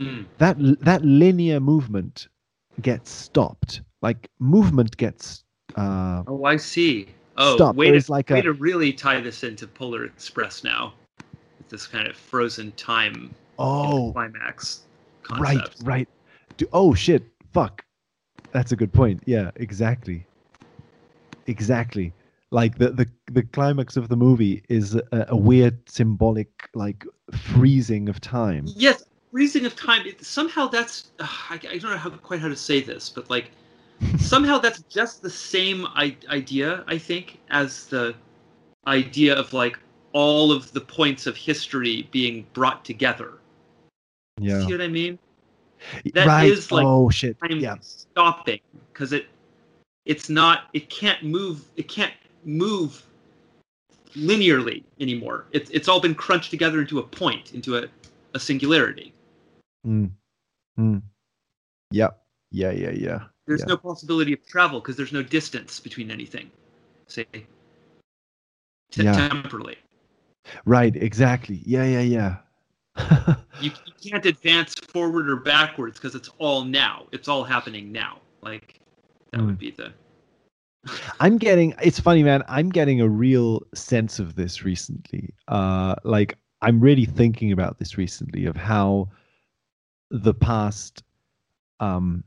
[0.00, 0.26] Mm.
[0.38, 2.26] that that linear movement
[2.82, 5.44] gets stopped like movement gets
[5.76, 7.06] uh Oh, I see.
[7.36, 7.76] Oh, Stop.
[7.76, 10.94] way, There's to, like way a- to really tie this into Polar Express now.
[11.68, 14.82] This kind of frozen time oh climax
[15.38, 16.08] Right, right.
[16.56, 17.24] Do, oh shit!
[17.52, 17.84] Fuck.
[18.52, 19.22] That's a good point.
[19.26, 20.26] Yeah, exactly.
[21.46, 22.12] Exactly.
[22.50, 28.08] Like the the the climax of the movie is a, a weird symbolic like freezing
[28.08, 28.66] of time.
[28.76, 30.06] Yes, freezing of time.
[30.06, 33.28] It, somehow that's ugh, I, I don't know how quite how to say this, but
[33.28, 33.50] like
[34.18, 38.14] somehow that's just the same I- idea I think as the
[38.86, 39.78] idea of like
[40.12, 43.38] all of the points of history being brought together.
[44.38, 44.64] Yeah.
[44.64, 45.18] See what I mean?
[46.14, 46.50] That right.
[46.50, 47.36] is, like, oh shit.
[47.42, 47.76] I'm Yeah.
[47.80, 48.60] stopping
[48.92, 49.26] because it
[50.04, 52.12] it's not it can't move it can't
[52.44, 53.02] move
[54.14, 55.46] linearly anymore.
[55.52, 57.86] It's it's all been crunched together into a point, into a,
[58.34, 59.12] a singularity.
[59.86, 60.10] Mm.
[60.78, 61.02] Mm.
[61.90, 62.22] Yep.
[62.50, 62.70] Yeah.
[62.70, 62.90] Yeah.
[62.90, 63.20] Yeah.
[63.46, 63.66] There's Yeah.
[63.66, 66.50] no possibility of travel because there's no distance between anything.
[67.06, 67.26] Say
[68.90, 69.28] t- Yeah.
[69.28, 69.76] temporally.
[70.64, 71.62] Right, exactly.
[71.64, 72.36] Yeah, yeah, yeah.
[73.60, 77.06] You, you can't advance forward or backwards because it's all now.
[77.12, 78.18] It's all happening now.
[78.42, 78.80] Like
[79.30, 79.46] that Mm.
[79.46, 79.92] would be the.
[81.20, 82.42] I'm getting it's funny, man.
[82.48, 85.32] I'm getting a real sense of this recently.
[85.48, 89.08] Uh like I'm really thinking about this recently of how
[90.10, 91.02] the past
[91.80, 92.22] um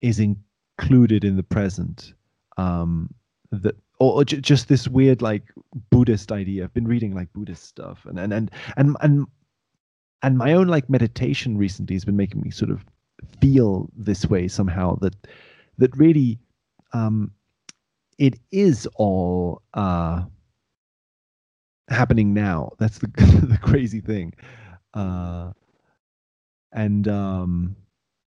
[0.00, 2.14] is included in the present.
[2.56, 3.14] Um
[3.52, 5.44] that or, or ju- just this weird like
[5.90, 6.64] Buddhist idea.
[6.64, 9.26] I've been reading like Buddhist stuff and and and and and,
[10.22, 12.84] and my own like meditation recently has been making me sort of
[13.40, 15.14] feel this way somehow that
[15.78, 16.38] that really
[16.92, 17.30] um
[18.18, 20.24] it is all uh
[21.88, 22.72] happening now.
[22.78, 23.06] That's the
[23.48, 24.32] the crazy thing.
[24.94, 25.52] Uh
[26.72, 27.76] and um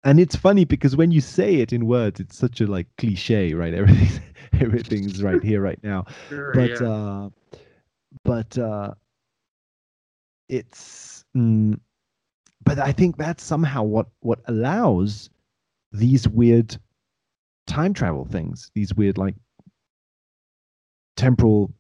[0.05, 3.55] and it's funny because when you say it in words it's such a like cliche
[3.55, 3.75] right?
[3.75, 4.21] Everything's
[4.61, 6.05] everything's right here right now.
[6.29, 6.89] Sure, but yeah.
[6.89, 7.29] uh
[8.25, 8.95] but uh
[10.49, 11.79] it's mm,
[12.65, 15.31] but i think that's somehow what what allows
[15.93, 16.77] these weird
[17.67, 19.35] time travel things these weird like
[21.17, 21.73] temporal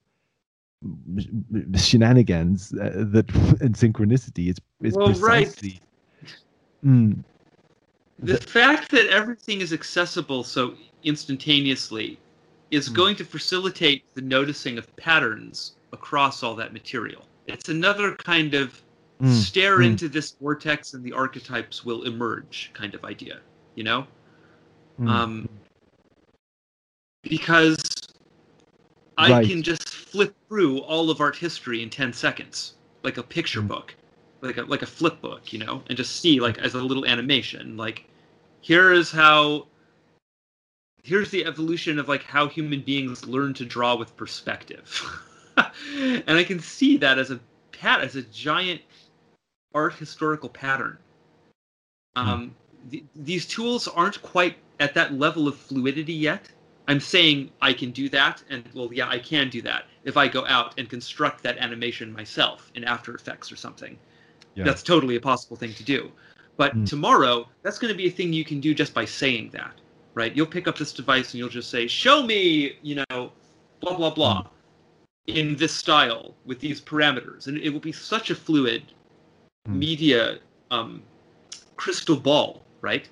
[1.77, 3.31] shenanigans uh, that
[3.61, 5.49] and synchronicity is is Well, right.
[5.49, 5.81] precisely
[6.85, 7.25] Mm,
[8.21, 10.75] the fact that everything is accessible so
[11.05, 12.19] instantaneously
[12.71, 12.95] is Hmm.
[12.95, 17.25] going to facilitate the noticing of patterns across all that material.
[17.47, 18.81] It's another kind of
[19.21, 19.87] mm, stare mm.
[19.87, 23.41] into this vortex and the archetypes will emerge kind of idea,
[23.75, 24.07] you know?
[25.01, 25.09] mm.
[25.09, 25.49] Um,
[27.23, 27.77] because
[29.19, 33.63] I can just flip through all of art history in 10 seconds, like a picture
[33.63, 33.69] Mm.
[33.69, 33.95] book,
[34.43, 37.07] like a, like a flip book, you know, and just see like as a little
[37.07, 38.05] animation, like
[38.61, 39.67] here is how
[41.03, 45.03] here's the evolution of like how human beings learn to draw with perspective.
[45.57, 47.41] and I can see that as a
[47.73, 48.81] pat as a giant
[49.77, 50.97] art historical pattern.
[52.17, 52.55] Um,
[52.91, 56.49] th- these tools aren't quite at that level of fluidity yet.
[56.89, 60.29] I'm saying I can do that, and well, yeah, I can do that if I
[60.29, 63.99] go out and construct that animation myself in After Effects or something.
[64.55, 64.65] Yeah.
[64.65, 66.11] That's totally a possible thing to do.
[66.57, 66.87] But Mm.
[66.87, 69.75] tomorrow, that's going to be a thing you can do just by saying that,
[70.15, 70.35] right?
[70.35, 73.33] You'll pick up this device and you'll just say, "Show me," you know,
[73.81, 74.47] blah blah blah,
[75.27, 78.83] in this style with these parameters, and it will be such a fluid
[79.69, 79.75] Mm.
[79.75, 80.39] media
[80.71, 81.03] um,
[81.77, 83.09] crystal ball, right?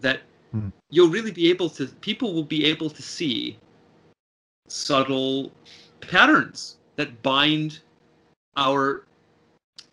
[0.00, 0.20] That
[0.54, 0.72] Mm.
[0.90, 1.86] you'll really be able to.
[2.00, 3.58] People will be able to see
[4.68, 5.52] subtle
[6.00, 7.80] patterns that bind
[8.56, 9.04] our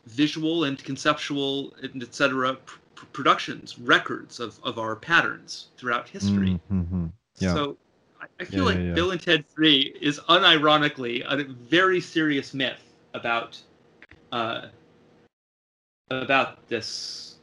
[0.06, 2.56] visual and conceptual and etc.
[2.56, 6.60] Pr- pr- productions, records of, of our patterns throughout history.
[6.72, 7.12] Mm, mhm.
[7.40, 7.54] Yeah.
[7.54, 7.78] So
[8.22, 8.94] I, I feel Yeah, like yeah.
[8.94, 13.60] Bill and Ted 3 is unironically a very serious myth about
[14.32, 14.68] uh,
[16.12, 17.36] about this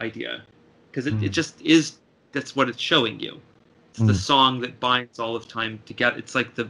[0.00, 0.42] idea
[0.90, 1.32] because it, it Mm.
[1.32, 1.98] just is
[2.32, 3.40] that's what it's showing you.
[3.90, 4.16] It's the Mm.
[4.16, 6.18] song that binds all of time together.
[6.18, 6.68] It's like the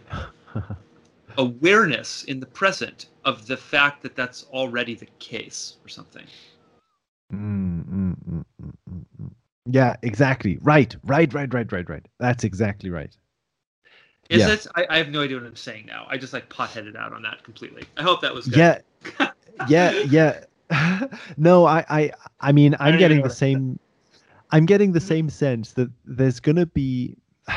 [1.38, 6.26] awareness in the present of the fact that that's already the case or something.
[7.32, 9.30] Mm, mm, mm, mm, mm, mm.
[9.70, 10.58] Yeah, exactly.
[10.62, 12.06] Right, right, right, right, right, right.
[12.18, 13.14] That's exactly right.
[14.30, 14.52] Is Yeah.
[14.52, 14.66] it?
[14.74, 16.06] I, I have no idea what I'm saying now.
[16.08, 17.84] I just like pot-headed out on that completely.
[17.96, 18.56] I hope that was good.
[18.56, 18.78] Yeah,
[19.68, 20.40] yeah, yeah.
[21.36, 23.78] no, I, I, I mean, I'm don't getting the I same.
[24.50, 27.16] I'm getting the same sense that there's gonna be.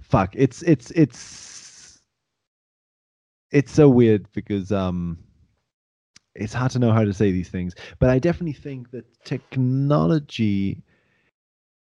[0.00, 0.34] Fuck!
[0.34, 2.00] It's it's it's.
[3.50, 5.18] It's so weird because um.
[6.36, 10.82] It's hard to know how to say these things, but I definitely think that technology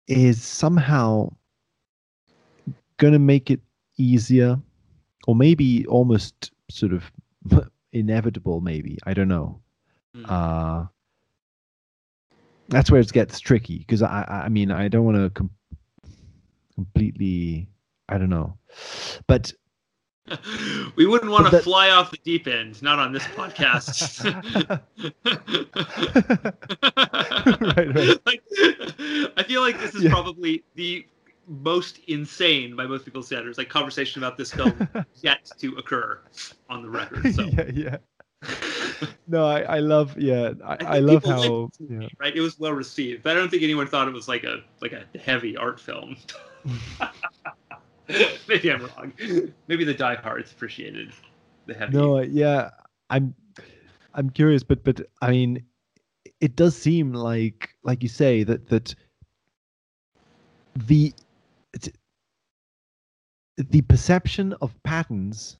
[0.07, 1.31] is somehow
[2.99, 3.61] going to make it
[3.97, 4.61] easier
[5.27, 7.11] or maybe almost sort of
[7.95, 9.61] inevitable maybe i don't know
[10.17, 10.31] Mm.
[10.31, 10.87] uh
[12.69, 15.51] that's where it gets tricky because i i mean i don't want to com-
[16.77, 17.69] completely
[18.09, 18.57] i don't know
[19.27, 19.53] but
[20.97, 24.25] we wouldn't want to that- fly off the deep end, not on this podcast.
[27.61, 28.19] Right, right.
[28.25, 28.43] Like,
[29.37, 30.11] I feel like this is Yeah.
[30.11, 31.05] probably the
[31.47, 34.89] most insane, by most people's standards, like conversation about this film
[35.23, 36.21] yet to occur
[36.69, 37.35] on the record.
[37.35, 37.97] So, yeah yeah
[39.27, 42.37] no i i love yeah i, think I love how the movie, right?
[42.37, 44.93] It was well received, but I don't think anyone thought it was like a like
[44.93, 46.17] a heavy art film.
[48.49, 49.13] Maybe I'm wrong.
[49.67, 51.13] Maybe the diehards appreciated
[51.67, 51.97] the heavy.
[51.97, 52.71] no yeah
[53.11, 53.35] i'm
[54.15, 55.65] i'm curious but but i mean
[56.41, 58.95] it does seem like like you say that that
[60.77, 61.13] the
[63.57, 65.57] the perception of patterns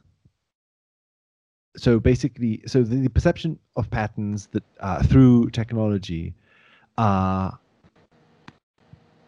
[1.77, 6.35] so basically, so the, the perception of patterns that uh, through technology
[6.99, 7.51] uh,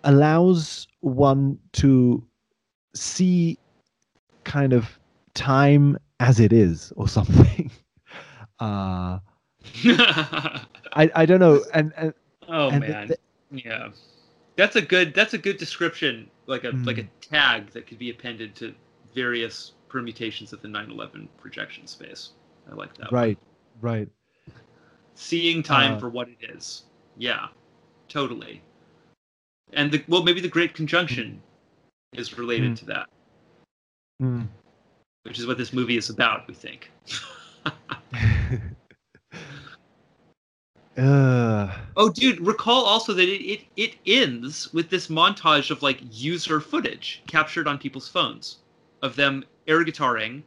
[0.04, 2.24] allows one to
[2.94, 3.58] see
[4.44, 4.98] kind of
[5.34, 7.70] time as it is or something.
[8.58, 9.18] Uh,
[9.84, 12.14] I I don't know, and, and
[12.48, 13.10] oh and man,
[13.50, 13.88] yeah,
[14.56, 17.08] that's a good that's a good description, like a like a Mm.
[17.20, 18.74] tag that could be appended to
[19.14, 22.30] various permutations of the 9/11 projection space.
[22.70, 23.10] I like that.
[23.12, 23.20] one.
[23.20, 23.38] right,
[23.80, 24.08] right.
[25.14, 26.84] Seeing time Uh, for what it is.
[27.16, 27.48] Yeah,
[28.08, 28.62] totally.
[29.72, 31.42] And the well, maybe the Great Conjunction
[32.12, 32.76] is related Mm.
[32.78, 33.08] to that,
[34.22, 34.48] Mm.
[35.22, 36.46] which is what this movie is about.
[36.46, 36.90] We think.
[40.98, 46.00] uh, Oh, dude, recall also that it, it, it ends with this montage of like
[46.10, 48.58] user footage captured on people's phones
[49.02, 50.42] of them air guitaring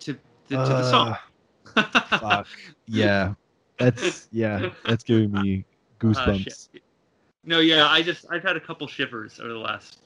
[0.00, 0.12] to
[0.48, 1.16] the, to the song.
[1.76, 1.82] uh,
[2.18, 2.46] fuck.
[2.86, 3.34] Yeah,
[3.78, 6.38] that's yeah, that's giving me Ah, goosebumps.
[6.72, 6.82] shit.
[7.44, 9.98] no, yeah, I just I've had a couple shivers over the last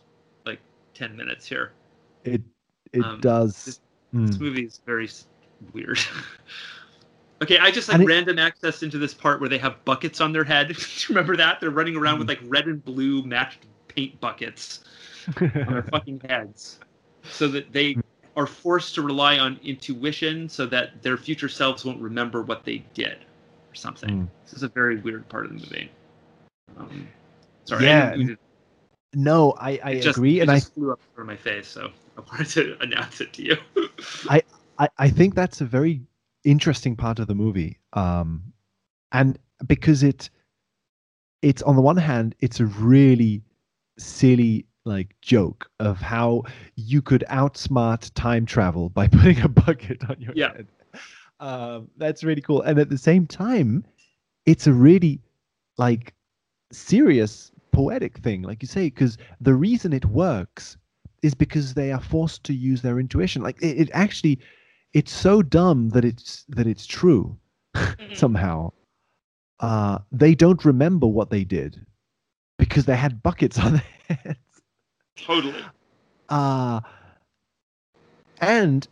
[0.46, 0.60] like
[0.94, 1.72] ten minutes here.
[2.24, 2.42] it
[2.92, 3.64] it Um, does.
[3.64, 3.80] this-
[4.14, 4.26] Mm.
[4.26, 5.08] This movie is very
[5.72, 5.98] weird.
[7.42, 10.32] okay, I just like it- random access into this part where they have buckets on
[10.32, 10.68] their head.
[10.68, 11.60] Do you remember that?
[11.60, 14.84] They're running around with like red and blue matched paint buckets.
[15.40, 16.80] on their fucking heads
[17.22, 17.96] so that they
[18.36, 22.78] are forced to rely on intuition so that their future selves won't remember what they
[22.94, 23.18] did
[23.70, 24.22] or something.
[24.22, 24.28] Mm.
[24.44, 25.90] This is a very weird part of the movie.
[26.76, 27.06] Um,
[27.64, 28.36] sorry, Yeah, I
[29.14, 31.90] no, I I just, agree, it and I just flew up over my face, so
[32.18, 33.56] I wanted to announce it to you.
[34.28, 34.42] I,
[34.78, 36.00] I, I think that's a very
[36.44, 38.52] interesting part of the movie um
[39.12, 40.30] and because it
[41.42, 43.42] it's on the one hand it's a really
[43.98, 46.42] silly like joke of how
[46.76, 50.52] you could outsmart time travel by putting a bucket on your Yeah.
[50.56, 50.66] head.
[51.40, 52.62] Um that's really cool.
[52.62, 53.84] And at the same time
[54.46, 55.20] it's a really
[55.78, 56.14] like
[56.72, 60.76] serious poetic thing like you say because the reason it works
[61.22, 63.42] is because they are forced to use their intuition.
[63.42, 64.38] Like it, it actually
[64.94, 67.36] it's so dumb that it's that it's true
[68.12, 68.70] somehow
[69.60, 71.84] uh they don't remember what they did
[72.58, 73.84] because they had buckets on their
[74.24, 74.62] heads
[75.16, 75.64] totally.
[76.28, 76.80] uh
[78.40, 78.88] and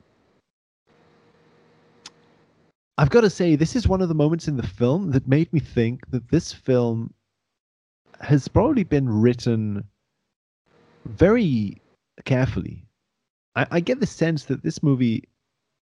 [2.99, 5.51] I've got to say, this is one of the moments in the film that made
[5.55, 7.15] me think that this film
[8.21, 9.85] has probably been written
[11.07, 11.81] very
[12.27, 12.85] carefully.
[13.57, 15.25] I, I get the sense that this movie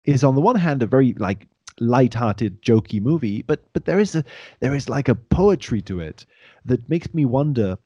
[0.06, 1.48] is, on the one hand, a very like
[1.80, 4.24] light-hearted, jokey movie, but but there is a
[4.60, 6.26] there is like a poetry to it
[6.66, 7.78] that makes me wonder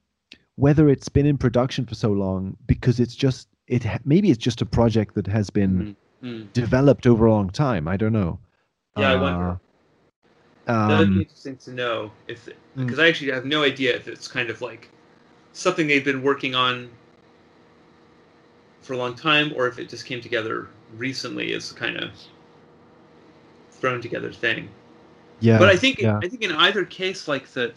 [0.55, 4.61] whether it's been in production for so long because it's just it maybe it's just
[4.61, 6.27] a project that has been Mhm.
[6.27, 6.53] Mm.
[6.53, 7.87] developed over a long time.
[7.87, 8.39] I don't know.
[8.97, 9.59] Yeah, I wonder.
[10.67, 12.51] Uh, That would be Um, interesting to know if, Mm.
[12.85, 14.89] because I actually have no idea if it's kind of like
[15.53, 16.89] something they've been working on
[18.81, 20.67] for a long time, or if it just came together
[20.97, 22.11] recently is kind of
[23.71, 24.69] thrown together thing.
[25.39, 26.19] yeah, but I think yeah.
[26.21, 27.73] I think in either case, like the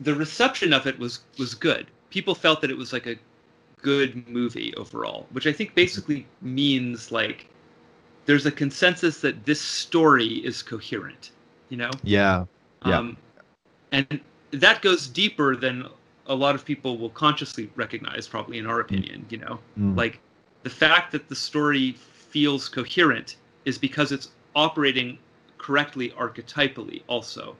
[0.00, 1.86] the reception of it was was good.
[2.10, 3.16] People felt that it was like a
[3.82, 7.46] good movie overall, which I think basically means like
[8.26, 11.30] there's a consensus that this story is coherent.
[11.68, 11.90] You know.
[12.02, 12.44] yeah,
[12.84, 12.98] Yeah.
[12.98, 13.16] Um,
[13.92, 14.20] and
[14.52, 15.86] that goes deeper than
[16.26, 19.26] a lot of people will consciously recognize, probably in our opinion.
[19.30, 19.96] You know, Mm.
[19.96, 20.20] like
[20.62, 21.96] the fact that the story
[22.36, 25.18] feels coherent is because it's operating
[25.56, 27.56] correctly archetypally, also,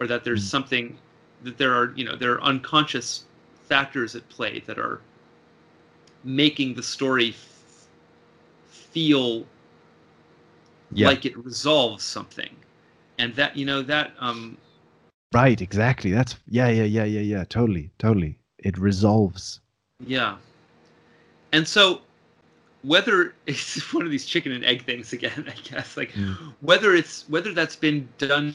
[0.00, 0.50] or that there's Mm.
[0.50, 0.98] something
[1.44, 3.24] that there are, you know, there are unconscious
[3.68, 5.00] factors at play that are
[6.24, 7.86] making the story f-
[8.68, 9.46] feel
[10.90, 11.06] yeah.
[11.06, 12.56] like it resolves something
[13.18, 14.56] and that you know that um
[15.32, 16.10] right, exactly.
[16.10, 17.44] That's yeah, yeah, yeah, yeah, yeah.
[17.44, 18.40] Totally, totally.
[18.58, 19.60] It resolves.
[20.06, 20.36] yeah
[21.52, 22.00] and so
[22.86, 26.12] whether it's one of these chicken and egg things again i guess like
[26.60, 28.54] whether it's whether that's been done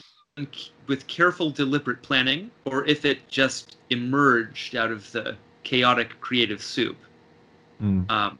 [0.86, 6.96] with careful deliberate planning or if it just emerged out of the chaotic creative soup
[7.82, 8.08] Mm.
[8.10, 8.38] um,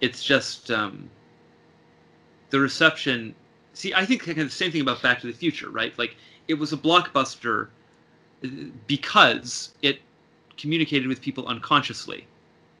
[0.00, 1.08] it's just um,
[2.50, 3.34] the reception.
[3.72, 5.96] See, I think kind of the same thing about Back to the Future, right?
[5.98, 6.16] Like
[6.48, 7.68] it was a blockbuster
[8.44, 8.48] uh,
[8.86, 10.00] because it
[10.56, 12.26] communicated with people unconsciously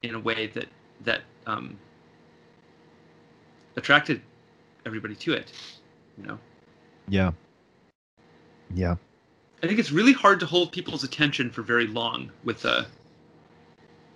[0.02, 0.66] in a way that
[1.04, 1.76] that um,
[3.76, 4.20] attracted
[4.86, 5.52] everybody to it.
[6.16, 6.38] You know,
[7.08, 7.32] Yeah,
[8.74, 8.96] yeah,
[9.62, 12.86] I think it's really hard to hold people's attention for very long with a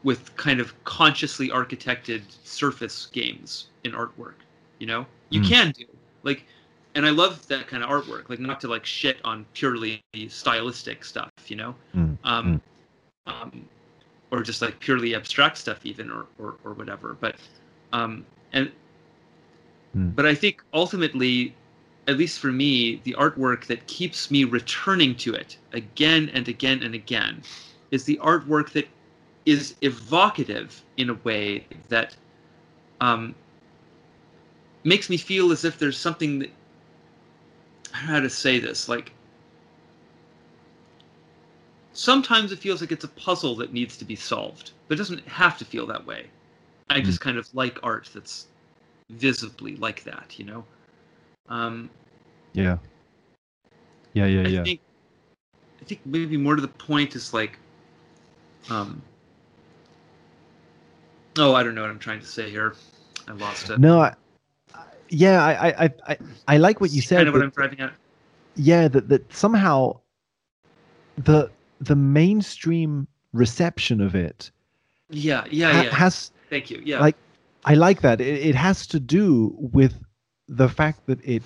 [0.04, 4.34] with kind of consciously architected surface games in artwork.
[4.80, 5.48] You know, you Mm.
[5.48, 5.84] can do,
[6.24, 6.44] Like,
[6.94, 8.28] and I love that kind of artwork.
[8.28, 12.60] Like, not to like shit on purely stylistic stuff, you know, Mm, um,
[13.26, 13.68] um,
[14.32, 17.16] or just like purely abstract stuff, even or or, or whatever.
[17.20, 17.36] But
[17.92, 18.72] um, and
[19.96, 20.14] Mm.
[20.16, 21.54] but I think ultimately,
[22.08, 26.82] at least for me, the artwork that keeps me returning to it again and again
[26.82, 27.42] and again
[27.90, 28.88] is the artwork that
[29.44, 32.16] is evocative in a way that
[33.00, 33.34] um,
[34.84, 36.50] makes me feel as if there's something that
[37.94, 39.12] I don't know how to say this like
[41.92, 45.26] sometimes it feels like it's a puzzle that needs to be solved but it doesn't
[45.26, 46.26] have to feel that way
[46.90, 47.04] i Hmm.
[47.04, 48.46] just kind of like art that's
[49.10, 50.64] visibly like that you know
[51.48, 51.90] um,
[52.54, 52.78] yeah.
[54.14, 54.64] Yeah, yeah, I yeah.
[54.64, 54.80] think
[55.80, 57.58] I think maybe more to the point is like
[58.70, 59.02] um
[61.38, 62.74] Oh, I don't know what I'm trying to say here.
[63.26, 63.78] I lost it.
[63.80, 64.14] No, I,
[64.74, 67.18] I- yeah, I, I, I- I, like what you said.
[67.18, 67.92] Kind of what I'm driving at.
[68.56, 69.98] yeah, that that somehow
[71.24, 71.50] the
[71.82, 74.52] the mainstream reception of it
[75.10, 75.94] Yeah, yeah, ha- yeah.
[75.94, 76.82] has Thank you.
[76.84, 77.00] Yeah.
[77.00, 77.16] like
[77.64, 78.20] I like that.
[78.20, 79.94] It, it has to do with
[80.48, 81.42] the fact that it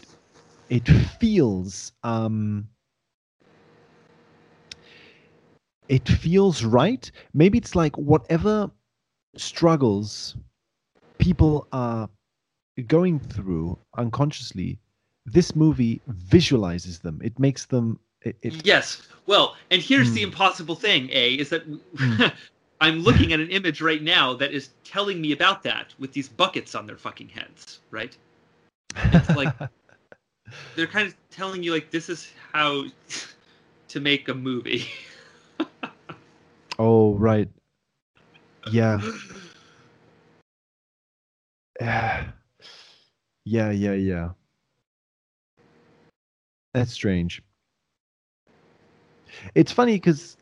[0.68, 2.68] it feels um
[5.88, 7.10] it feels right.
[7.34, 8.70] Maybe it's like whatever
[9.36, 10.36] struggles
[11.18, 12.08] people are
[12.86, 14.80] going through unconsciously,
[15.26, 17.20] this movie visualizes them.
[17.24, 19.02] It makes them it, it yes.
[19.26, 20.28] Well, and here's the Hmm.
[20.28, 22.22] impossible thing, A, is that Hmm.
[22.80, 26.28] I'm looking at an image right now that is telling me about that with these
[26.28, 28.16] buckets on their fucking heads, right?
[28.94, 29.50] It's like
[30.76, 32.84] they're kind of telling you like this is how
[33.88, 34.86] to make a movie.
[36.78, 37.48] Oh right.
[38.70, 39.00] Yeah.
[41.80, 42.30] yeah,
[43.44, 44.30] yeah, yeah.
[46.74, 47.42] That's strange.
[49.54, 50.36] It's funny because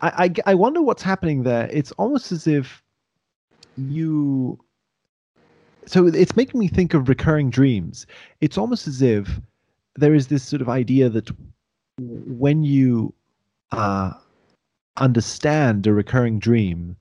[0.00, 1.68] I I wonder what's happening there.
[1.72, 2.82] It's almost as if
[3.76, 4.58] you.
[5.86, 8.06] So it's making me think of recurring dreams.
[8.40, 9.40] It's almost as if
[9.96, 11.30] there is this sort of idea that
[11.98, 13.14] when you
[13.72, 14.12] uh,
[14.96, 16.96] understand a recurring dream,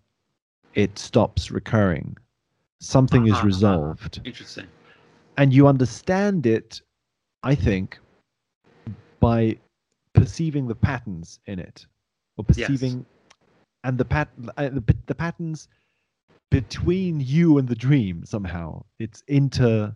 [0.74, 2.18] it stops recurring.
[2.80, 3.46] Something Uh-huh, is uh-huh.
[3.46, 4.68] resolved Interesting.
[5.38, 6.82] and you understand it
[7.44, 8.00] i think
[9.20, 9.58] by
[10.18, 11.88] perceiving the patterns in it
[12.38, 12.70] or Yes.
[12.70, 13.06] perceiving
[13.84, 15.68] and the pat uh, the, the patterns
[16.52, 19.96] between you and the dream somehow it's inter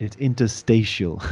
[0.00, 1.22] it's interstitial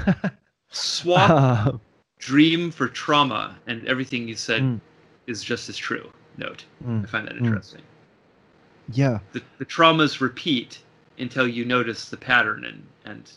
[0.71, 1.73] Swap Uh,
[2.19, 4.81] dream for trauma, and everything you said Mm.
[5.27, 6.13] is just as true.
[6.37, 6.65] Note.
[6.85, 7.39] mm, I find that Mm.
[7.39, 7.83] interesting.
[8.93, 10.83] yeah The, the traumas repeat
[11.19, 13.31] until you notice the pattern and and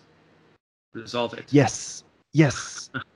[0.93, 1.51] resolve it.
[1.51, 2.89] yes yes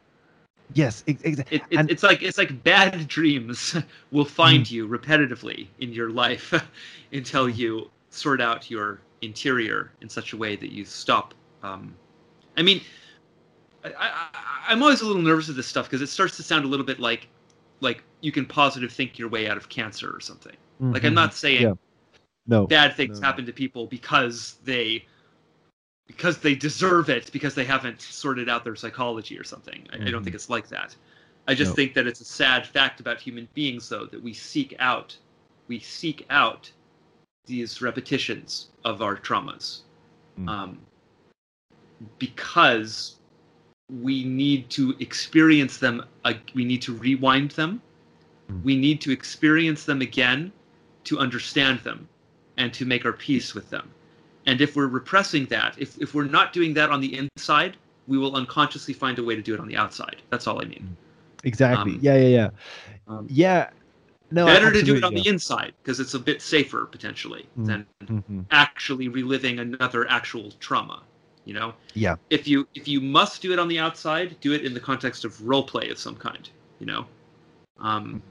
[0.74, 3.76] yes ex- ex- It, it, it's like it's like bad dreams
[4.12, 6.54] will find you repetitively in your life
[7.14, 11.34] until you sort out your interior in such a way that you stop.
[11.64, 11.96] Um,
[12.58, 12.82] I mean,
[13.84, 14.28] I, I,
[14.68, 16.86] I'm always a little nervous of this stuff because it starts to sound a little
[16.86, 17.28] bit like
[17.82, 20.56] like you can positive think your way out of cancer or something.
[20.80, 21.16] Like I'm Mhm.
[21.16, 21.74] not saying Yeah.
[22.48, 23.28] no bad things No.
[23.28, 25.06] happen to people because they
[26.08, 29.88] because they deserve it because they haven't sorted out their psychology or something.
[29.92, 30.26] I, I don't Mhm.
[30.26, 30.96] think it's like that.
[31.48, 31.76] I just No.
[31.76, 35.18] think that it's a sad fact about human beings though that we seek out
[35.68, 36.72] we seek out
[37.48, 39.82] these repetitions of our traumas.
[40.40, 40.50] Mm.
[40.50, 40.80] Um,
[42.20, 43.16] because
[43.90, 47.82] we need to experience them uh, we need to rewind them
[48.52, 48.64] Mm.
[48.64, 50.52] we need to experience them again
[51.04, 52.08] to understand them
[52.58, 53.90] and to make our peace with them
[54.46, 57.78] and if we're repressing that if, if we're not doing that on the inside
[58.08, 60.66] we will unconsciously find a way to do it on the outside that's all i
[60.66, 60.96] mean
[61.44, 62.50] exactly um, yeah yeah yeah
[63.08, 63.70] um, yeah
[64.32, 67.66] no better to do it on the inside because it's a bit safer potentially Mm.
[67.66, 68.08] than yeah.
[68.08, 68.46] Mhm.
[68.52, 71.04] actually reliving another actual trauma
[71.46, 72.16] you know Yeah.
[72.30, 75.26] if you if you must do it on the outside do it in the context
[75.26, 76.50] of role play of some kind
[76.80, 77.06] you know
[77.80, 78.22] um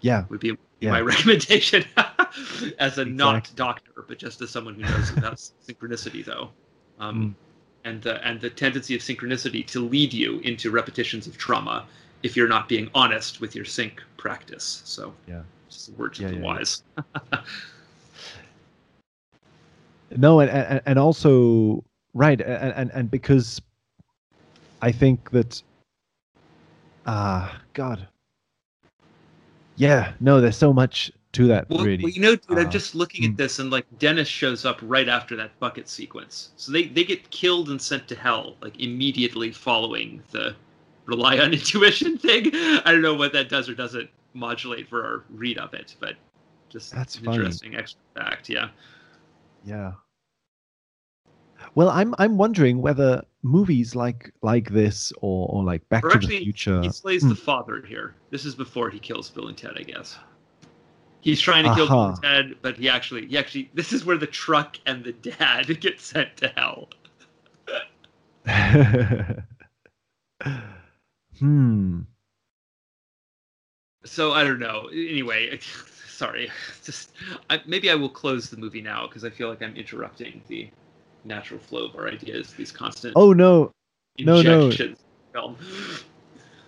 [0.00, 0.90] yeah would be Yeah.
[0.92, 1.84] my recommendation
[2.78, 5.34] as a not doctor but just as someone who knows about
[5.66, 6.50] synchronicity though
[6.98, 7.34] um Mm.
[7.84, 11.86] and the and the tendency of synchronicity to lead you into repetitions of trauma
[12.22, 15.42] if you're not being honest with your sync practice so Yeah.
[15.68, 16.82] just a word to Yeah, the yeah, wise
[20.16, 21.84] no and, and and also
[22.14, 23.60] right and and, and because
[24.82, 25.62] i think that
[27.06, 28.06] ah god
[29.76, 32.94] yeah no there's so much to that Well, well, you know, dude, Uh, I'm just
[32.94, 36.50] looking at this, and like Dennis shows up right after that bucket sequence.
[36.56, 40.54] So they they get killed and sent to hell like immediately following the
[41.06, 42.50] rely on intuition thing.
[42.54, 46.16] I don't know what that does or doesn't modulate for our read of it, but
[46.68, 47.36] just That's funny.
[47.38, 48.48] interesting extra fact.
[48.48, 48.68] Yeah.
[49.64, 49.92] Yeah.
[51.74, 56.16] Well, I'm I'm wondering whether movies like like this or, or like Back Or to
[56.16, 56.80] actually, the Future.
[56.82, 57.30] he slays Hmm.
[57.30, 58.14] the father here.
[58.30, 60.18] This is before he kills Bill and Ted, I guess.
[61.22, 64.18] He's trying to kill Bill and Ted, but he actually, he actually, this is where
[64.18, 66.88] the truck and the dad get sent to hell.
[71.38, 72.00] hmm.
[74.04, 74.88] So I don't know.
[74.92, 75.58] Anyway,
[76.08, 76.50] sorry.
[76.84, 77.12] Just
[77.50, 80.68] I, maybe I will close the movie now because I feel like I'm interrupting the
[81.24, 82.52] natural flow of our ideas.
[82.54, 83.70] These constant Oh no,
[84.18, 84.70] no, no.
[85.32, 85.56] Film.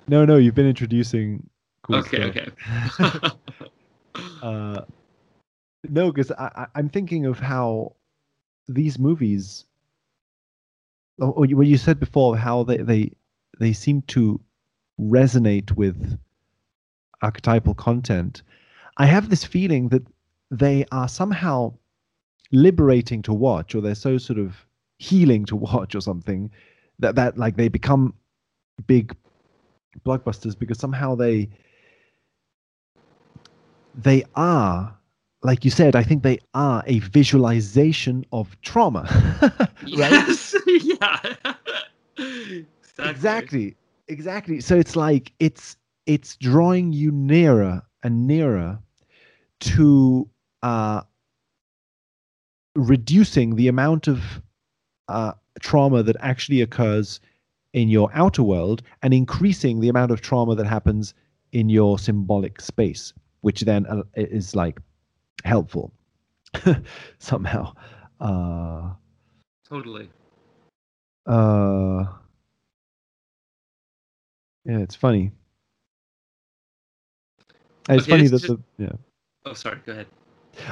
[0.09, 0.36] no, no!
[0.36, 1.48] You've been introducing.
[1.82, 2.36] Cool Okay, stuff.
[2.36, 3.31] okay.
[4.43, 4.82] Uh,
[5.89, 7.94] no, because I, I, I'm thinking of how
[8.68, 9.64] these movies.
[11.20, 13.12] Oh, oh, what you said before, how they they
[13.59, 14.40] they seem to
[15.01, 16.18] resonate with
[17.22, 18.43] archetypal content.
[18.98, 20.06] I have this feeling that
[20.51, 21.74] they are somehow
[22.55, 24.66] liberating to watch, or they're so sort of
[24.98, 26.51] healing to watch, or something
[26.98, 28.14] that that like they become
[28.86, 29.14] big
[30.05, 31.48] blockbusters because somehow they
[33.94, 34.93] they are
[35.43, 39.02] like you said i think they are a visualization of trauma
[39.97, 40.55] right yes.
[40.66, 41.20] yeah.
[42.18, 43.06] exactly.
[43.09, 43.76] exactly
[44.09, 45.76] exactly so it's like it's
[46.06, 48.78] it's drawing you nearer and nearer
[49.60, 50.28] to
[50.62, 51.01] uh
[52.74, 54.42] reducing the amount of
[55.09, 57.20] uh trauma that actually occurs
[57.72, 61.14] in your outer world and increasing the amount of trauma that happens
[61.52, 64.80] in your symbolic space which then uh, is like
[65.44, 65.92] helpful
[67.18, 67.72] somehow
[68.20, 68.90] uh
[69.68, 70.09] Totally.
[71.26, 72.05] uh
[74.64, 75.30] yeah it's funny
[77.88, 78.92] And it's Okay, funny that is the yeah
[79.46, 79.78] Oh, sorry.
[79.84, 80.06] Go ahead.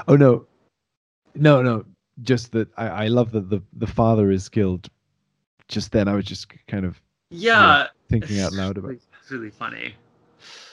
[0.08, 0.46] oh no
[1.34, 1.84] no no
[2.22, 4.88] just that i i love that the the father is killed
[5.68, 7.88] just then i was just kind of Yeah.
[8.08, 9.94] thinking out loud about it's really funny.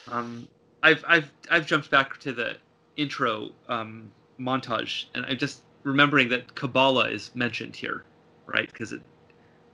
[0.07, 0.47] Um,
[0.83, 2.57] I've I've I've jumped back to the
[2.97, 8.03] intro um, montage, and I'm just remembering that Kabbalah is mentioned here,
[8.47, 8.69] right?
[8.71, 9.01] Because it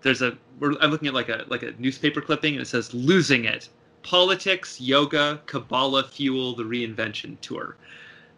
[0.01, 2.93] there's a we're, I'm looking at like a like a newspaper clipping, and it says
[2.93, 3.69] "losing it."
[4.03, 7.75] Politics, yoga, Kabbalah fuel the reinvention tour.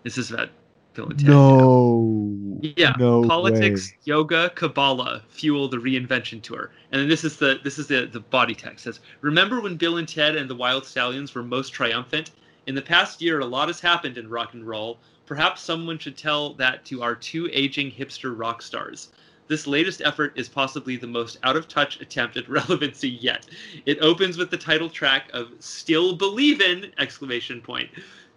[0.04, 0.50] This is about
[0.98, 1.40] Bill and Ted.
[1.46, 1.72] you know?
[1.78, 3.98] no Yeah, no politics, way.
[4.06, 6.72] yoga, Kabbalah fuel the reinvention tour.
[6.92, 9.00] And then this is the this is the the body text it says.
[9.22, 12.32] Remember when Bill and Ted and the Wild Stallions were most triumphant?
[12.68, 15.00] In the past year, a lot has happened in rock and roll.
[15.26, 19.10] Perhaps someone should tell that to our two aging hipster rock stars.
[19.48, 23.48] This latest effort is possibly the most out of touch attempt at relevancy yet.
[23.86, 27.90] It opens with the title track of "Still Believin!" exclamation point.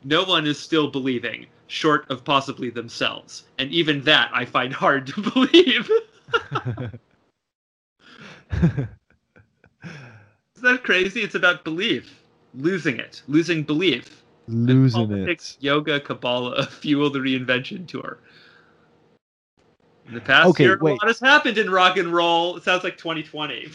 [0.05, 5.07] No one is still believing, short of possibly themselves, and even that I find hard
[5.07, 5.89] to believe.
[10.57, 11.21] Is that crazy?
[11.23, 12.23] It's about belief,
[12.55, 14.23] losing it, losing belief.
[14.49, 18.19] Losing politics, it yoga, Kabbalah fuel the reinvention tour.
[20.09, 20.91] In the past Okay, year, wait.
[20.91, 22.57] a lot has happened in rock and roll.
[22.57, 23.69] It sounds like 2020.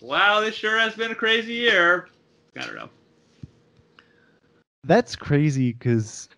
[0.00, 2.08] wow, this sure has been a crazy year.
[2.56, 2.90] I don't know.
[4.82, 6.28] That's crazy because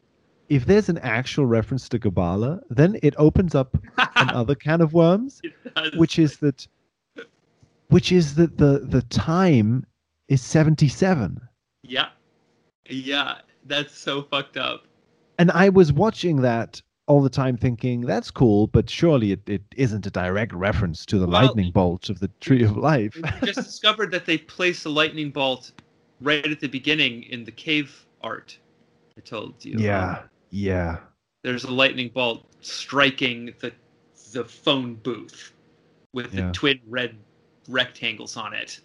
[0.49, 3.77] if there's an actual reference to Kabbalah, then it opens up
[4.17, 5.41] another can of worms,
[5.97, 6.67] which is that
[7.89, 9.85] which is that the the time
[10.29, 11.41] is 77.
[11.83, 12.09] yeah,
[12.89, 14.85] yeah, that's so fucked up.
[15.39, 19.63] And I was watching that all the time thinking that's cool, but surely it, it
[19.77, 23.17] isn't a direct reference to the Well, lightning bolt of the tree of life.
[23.17, 25.73] We just discovered that they placed the lightning bolt
[26.21, 28.59] right at the beginning in the cave art.
[29.17, 29.77] I told you.
[29.79, 30.19] yeah.
[30.19, 30.19] Um,
[30.51, 30.99] Yeah.
[31.43, 33.73] there's a lightning bolt striking the
[34.33, 35.53] the phone booth
[36.13, 36.53] with the Yeah.
[36.53, 37.17] twin red
[37.69, 38.81] rectangles on it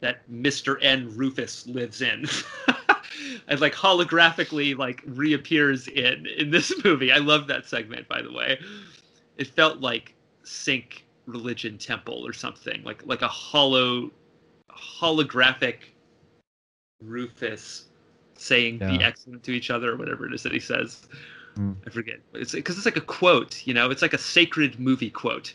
[0.00, 0.76] that Mr.
[0.82, 2.26] N Rufus lives in.
[3.48, 7.10] and like holographically like reappears in in this movie.
[7.12, 8.58] I love that segment by the way.
[9.36, 12.82] It felt like Sync Religion Temple or something.
[12.84, 14.10] Like like a hollow
[14.70, 15.76] holographic
[17.02, 17.86] Rufus
[18.36, 21.06] saying be excellent to each other or whatever it is that he says.
[21.56, 21.76] Mm.
[21.86, 22.16] I forget.
[22.32, 25.54] It's because it's like a quote, you know, it's like a sacred movie quote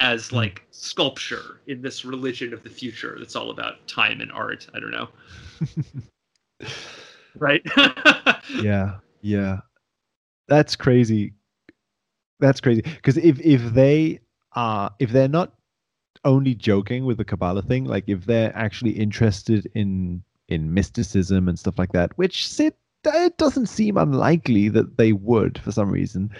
[0.00, 0.32] as Mm.
[0.34, 4.66] like sculpture in this religion of the future that's all about time and art.
[4.74, 5.08] I don't know.
[7.38, 7.62] right?
[8.62, 8.96] yeah.
[9.22, 9.58] Yeah.
[10.48, 11.34] That's crazy.
[12.40, 12.82] That's crazy.
[12.82, 14.20] Because if if they
[14.52, 15.52] are if they're not
[16.24, 21.58] only joking with the Kabbalah thing, like if they're actually interested in in mysticism and
[21.58, 26.30] stuff like that, which it, it doesn't seem unlikely that they would for some reason,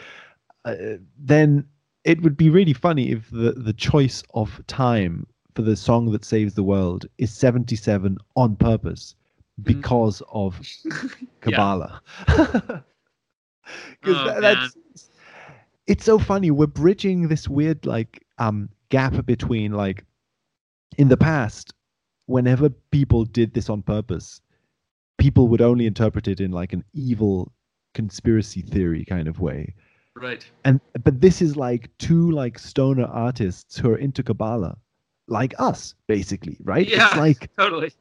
[0.65, 0.75] uh,
[1.19, 1.65] then
[2.05, 6.25] it would be really funny if the the choice of time for the song that
[6.25, 9.15] saves the world is 77 on purpose
[9.63, 10.27] because mm.
[10.33, 12.03] of Kabbalah.
[14.01, 14.77] Because oh, that, that's
[15.87, 16.51] it's so funny.
[16.51, 20.05] We're bridging this weird like um gap between like
[20.97, 21.75] in the past,
[22.29, 24.41] whenever people did this on purpose,
[25.19, 27.53] people would only interpret it in like an evil
[27.95, 29.75] conspiracy theory kind of way.
[30.15, 30.47] Right.
[30.65, 34.77] And but this is like two like stoner artists who are into Kabbalah,
[35.27, 36.87] like us, basically, right?
[36.87, 37.93] Yeah, it's like totally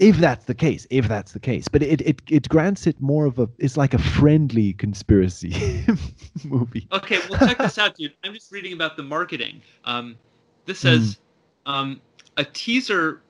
[0.00, 3.26] if that's the case if that's the case but it, it it grants it more
[3.26, 5.84] of a it's like a friendly conspiracy
[6.44, 10.16] movie okay well check this out dude i'm just reading about the marketing um
[10.64, 11.18] this says
[11.66, 11.70] mm.
[11.72, 12.00] um
[12.36, 13.22] a teaser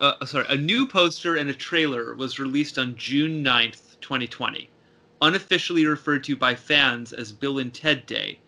[0.00, 4.68] uh, sorry a new poster and a trailer was released on june 9th 2020
[5.22, 8.38] unofficially referred to by fans as bill and ted day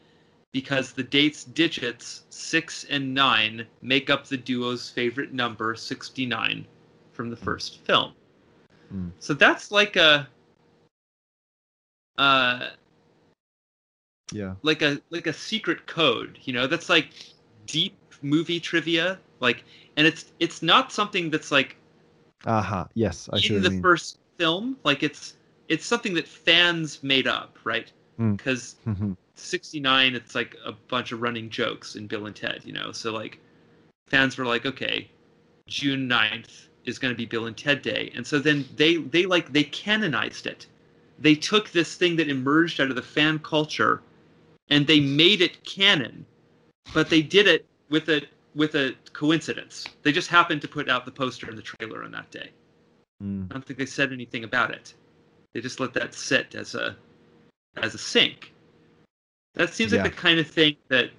[0.55, 6.65] because the date's digits 6 and 9 make up the duo's favorite number 69
[7.11, 8.13] from the first film.
[8.95, 9.11] Mm.
[9.19, 10.29] So that's like a
[12.19, 12.69] uh
[14.33, 14.55] yeah.
[14.63, 16.69] Like a like a secret code, you know?
[16.69, 17.11] That's like
[17.67, 19.63] deep movie trivia like
[19.97, 21.77] and it's it's not something that's like
[22.47, 22.85] uh-huh.
[22.95, 25.37] Yes, I in the first film, like it's
[25.69, 27.91] it's something that fans made up, right?
[28.19, 28.95] Because mm.
[28.95, 29.13] mm-hmm.
[29.37, 32.93] 69 it's like a bunch of running jokes in Bill and Ted, you know.
[32.93, 33.39] So like
[34.07, 35.09] fans were like, okay,
[35.67, 39.27] June 9th, is going to be Bill and Ted Day, and so then they they
[39.27, 40.67] like they canonized it.
[41.19, 44.03] They took this thing that emerged out of the fan culture,
[44.69, 46.27] and they made it canon,
[46.93, 48.23] but they did it with a
[48.55, 49.87] with a coincidence.
[50.03, 52.51] They just happened to put out the poster and the trailer on that day.
[53.23, 53.51] Mm.
[53.51, 54.95] I don't think they said anything about it.
[55.53, 56.97] They just let that sit as a
[57.77, 58.53] as a sync.
[59.55, 60.03] That seems yeah.
[60.03, 61.11] like the kind of thing that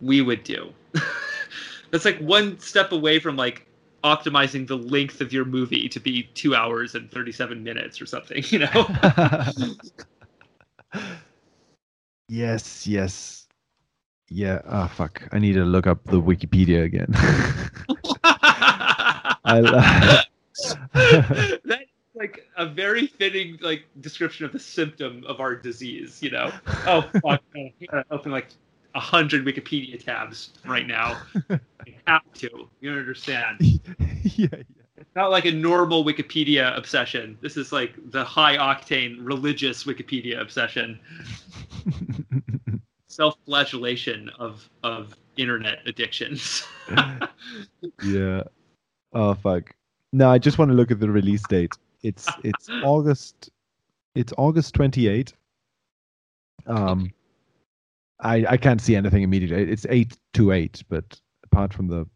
[0.00, 0.72] we would do.
[1.90, 3.66] That's like one step away from like
[4.04, 8.42] optimizing the length of your movie to be two hours and 37 minutes or something,
[8.48, 8.86] you know?
[12.28, 13.39] yes, yes.
[14.30, 15.28] Yeah, oh fuck.
[15.32, 17.12] I need to look up the Wikipedia again.
[19.44, 20.24] I,
[21.64, 21.82] That's
[22.14, 26.52] like a very fitting like description of the symptom of our disease, you know?
[26.86, 27.42] Oh fuck.
[27.56, 27.72] I
[28.12, 28.48] open like
[28.94, 31.20] a hundred Wikipedia tabs right now.
[31.50, 31.60] I
[32.06, 32.68] have to.
[32.80, 33.56] You understand?
[33.60, 33.78] yeah,
[34.22, 34.48] yeah.
[34.96, 37.36] It's not like a normal Wikipedia obsession.
[37.40, 41.00] This is like the high octane religious Wikipedia obsession.
[43.10, 46.64] Self-flagellation of of internet addictions.
[48.04, 48.42] yeah.
[49.12, 49.74] Oh fuck.
[50.12, 51.72] No, I just want to look at the release date.
[52.02, 53.50] It's it's August.
[54.14, 55.32] It's August twenty eight.
[56.68, 57.10] Um,
[58.20, 59.72] I I can't see anything immediately.
[59.72, 62.06] It's eight to eight, but apart from the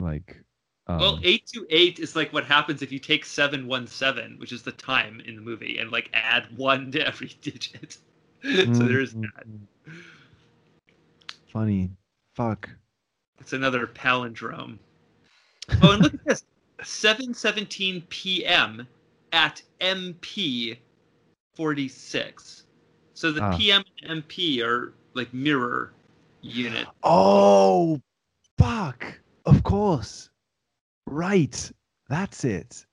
[0.00, 0.38] like.
[0.86, 4.36] Um, well, eight to eight is like what happens if you take seven one seven,
[4.38, 7.96] which is the time in the movie, and like add one to every digit.
[8.42, 9.46] so there's that.
[11.52, 11.90] Funny.
[12.34, 12.68] Fuck.
[13.40, 14.78] It's another palindrome.
[15.82, 16.44] Oh, and look at this.
[16.82, 18.86] 7:17 p.m.
[19.32, 20.76] at MP
[21.54, 22.64] 46.
[23.14, 23.56] So the ah.
[23.56, 25.92] PM and MP are like mirror
[26.42, 26.86] unit.
[27.02, 28.00] Oh,
[28.58, 29.20] fuck!
[29.46, 30.30] Of course.
[31.06, 31.70] Right.
[32.08, 32.84] That's it.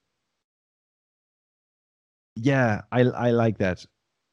[2.35, 3.85] Yeah, I I like that.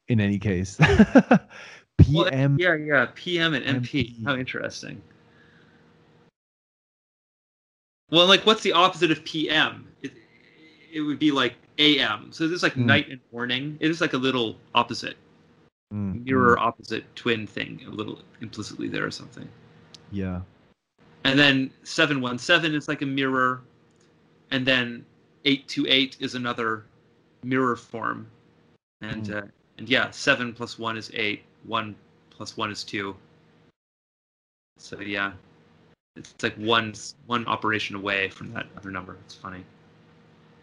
[0.07, 0.75] In any case,
[2.03, 2.57] PM.
[2.57, 4.15] Well, yeah, yeah, PM and MP.
[4.15, 4.25] MP.
[4.25, 5.01] How interesting.
[8.11, 9.87] Well, like, what's the opposite of PM?
[10.01, 10.13] It,
[10.91, 12.31] it would be like AM.
[12.31, 12.85] So there's like mm.
[12.85, 13.77] night and morning.
[13.79, 15.17] It is like a little opposite
[15.93, 19.47] mm, mirror opposite twin thing a little implicitly there or something.
[20.11, 20.41] Yeah.
[21.23, 23.61] And then 717 is like a mirror.
[24.51, 25.05] And then
[25.45, 26.85] 828 is another
[27.43, 28.27] mirror form.
[29.01, 29.43] And mm.
[29.43, 29.47] uh,
[29.77, 31.95] and yeah, 7 plus 1 is 8, 1
[32.29, 33.15] plus 1 is 2.
[34.77, 35.33] So yeah.
[36.15, 36.93] It's like one
[37.27, 39.17] one operation away from that other number.
[39.25, 39.63] It's funny.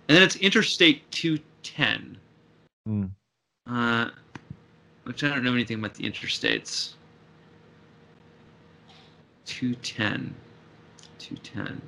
[0.08, 2.18] And then it's Interstate 210.
[2.88, 3.10] Mm.
[3.66, 4.10] Uh,
[5.04, 6.94] which I don't know anything about the interstates.
[9.46, 10.34] 210.
[11.18, 11.80] 210.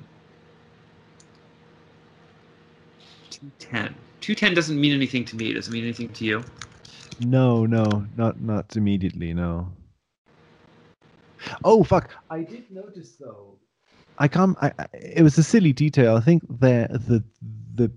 [3.29, 3.95] 210.
[4.21, 5.53] 210 doesn't mean anything to me.
[5.53, 6.43] Does it mean anything to you?
[7.19, 9.33] No, no, not not immediately.
[9.33, 9.71] No.
[11.63, 12.15] Oh fuck!
[12.29, 13.57] I did notice though.
[14.17, 14.57] I can't.
[14.61, 16.15] I, I, it was a silly detail.
[16.15, 17.23] I think the the
[17.75, 17.91] the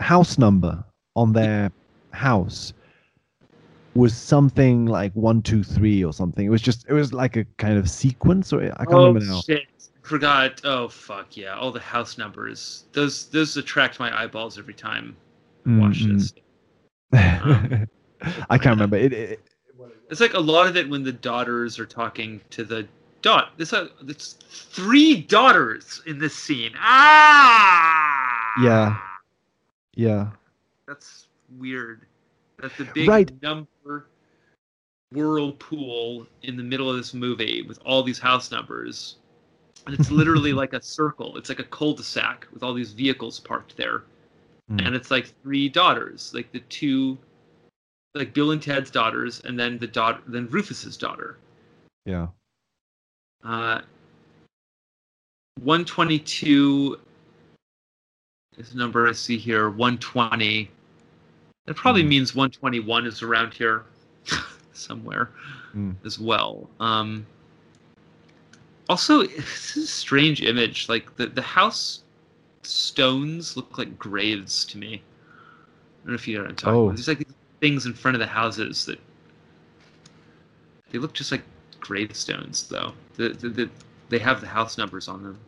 [0.00, 0.84] house number
[1.16, 1.70] on their
[2.12, 2.72] house
[3.94, 6.46] was something like one two three or something.
[6.46, 9.20] It was just it was like a kind of sequence or I can't oh, remember
[9.26, 9.40] now.
[9.40, 9.66] Shit.
[10.02, 10.60] Forgot.
[10.64, 11.58] Oh fuck yeah!
[11.58, 12.84] All the house numbers.
[12.92, 15.16] Those those attract my eyeballs every time
[15.66, 16.32] I watch Mm,
[17.12, 17.88] this.
[18.50, 18.96] I can't remember.
[18.96, 19.40] It, it,
[20.10, 22.86] It's like a lot of it when the daughters are talking to the
[23.22, 23.52] dot.
[23.56, 26.72] This uh, it's three daughters in this scene.
[26.76, 28.52] Ah.
[28.62, 28.98] Yeah.
[29.94, 30.30] yeah.
[30.86, 31.28] That's
[31.58, 32.02] weird.
[32.60, 33.42] That's the big Right.
[33.42, 34.06] number
[35.12, 39.16] whirlpool in the middle of this movie with all these house numbers.
[39.86, 41.36] And it's literally like a circle.
[41.36, 44.02] It's like a cul-de-sac with all these vehicles parked there.
[44.70, 44.86] Mm.
[44.86, 47.16] And it's like three daughters, like the two
[48.14, 51.38] like Bill and Ted's daughters and then the daughter then Rufus's daughter.
[52.04, 52.28] Yeah.
[53.44, 53.80] Uh
[55.60, 56.98] 122
[58.56, 59.70] is the number I see here.
[59.70, 60.70] 120.
[61.66, 62.08] That probably Mhm.
[62.08, 63.84] means 121 is around here
[64.72, 65.30] somewhere
[65.74, 65.96] Mm.
[66.04, 66.70] as well.
[66.80, 67.26] Um,
[68.88, 70.88] also, this is a strange image.
[70.88, 72.04] Like the, the house
[72.62, 74.94] stones look like graves to me.
[74.94, 76.84] I don't know if you know what I'm talking Oh.
[76.86, 76.96] about.
[76.96, 78.98] There's like these things in front of the houses that
[80.90, 81.42] they look just like
[81.80, 82.92] gravestones, though.
[83.16, 83.70] The, the, the,
[84.08, 85.38] they have the house numbers on them.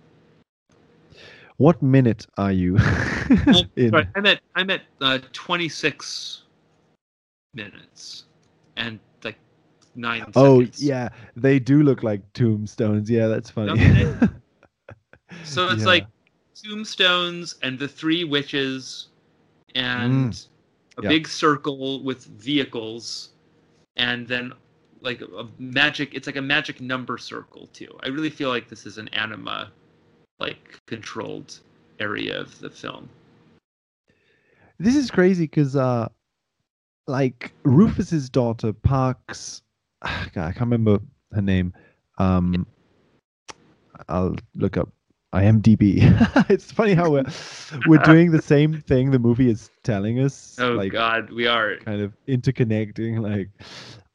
[1.57, 2.79] What minute are you
[3.77, 3.91] in?
[3.91, 6.43] Sorry, I'm at I'm at uh, 26
[7.55, 8.25] minutes
[8.77, 9.37] and like
[9.95, 10.25] nine.
[10.37, 10.83] Oh seconds.
[10.83, 13.11] yeah, they do look like tombstones.
[13.11, 13.81] Yeah, that's funny.
[15.45, 15.87] So it's Yeah.
[15.87, 16.07] like
[16.55, 19.09] tombstones and the three witches
[19.75, 20.41] and
[21.01, 21.09] a Yeah.
[21.09, 23.31] big circle with vehicles
[23.97, 24.53] and then
[25.01, 27.99] like a magic it's like a magic number circle too.
[28.03, 29.73] I really feel like this is an anima
[30.39, 31.61] like controlled
[31.99, 33.09] area of the film.
[34.79, 36.09] this is crazy because uh,
[37.07, 39.63] like Rufus's daughter Parks,
[40.03, 41.01] God, I can't remember
[41.33, 41.75] her name.
[42.19, 42.67] Um,
[44.09, 44.89] I'll look up
[45.33, 46.01] IMDb.
[46.51, 47.25] it's funny how we're
[47.87, 50.57] we're doing the same thing the movie is telling us.
[50.61, 51.77] Oh like god, we are.
[51.77, 53.21] kind of interconnecting.
[53.21, 53.49] Like,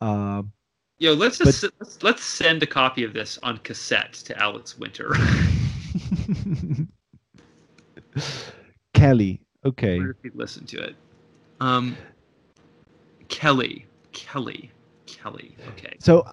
[0.01, 0.51] um,
[0.99, 5.13] Yo, let's just let's, let's send a copy of this on cassette to Alex Winter.
[8.93, 9.41] Kelly.
[9.65, 9.97] Okay.
[9.97, 10.95] wonder if he'd listen to it.
[11.59, 11.97] Um,
[13.27, 14.71] Kelly, Kelly,
[15.05, 15.55] Kelly.
[15.69, 15.95] Okay.
[15.99, 16.25] So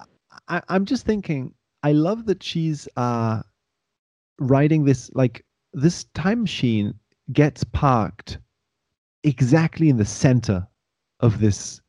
[0.49, 1.55] I, I'm just thinking.
[1.85, 3.43] I love that she's uh,
[4.49, 6.95] writing this like this time machine
[7.33, 8.39] gets parked
[9.25, 10.67] exactly in the center
[11.21, 11.81] of this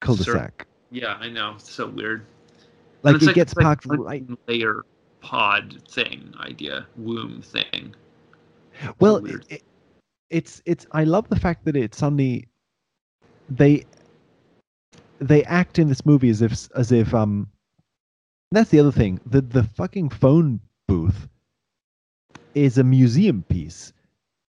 [0.00, 0.66] cul-de-sac.
[0.90, 1.52] Yeah, I know.
[1.56, 2.24] It's so weird.
[3.02, 4.24] Like it it's gets like parked one right.
[4.46, 4.84] layer
[5.20, 7.94] pod thing idea, womb thing.
[8.98, 9.62] Well, it, it,
[10.30, 10.86] it's it's.
[10.92, 12.48] I love the fact that it's suddenly
[13.48, 13.84] they
[15.20, 17.48] they act in this movie as if as if um.
[18.52, 19.20] That's the other thing.
[19.26, 21.28] The the fucking phone booth
[22.54, 23.92] is a museum piece.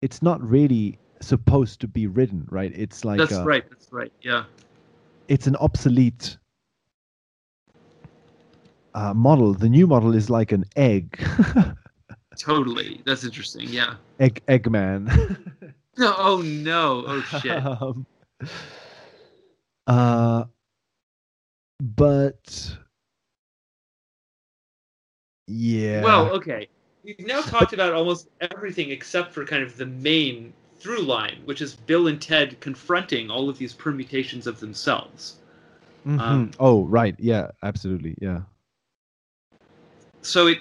[0.03, 2.73] It's not really supposed to be ridden, right?
[2.75, 3.65] It's like that's a, right.
[3.69, 4.13] That's right.
[4.23, 4.45] Yeah.
[5.29, 6.37] it's an obsolete
[8.95, 9.55] uh, model.
[9.55, 11.19] The new model is like an egg,
[12.39, 13.01] Totally.
[13.05, 13.69] That's interesting.
[13.69, 13.95] Yeah.
[14.21, 15.41] egg Eggman.
[15.97, 16.13] No.
[16.19, 17.05] Oh no.
[17.07, 17.53] Oh shit.
[17.65, 18.05] um,
[19.87, 20.43] uh,
[21.81, 22.77] but
[25.47, 26.03] yeah.
[26.03, 26.67] Well, okay.
[27.05, 31.61] We've now talked about almost everything except for kind of the main through line, which
[31.61, 35.37] is Bill and Ted confronting all of these permutations of themselves.
[36.07, 36.21] Mhm.
[36.21, 37.15] um, oh, right.
[37.19, 38.15] Yeah, absolutely.
[38.21, 38.43] Yeah.
[40.23, 40.61] So it,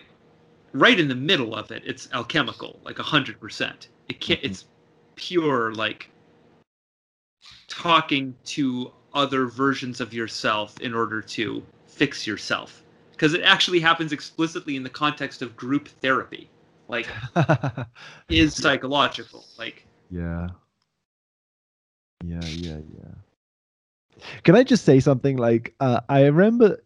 [0.74, 3.88] right in the middle of it, it's alchemical, like a hundred percent.
[4.10, 4.42] It can't.
[4.42, 4.46] Mhm.
[4.46, 4.66] It's
[5.16, 6.10] pure, like
[7.68, 12.83] talking to other versions of yourself in order to fix yourself,
[13.24, 16.50] because it actually happens explicitly in the context of group therapy.
[16.90, 17.08] Like,
[18.30, 19.46] is psychological.
[19.58, 20.50] Like, yeah.
[22.22, 24.26] Yeah, yeah, yeah.
[24.44, 25.38] Can I just say something?
[25.38, 26.84] Like, uh, I remember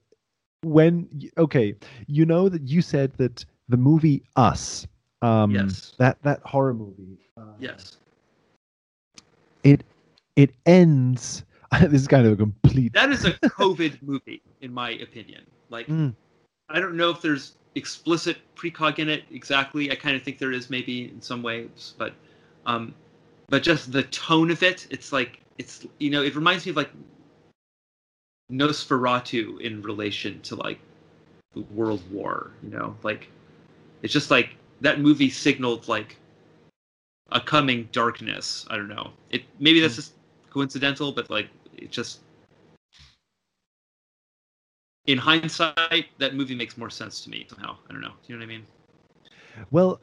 [0.62, 1.10] when.
[1.40, 1.74] Okay,
[2.06, 4.86] you know that you said that the movie Us.
[5.24, 5.94] Um, Yes.
[5.98, 7.18] That that horror movie.
[7.36, 7.98] Uh, yes.
[9.64, 9.84] It
[10.36, 11.44] it ends.
[11.82, 12.94] this is kind of a complete.
[12.94, 15.44] That is a COVID movie, in my opinion.
[15.70, 16.14] Like, Mm.
[16.70, 19.92] I don't know if there's explicit precog in it exactly.
[19.92, 22.14] I kind of think there is maybe in some ways, but,
[22.66, 22.94] um,
[23.48, 26.76] but just the tone of it, it's like it's you know it reminds me of
[26.76, 26.92] like
[28.52, 30.80] Nosferatu in relation to like
[31.54, 32.52] the World War.
[32.64, 33.30] You know, like
[34.02, 36.18] it's just like that movie signaled like
[37.32, 38.66] a coming darkness.
[38.70, 39.12] I don't know.
[39.30, 40.14] It maybe that's just
[40.50, 42.20] coincidental, but like it just
[45.08, 47.78] in hindsight, that movie makes more sense to me somehow.
[47.90, 48.12] I don't know.
[48.26, 48.66] Do you know what I mean?
[49.72, 50.00] Well,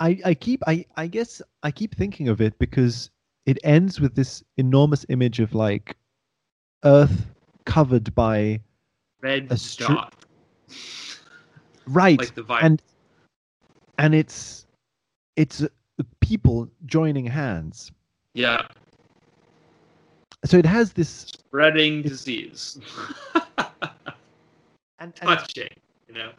[0.00, 3.10] I I keep I I guess I keep thinking of it because
[3.46, 5.96] it ends with this enormous image of like
[6.84, 7.26] Earth
[7.64, 8.60] covered by
[9.20, 10.14] Red A stri- dot.
[11.86, 12.64] right Like the virus.
[12.64, 12.82] and
[13.98, 14.66] and it's
[15.36, 15.68] it's uh,
[16.20, 17.92] people joining hands.
[18.34, 18.66] Yeah.
[20.44, 22.78] So it has this Spreading disease.
[25.00, 25.68] and, and Touching.
[26.08, 26.30] You know.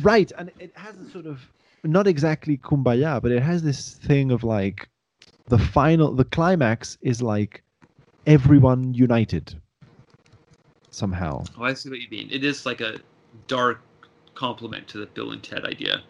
[0.00, 1.40] right and it has a sort of
[1.84, 4.88] not exactly kumbaya but it has this thing of like
[5.48, 7.62] the final the climax is like
[8.26, 9.60] everyone united
[10.90, 12.28] somehow Oh, I see what you mean.
[12.30, 12.98] It is like a
[13.46, 13.80] dark
[14.34, 16.02] compliment to the Bill and Ted idea.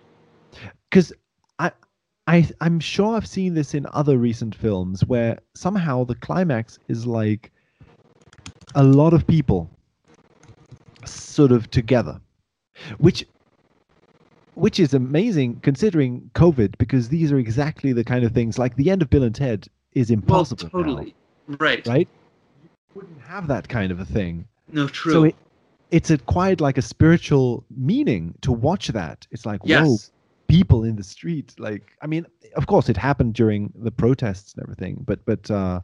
[0.89, 1.13] because
[1.59, 1.73] I,
[2.29, 7.07] I i'm sure i've seen this in other recent films where somehow the climax is
[7.07, 7.51] like
[8.77, 9.71] a lot of people
[11.09, 12.21] sort of together
[12.99, 13.27] which
[14.55, 18.91] which is amazing considering covid because these are exactly the kind of things like the
[18.91, 21.15] end of bill and ted is impossible well, now, totally.
[21.47, 21.87] Right.
[21.87, 22.09] right
[22.63, 25.13] you wouldn't have that kind of a thing No, true.
[25.13, 25.37] so it
[25.91, 29.87] it's acquired like a spiritual meaning to watch that it's like yes.
[29.87, 29.97] whoa
[30.49, 32.27] people in the street like i mean
[32.57, 35.81] of course it happened during the protests and everything but but uh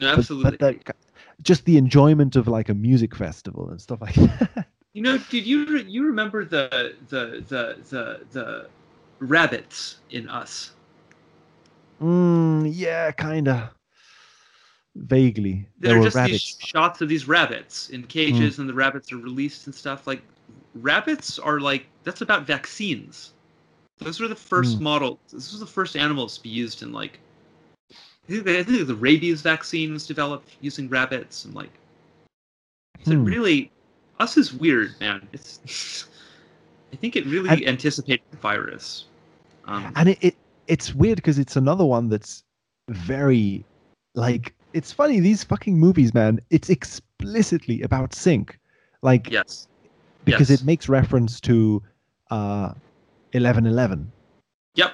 [0.00, 0.58] absolutely.
[0.58, 0.80] the,
[1.42, 5.46] just the enjoyment of like a music festival and stuff like that You know, did
[5.46, 8.68] you re- you remember the the the the the
[9.20, 10.72] rabbits in Us?
[12.00, 13.70] mm, yeah kind of
[14.94, 16.56] vaguely There are were just rabbits Mm.
[16.60, 20.06] these shots of these rabbits in cages, and the rabbits are released and stuff.
[20.06, 20.22] Like
[20.74, 23.32] rabbits are like that's about vaccines.
[23.98, 24.80] Those were the first Mm.
[24.80, 25.18] model.
[25.32, 27.18] This was the first animals to be used in like.
[28.32, 31.70] I think, I think the rabies vaccine was developed using rabbits, and like.
[33.04, 33.24] So it Hmm.
[33.24, 33.70] really,
[34.20, 35.26] us is weird, man.
[35.32, 36.06] It's.
[36.92, 39.06] I think it really And- anticipated the virus.
[39.64, 40.34] Um, and it, it
[40.66, 42.42] it's weird because it's another one that's
[42.88, 43.64] very
[44.14, 48.58] like it's funny these fucking movies man it's explicitly about sync
[49.02, 49.68] like yes.
[50.24, 50.60] because yes.
[50.60, 51.80] it makes reference to
[52.30, 52.74] uh
[53.32, 54.10] 1111
[54.74, 54.92] Yep.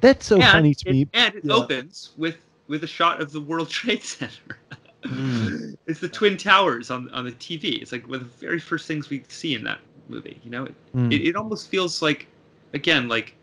[0.00, 1.54] That's so and funny to it, me And it Yeah.
[1.54, 2.36] opens with
[2.68, 4.58] with a shot of the World Trade Center.
[5.04, 5.76] Mm.
[5.86, 7.80] it's the twin towers on on the TV.
[7.80, 10.40] It's like one of the very first things we see in that movie.
[10.44, 11.12] You know, it, Mm.
[11.12, 12.26] it, it almost feels like,
[12.74, 13.34] again, like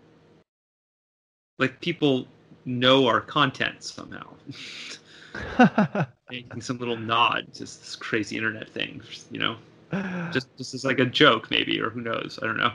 [1.60, 2.28] like people
[2.66, 4.28] know our content somehow,
[6.30, 9.02] making some little nod to this crazy internet thing.
[9.32, 9.56] You know,
[10.32, 12.40] just just as like a joke maybe, or who knows?
[12.42, 12.74] I don't know.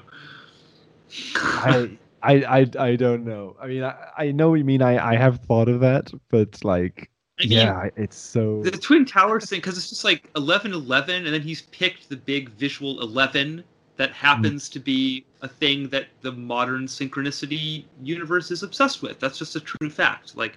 [1.35, 1.91] I,
[2.23, 3.57] I i i don't know.
[3.61, 4.82] I mean i, I know you mean.
[4.82, 9.49] I i have thought of that but like mean, yeah it's so the twin towers
[9.51, 13.65] thing because it's just like 11 11 and then he's picked the big visual 11
[13.97, 19.20] that happens to be a thing that the modern synchronicity universe is obsessed with.
[19.20, 20.36] That's just a true fact.
[20.36, 20.57] Like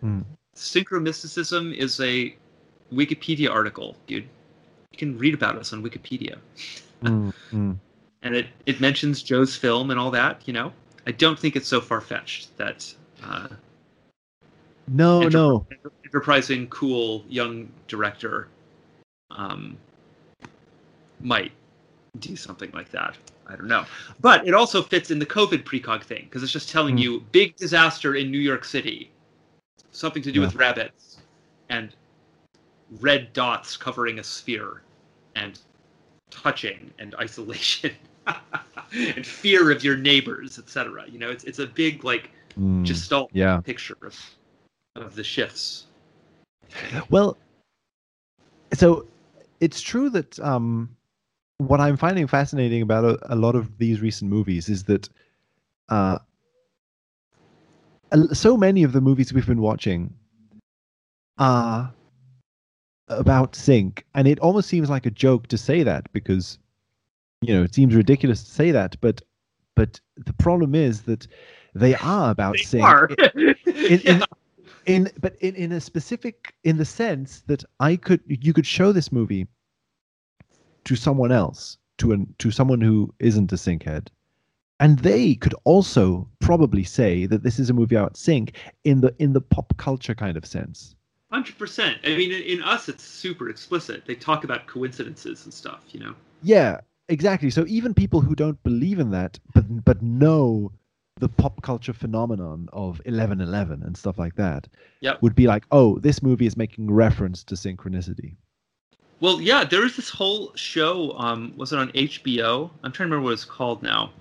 [0.00, 0.20] Hmm.
[0.56, 2.34] synchromysticism is a
[2.92, 4.28] wikipedia article dude.
[4.92, 6.38] You can read about us on wikipedia.
[7.02, 7.78] Mm, mm.
[8.22, 10.72] and it, it mentions joe's film and all that you know
[11.06, 13.48] i don't think it's so far-fetched that uh,
[14.88, 15.66] no Enter- no
[16.04, 18.48] enterprising, cool young director
[19.30, 19.76] um,
[21.20, 21.52] might
[22.18, 23.16] do something like that.
[23.46, 23.84] I don't know.
[24.20, 27.02] But it also fits in the COVID precog thing because it's just telling Hmm.
[27.02, 29.10] you big disaster in New York City,
[29.92, 30.46] something to do Yeah.
[30.46, 31.18] with rabbits
[31.68, 31.94] and
[33.00, 34.82] red dots covering a sphere
[35.36, 35.60] and
[36.30, 37.92] touching and isolation
[38.92, 41.04] and fear of your neighbors, etc.
[41.08, 44.18] You know, it's it's a big like Mm, gestalt yeah picture of,
[44.96, 45.86] of the shifts.
[47.08, 47.36] Well,
[48.72, 49.06] so
[49.60, 50.94] it's true that um,
[51.58, 55.08] what I'm finding fascinating about a, a lot of these recent movies is that
[55.88, 56.18] uh,
[58.32, 60.12] so many of the movies we've been watching
[61.38, 61.92] are
[63.08, 66.58] about sync, and it almost seems like a joke to say that because
[67.40, 69.22] you know it seems ridiculous to say that, but
[69.76, 71.26] but the problem is that
[71.74, 73.08] they are about They sync are.
[73.34, 74.24] in, in, Yeah.
[74.86, 78.92] in but in, in a specific in the sense that I could you could show
[78.92, 79.46] this movie
[80.84, 84.08] to someone else to an to someone who isn't a synchead
[84.80, 89.14] and they could also probably say that this is a movie about sync in the
[89.18, 90.94] in the pop culture kind of sense
[91.30, 91.98] Hundred percent.
[92.02, 94.04] I mean, in, in us, it's super explicit.
[94.04, 95.84] They talk about coincidences and stuff.
[95.92, 96.14] You know.
[96.42, 96.80] Yeah,
[97.10, 97.50] exactly.
[97.50, 100.72] So even people who don't believe in that, but but know
[101.16, 104.66] the pop culture phenomenon of 1111 and stuff like that,
[105.00, 105.20] Yep.
[105.20, 108.36] would be like, oh, this movie is making reference to synchronicity.
[109.20, 111.12] Well, yeah, there was this whole show.
[111.18, 112.70] Um, was it on HBO?
[112.82, 114.12] I'm trying to remember what it's called now.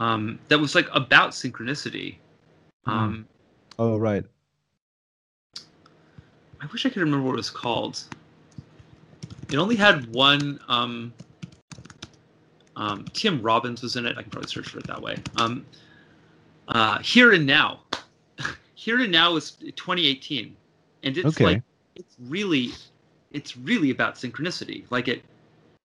[0.00, 2.16] Um, that was like about synchronicity.
[2.86, 3.26] Um,
[3.78, 4.24] Oh, right.
[5.56, 8.02] I wish I could remember what it was called.
[9.50, 10.58] It only had one.
[10.68, 11.12] Um,
[12.76, 14.16] um, Tim Robbins was in it.
[14.18, 15.16] I can probably search for it that way.
[15.36, 15.64] Um,
[16.68, 17.80] uh, Here and Now.
[18.74, 20.56] Here and Now is 2018,
[21.04, 21.44] and it's Okay.
[21.44, 21.62] like
[21.94, 22.70] it's really,
[23.32, 24.84] it's really about synchronicity.
[24.90, 25.22] Like it,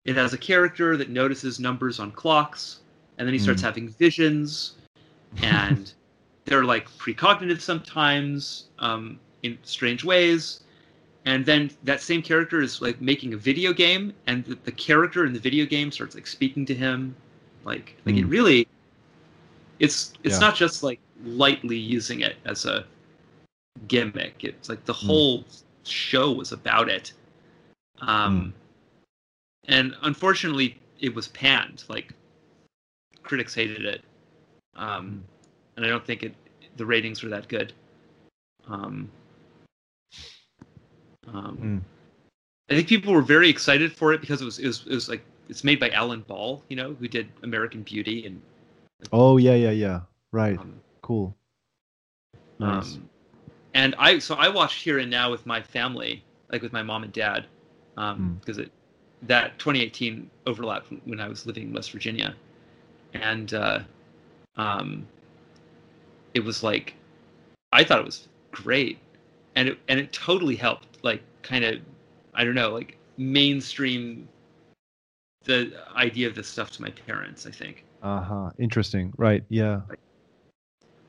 [0.04, 2.80] it has a character that notices numbers on clocks,
[3.18, 3.66] and then he starts Mm.
[3.66, 4.76] having visions,
[5.42, 5.92] and
[6.46, 10.62] they're like precognitive sometimes um, in strange ways
[11.28, 15.26] and then that same character is like making a video game and the, the character
[15.26, 17.14] in the video game starts like speaking to him.
[17.64, 18.30] Like like it Mm.
[18.30, 18.66] really
[19.78, 20.46] it's it's Yeah.
[20.46, 22.86] not just like lightly using it as a
[23.88, 24.42] gimmick.
[24.42, 25.06] It's like the Mm.
[25.06, 25.44] whole
[25.84, 27.12] show was about it.
[28.00, 28.54] Um
[29.66, 31.84] and unfortunately it was panned.
[31.90, 32.14] Like
[33.22, 34.02] critics hated it.
[34.76, 35.22] Um
[35.76, 36.34] and i don't think it
[36.78, 37.74] the ratings were that good.
[38.66, 39.10] Um
[41.32, 41.80] um, Mm.
[42.70, 45.08] I think people were very excited for it because it was it was it was
[45.08, 48.40] like it's made by Alan Ball, you know, who did American Beauty and
[49.12, 50.00] Oh, yeah, yeah, yeah.
[50.32, 50.58] Right.
[50.58, 51.34] um, Cool.
[52.58, 52.94] Nice.
[52.96, 53.08] um,
[53.74, 57.04] and I so I watched Here and Now with my family, like with my mom
[57.04, 57.46] and dad,
[57.96, 58.40] um, Mm.
[58.40, 58.70] because it
[59.22, 62.34] that 2018 overlapped when I was living in West Virginia,
[63.14, 63.80] and uh,
[64.56, 65.06] um,
[66.34, 66.94] it was like
[67.72, 68.98] I thought it was great,
[69.58, 71.80] and it and it totally helped like kind of
[72.32, 74.28] I don't know like mainstream
[75.44, 77.44] the idea of this stuff to my parents.
[77.44, 77.84] I think.
[78.00, 78.50] Uh huh.
[78.60, 79.12] Interesting.
[79.16, 79.42] Right.
[79.48, 79.80] Yeah.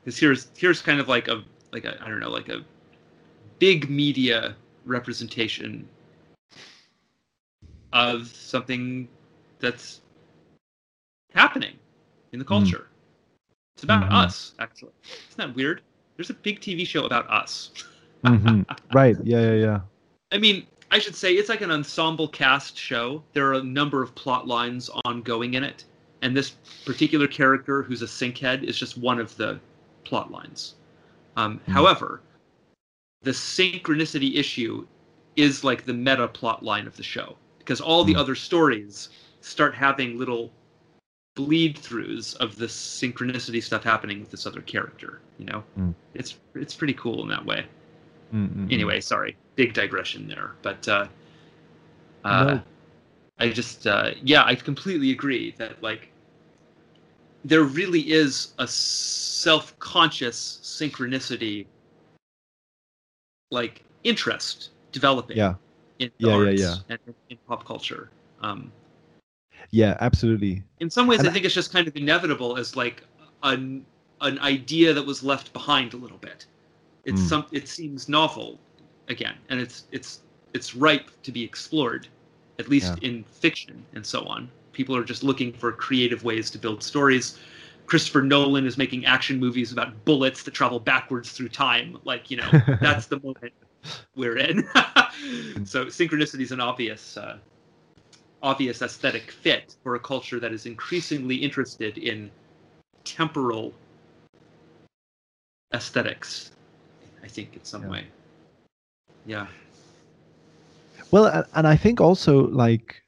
[0.02, 2.64] because here's here's kind of like a like a I don't know like a
[3.60, 5.88] big media representation
[7.92, 9.06] of something
[9.60, 10.00] that's
[11.32, 11.76] happening
[12.32, 12.88] in the culture.
[13.76, 14.12] It's about Mhm.
[14.12, 14.92] us, actually.
[15.28, 15.82] Isn't that weird?
[16.16, 17.70] There's a big TV show about us.
[18.24, 19.16] hmm right.
[19.24, 19.80] Yeah, yeah, yeah.
[20.32, 23.22] I mean, I should say it's like an ensemble cast show.
[23.32, 25.84] There are a number of plot lines ongoing in it,
[26.22, 26.50] and this
[26.84, 29.58] particular character, who's a synchead, is just one of the
[30.04, 30.74] plot lines.
[31.36, 31.72] Um, Hmm.
[31.72, 32.20] However,
[33.22, 34.86] the synchronicity issue
[35.36, 38.18] is like the meta plot line of the show because all the Hmm.
[38.20, 39.10] other stories
[39.40, 40.50] start having little
[41.36, 45.20] bleed throughs of the synchronicity stuff happening with this other character.
[45.38, 45.90] You know, Hmm.
[46.14, 47.66] it's it's pretty cool in that way
[48.32, 48.72] Mm-mm.
[48.72, 51.06] anyway sorry big digression there but uh,
[52.24, 52.62] uh No.
[53.38, 56.08] i just uh yeah i completely agree that like
[57.44, 61.66] there really is a self-conscious synchronicity
[63.50, 65.54] like interest developing Yeah.
[65.98, 66.76] in Yeah, yeah, arts yeah.
[66.88, 68.10] and in, in pop culture
[68.42, 68.70] um
[69.70, 70.62] Yeah, absolutely.
[70.80, 73.02] in some ways And i think it's just kind of inevitable as like
[73.42, 73.84] an
[74.20, 76.46] an idea that was left behind a little bit
[77.04, 77.28] it's Mm.
[77.28, 78.58] some it seems novel
[79.08, 80.20] again and it's it's
[80.52, 82.08] it's ripe to be explored
[82.58, 84.50] at least in fiction and so on.
[84.72, 87.38] People are just looking for creative ways to build stories.
[87.86, 92.36] Christopher nolan is making action movies about bullets that travel backwards through time like you
[92.36, 92.50] know
[92.80, 93.52] that's the moment
[94.14, 94.68] we're in.
[95.64, 97.38] So synchronicity is an obvious uh,
[98.42, 102.30] obvious aesthetic fit for a culture that is increasingly interested in
[103.04, 103.72] temporal
[105.74, 106.52] aesthetics
[107.22, 107.90] i think in some Yeah.
[107.90, 108.04] way
[109.26, 109.46] yeah
[111.10, 113.02] Well, and I think also like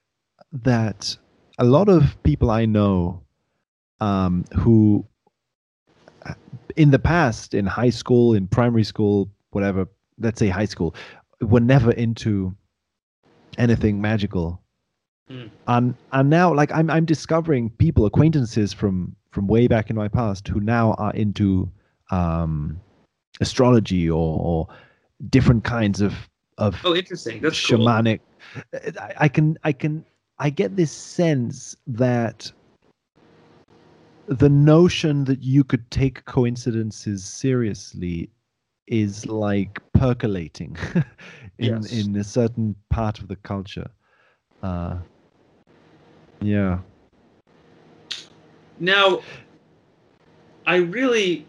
[0.65, 1.17] that
[1.59, 3.23] a lot of people I know
[4.01, 5.07] um, who
[6.27, 6.35] uh,
[6.77, 9.87] in the past, in high school, in primary school, whatever,
[10.19, 10.95] let's say high school,
[11.41, 12.55] were never into
[13.59, 14.61] anything magical.
[15.31, 15.51] Mm.
[15.69, 20.09] And and now like I'm I'm discovering people, acquaintances from from way back in my
[20.09, 21.71] past who now are into
[22.11, 22.81] um
[23.43, 24.69] astrology or, or
[25.29, 26.15] different kinds of
[26.59, 27.41] of oh interesting.
[27.43, 27.79] That's cool.
[27.79, 28.21] shamanic
[28.99, 30.05] I, I can i can
[30.39, 32.51] i get this sense that
[34.27, 38.31] the notion that you could take coincidences seriously
[38.87, 40.77] is like percolating
[41.59, 41.93] in Yes.
[41.93, 43.91] in a certain part of the culture.
[44.63, 44.99] Uh
[46.41, 46.79] yeah.
[48.79, 49.23] Now,
[50.67, 51.47] I really,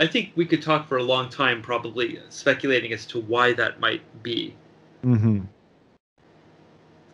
[0.00, 3.80] I think we could talk for a long time, probably speculating as to why that
[3.80, 4.54] might be.
[5.04, 5.40] Mm-hmm.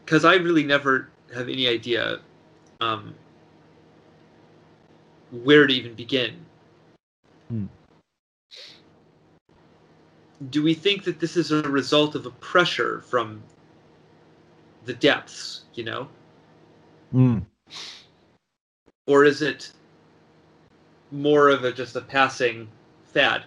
[0.04, 2.20] Because I really never have any idea
[2.80, 3.14] um,
[5.30, 6.36] where to even begin.
[7.48, 7.66] Hmm.
[10.50, 13.42] Do we think that this is a result of a pressure from
[14.84, 16.08] the depths, you know?
[17.14, 17.46] Mm.
[19.06, 19.70] Or is it
[21.14, 22.68] more of a just a passing
[23.04, 23.44] fad?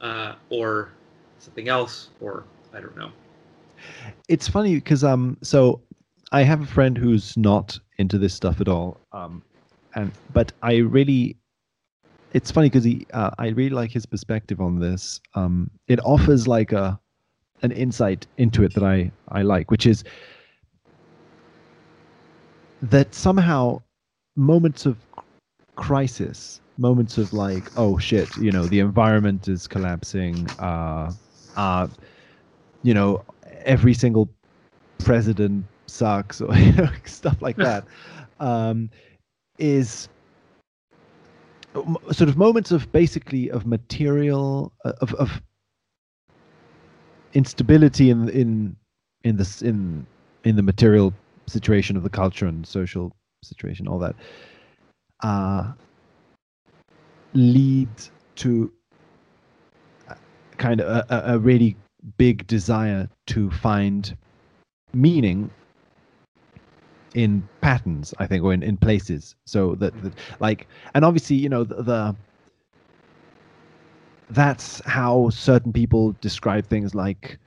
[0.00, 0.92] Uh, or
[1.38, 3.10] something else, or I don't know.
[4.28, 5.82] It's funny because um, so
[6.32, 8.98] I have a friend who's not into this stuff at all.
[9.12, 9.42] Um,
[9.94, 11.36] and but I really,
[12.32, 15.20] it's funny because he, uh, I really like his perspective on this.
[15.34, 16.98] Um, it offers like a,
[17.62, 20.04] an insight into it that I I like, which is
[22.82, 23.82] that somehow
[24.36, 24.96] moments of
[25.80, 30.52] crisis, moments of like, oh shit, you know, the environment is collapsing.
[30.58, 31.14] Uh,
[31.56, 31.88] uh,
[32.82, 33.24] you know,
[33.64, 34.28] every single
[34.98, 37.86] president sucks, or you know, stuff like that.
[38.40, 38.90] um,
[39.58, 40.08] is
[42.12, 45.42] sort of moments of basically of material uh, of of
[47.34, 48.76] instability in in
[49.24, 50.06] in this in
[50.44, 51.14] in the material
[51.46, 54.16] situation of the culture and social situation all that
[55.22, 55.72] uh
[57.34, 57.88] lead
[58.36, 58.72] to
[60.58, 61.76] kind of a, a- a really
[62.18, 64.16] big desire to find
[64.92, 65.50] meaning
[67.14, 69.34] in patterns i think or in, in places.
[69.46, 72.16] So that, that like and obviously you know the, the
[74.30, 77.38] that's how certain people describe things like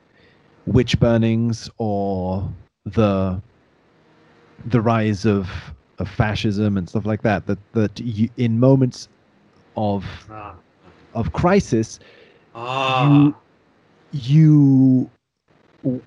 [0.66, 2.52] witch burnings or
[2.86, 3.41] the
[4.66, 5.50] the rise of
[5.99, 9.07] of fascism and stuff like that that that you, in moments
[9.78, 10.56] of Ah.
[11.14, 11.99] of crisis
[12.56, 13.34] Ah.
[14.11, 15.10] you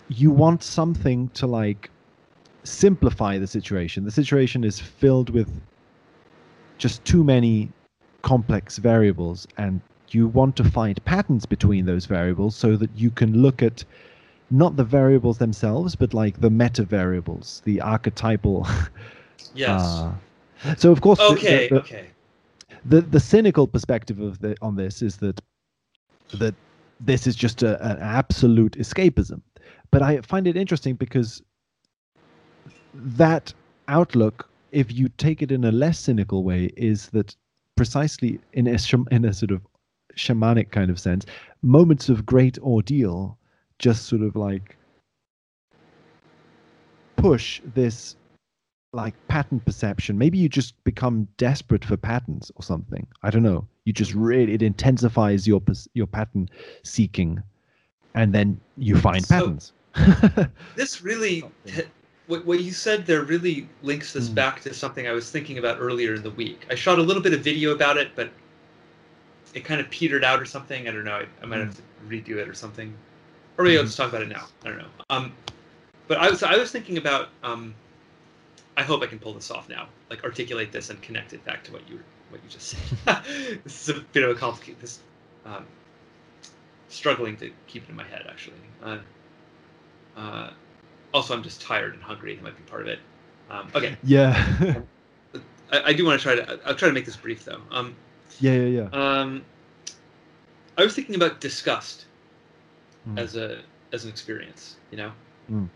[0.09, 1.91] you want something to like
[2.65, 5.51] simplify the situation the situation is filled with
[6.79, 7.69] just too many
[8.23, 9.81] complex variables and
[10.11, 13.85] you want to find patterns between those variables so that you can look at
[14.51, 18.67] not the variables themselves but like the meta variables the archetypal
[19.57, 19.81] yes.
[19.83, 21.69] uh, so of course the- the- okay.
[21.69, 22.07] the, okay.
[22.85, 25.41] the the cynical perspective of the on this is that
[26.35, 26.55] that
[27.01, 29.41] this is just a, an absolute escapism
[29.91, 31.43] but i find it interesting because
[32.95, 33.53] that
[33.89, 37.35] outlook if you take it in a less cynical way is that
[37.77, 38.79] precisely in a
[39.11, 39.61] in a sort of
[40.17, 41.27] shamanic kind of sense
[41.63, 43.39] moments of great ordeal
[43.79, 44.77] just sort of like
[47.17, 48.17] push this
[48.97, 53.67] like pattern perception maybe you just become desperate for patterns or something i don't know
[53.85, 55.61] you just really it intensifies your
[55.93, 56.49] your pattern
[56.83, 57.41] seeking
[58.15, 59.73] and then you find So- patterns
[60.77, 61.43] This really,
[62.27, 64.35] what, what you said there really links this Mm.
[64.35, 66.67] back to something I was thinking about earlier in the week.
[66.71, 68.29] I shot a little bit of video about it, but
[69.55, 70.87] it kind of petered out or something.
[70.87, 71.15] I don't know.
[71.23, 72.93] I, I might have to redo it or something.
[73.57, 73.87] Or maybe I'll Mhm.
[73.87, 74.45] just talk about it now.
[74.65, 74.93] I don't know.
[75.09, 75.33] Um,
[76.09, 77.29] but I was I was thinking about.
[77.43, 77.75] Um,
[78.77, 79.89] I hope I can pull this off now.
[80.11, 82.01] Like articulate this and connect it back to what you
[82.31, 82.69] what you just
[83.05, 83.61] said.
[83.65, 84.81] this is a bit of a complicated.
[84.81, 84.99] This
[85.45, 85.65] um,
[86.89, 88.57] struggling to keep it in my head actually.
[88.83, 88.99] Uh,
[90.17, 90.51] uh,
[91.15, 92.35] also, I'm just tired and hungry.
[92.35, 92.99] It might be part of it.
[93.51, 94.35] Um, okay, yeah
[95.73, 96.61] I, I do want to try to.
[96.67, 97.61] I'll try to make this brief though.
[97.71, 97.95] Um,
[98.41, 99.45] yeah yeah yeah um,
[100.77, 102.05] I was thinking about disgust
[103.09, 103.19] Mm.
[103.21, 103.61] as a
[103.93, 104.75] as an experience.
[104.91, 105.13] You know,
[105.53, 105.69] Mm.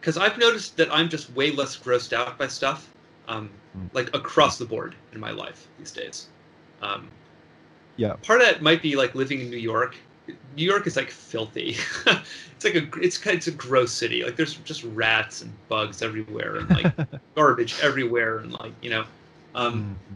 [0.00, 2.88] Because I've noticed that I'm just way less grossed out by stuff,
[3.28, 3.88] um, Mm.
[3.92, 6.26] like across the board in my life these days.
[6.82, 7.08] Um,
[7.96, 9.96] yeah part of that might be like living in New York.
[10.56, 11.76] New York is like filthy.
[12.06, 14.24] it's like a it's kind it's a gross city.
[14.24, 16.92] Like there's just rats and bugs everywhere and like
[17.34, 19.04] garbage everywhere and like you know.
[19.54, 20.14] Um, Mm.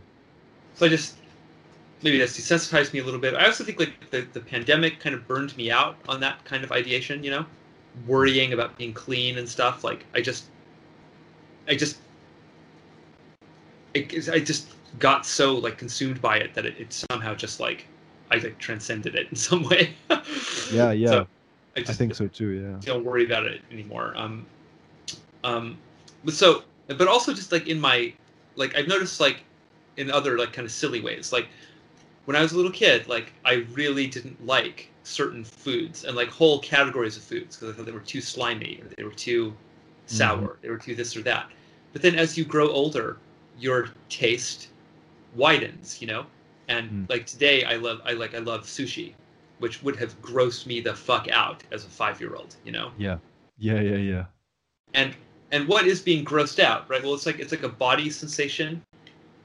[0.74, 1.16] so I just
[2.02, 3.34] maybe that's desensitized me a little bit.
[3.34, 6.64] I also think like the, the pandemic kind of burned me out on that kind
[6.64, 7.46] of ideation, you know,
[8.06, 9.84] worrying about being clean and stuff.
[9.84, 10.44] Like I just,
[11.68, 11.98] I just,
[13.94, 17.86] it, I just got so like consumed by it that it, it somehow just like
[18.30, 19.94] I like transcended it in some way.
[20.72, 21.26] yeah yeah So
[21.76, 24.14] I, i just, think so too yeah don't worry about it anymore.
[24.16, 24.46] Um,
[25.44, 25.78] um,
[26.24, 28.12] but so, but also just like in my,
[28.56, 29.42] like I've noticed like
[29.96, 31.48] in other like kind of silly ways, like
[32.24, 36.28] when I was a little kid, like I really didn't like certain foods and like
[36.28, 39.54] whole categories of foods because I thought they were too slimy or they were too
[40.06, 41.50] sour, they were too this or that.
[41.92, 43.18] But then as you grow older,
[43.58, 44.68] your taste
[45.34, 46.26] widens, you know,
[46.68, 47.10] And Mm.
[47.10, 49.14] like today, I love I like I love sushi,
[49.58, 52.54] which would have grossed me the fuck out as a five year old.
[52.64, 52.92] You know.
[52.96, 53.18] Yeah.
[53.58, 53.80] Yeah.
[53.80, 53.96] Yeah.
[53.96, 54.24] Yeah.
[54.94, 55.14] and
[55.50, 58.80] and what is being grossed out right well it's like it's like a body sensation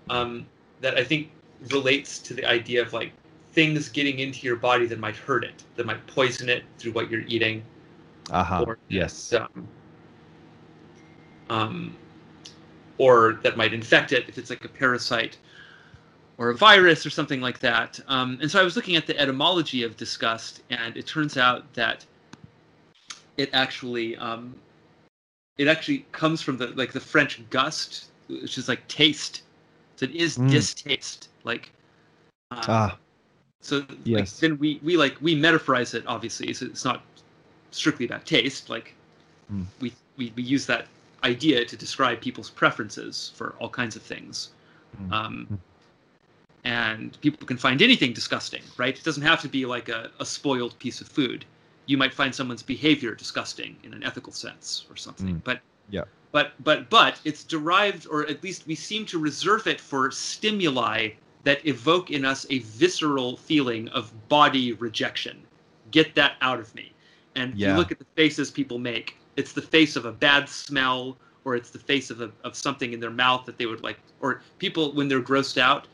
[0.09, 0.45] um,
[0.81, 1.29] that i think
[1.69, 3.11] relates to the idea of like
[3.51, 7.09] things getting into your body that might hurt it that might poison it through what
[7.09, 7.63] you're eating
[8.31, 8.63] Aha.
[8.63, 9.34] or Yes.
[9.34, 9.67] um,
[11.49, 11.97] um,
[12.97, 15.38] or that might infect it if it's like a parasite
[16.38, 17.99] or a virus or something like that.
[18.07, 21.73] Um, and so I was looking at the etymology of disgust, and it turns out
[21.73, 22.05] that
[23.38, 24.55] it actually um,
[25.57, 29.43] it actually comes from the like the French gust, which is like taste.
[29.98, 30.49] So it is Mm.
[30.52, 31.72] distaste, like.
[32.52, 32.98] Um, Ah.
[33.61, 36.53] so like, then we we like we metaphorize it obviously.
[36.53, 37.03] So it's not
[37.72, 38.69] strictly about taste.
[38.69, 38.94] Like
[39.52, 39.65] Mm.
[39.82, 40.88] we, we we use that
[41.24, 44.52] idea to describe people's preferences for all kinds of things.
[45.02, 45.11] Mm.
[45.11, 45.57] Um, Mm.
[46.64, 48.98] and people can find anything disgusting, right?
[48.98, 51.44] It doesn't have to be like a, a spoiled piece of food.
[51.88, 55.36] You might find someone's behavior disgusting in an ethical sense or something.
[55.36, 55.44] Mm.
[55.44, 56.03] But Yeah.
[56.31, 61.09] But but but it's derived, or at least we seem to reserve it for stimuli
[61.43, 65.47] that evoke in us a visceral feeling of body rejection.
[65.91, 66.91] Get that out of me.
[67.35, 67.69] And Yeah.
[67.69, 69.15] you look at the faces people make.
[69.37, 72.93] It's the face of a bad smell, or it's the face of a, of something
[72.93, 73.99] in their mouth that they would like.
[74.19, 75.87] Or people when they're grossed out,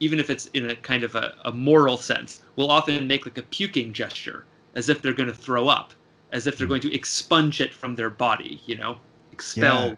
[0.00, 3.38] even if it's in a kind of a, a moral sense, will often make like
[3.38, 4.44] a puking gesture,
[4.74, 5.92] as if they're going to throw up,
[6.32, 6.70] as if they're Mm.
[6.70, 8.60] going to expunge it from their body.
[8.66, 8.98] You know,
[9.36, 9.94] expel Yeah.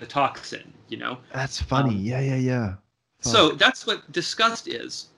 [0.00, 0.72] the toxin.
[0.88, 1.14] You know.
[1.32, 1.96] That's funny.
[1.96, 2.20] Um, yeah.
[2.20, 2.36] Yeah.
[2.52, 2.74] Yeah.
[3.20, 5.08] So that's what disgust is.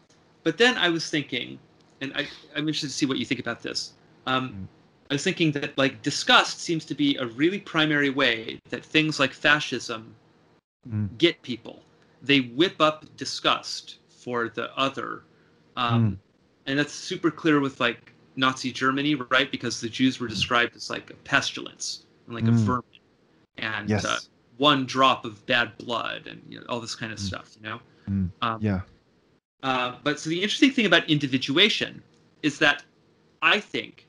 [0.43, 1.59] But then I was thinking,
[2.01, 2.23] and I,
[2.57, 3.93] I'm interested to see what you think about this.
[4.27, 4.67] Um, Mm.
[5.11, 9.21] I was thinking that like disgust seems to be a really primary way that things
[9.23, 10.15] like fascism
[10.89, 11.09] Mm.
[11.19, 11.77] get people.
[12.23, 15.09] They whip up disgust for the other,
[15.77, 16.19] um,
[16.67, 18.03] and that's super clear with like
[18.37, 19.51] Nazi Germany, right?
[19.51, 22.65] Because the Jews were described as like a pestilence and like a Mm.
[22.67, 23.00] vermin,
[23.61, 24.05] and Yes.
[24.05, 24.19] uh,
[24.59, 27.23] one drop of bad blood, and you know, all this kind of Mm.
[27.23, 27.57] stuff.
[27.57, 27.81] You know.
[28.09, 28.31] Mm.
[28.43, 28.81] Um, yeah.
[29.63, 32.03] uh, but so the interesting thing about individuation
[32.43, 32.83] is that
[33.43, 34.07] I think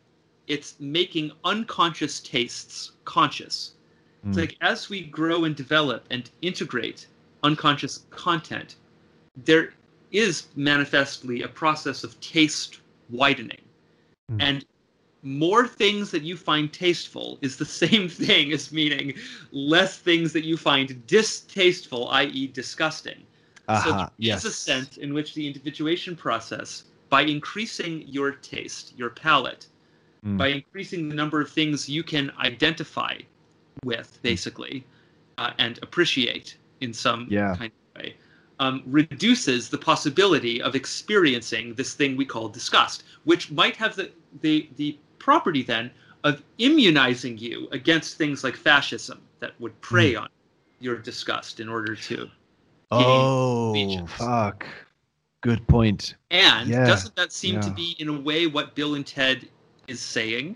[0.48, 3.74] it's making unconscious tastes conscious.
[4.28, 4.42] It's Mm.
[4.42, 7.08] like as we grow and develop and integrate
[7.44, 8.76] unconscious content,
[9.46, 9.74] there
[10.12, 12.80] is manifestly a process of taste
[13.10, 13.62] widening.
[14.32, 14.42] Mm.
[14.42, 14.66] And
[15.24, 19.14] more things that you find tasteful is the same thing as meaning
[19.52, 23.18] less things that you find distasteful, i.e., disgusting.
[23.68, 23.98] So Aha.
[24.06, 24.46] there yes.
[24.46, 29.68] is a sense in which the individuation process, by increasing your taste, your palate,
[30.26, 30.38] Mm.
[30.38, 33.18] by increasing the number of things you can identify
[33.84, 34.84] with, basically,
[35.40, 37.56] uh, and appreciate in some Yeah.
[37.56, 38.16] kind of way,
[38.60, 44.12] um, reduces the possibility of experiencing this thing we call disgust, which might have the,
[44.42, 45.92] the, the property then
[46.24, 50.24] of immunizing you against things like fascism that would prey hmm.
[50.24, 50.30] on
[50.80, 52.30] your disgust in order to
[52.92, 54.12] Oh, allegiance.
[54.12, 54.66] fuck.
[55.42, 55.62] Good.
[56.32, 59.48] And Yeah, doesn't that seem to be, in a way, what Bill and Ted
[59.88, 60.56] is saying?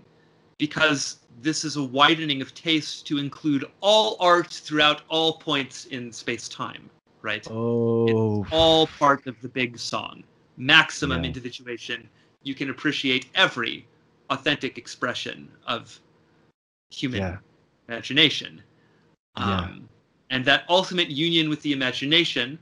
[0.58, 6.12] Because this is a widening of taste to include all art throughout all points in
[6.12, 6.88] space time,
[7.22, 7.46] right?
[7.50, 10.22] Oh, It's all part of the big song.
[10.56, 11.26] Maximum Yeah.
[11.26, 12.08] individuation.
[12.42, 13.86] You can appreciate every
[14.30, 15.98] authentic expression of
[16.90, 17.36] human yeah.
[17.88, 18.62] imagination.
[19.38, 19.60] Yeah.
[19.60, 19.88] Um,
[20.30, 22.58] and that ultimate union with the imagination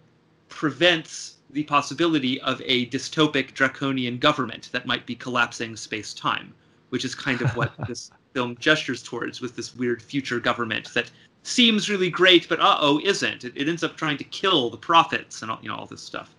[0.49, 6.53] prevents the possibility of a dystopic draconian government that might be collapsing space time,
[6.91, 11.11] which is kind of what this film gestures towards with this weird future government that
[11.45, 13.45] seems really great, but uh oh, isn't.
[13.45, 16.03] It, it ends up trying to kill the prophets and all, you know all this
[16.03, 16.35] stuff.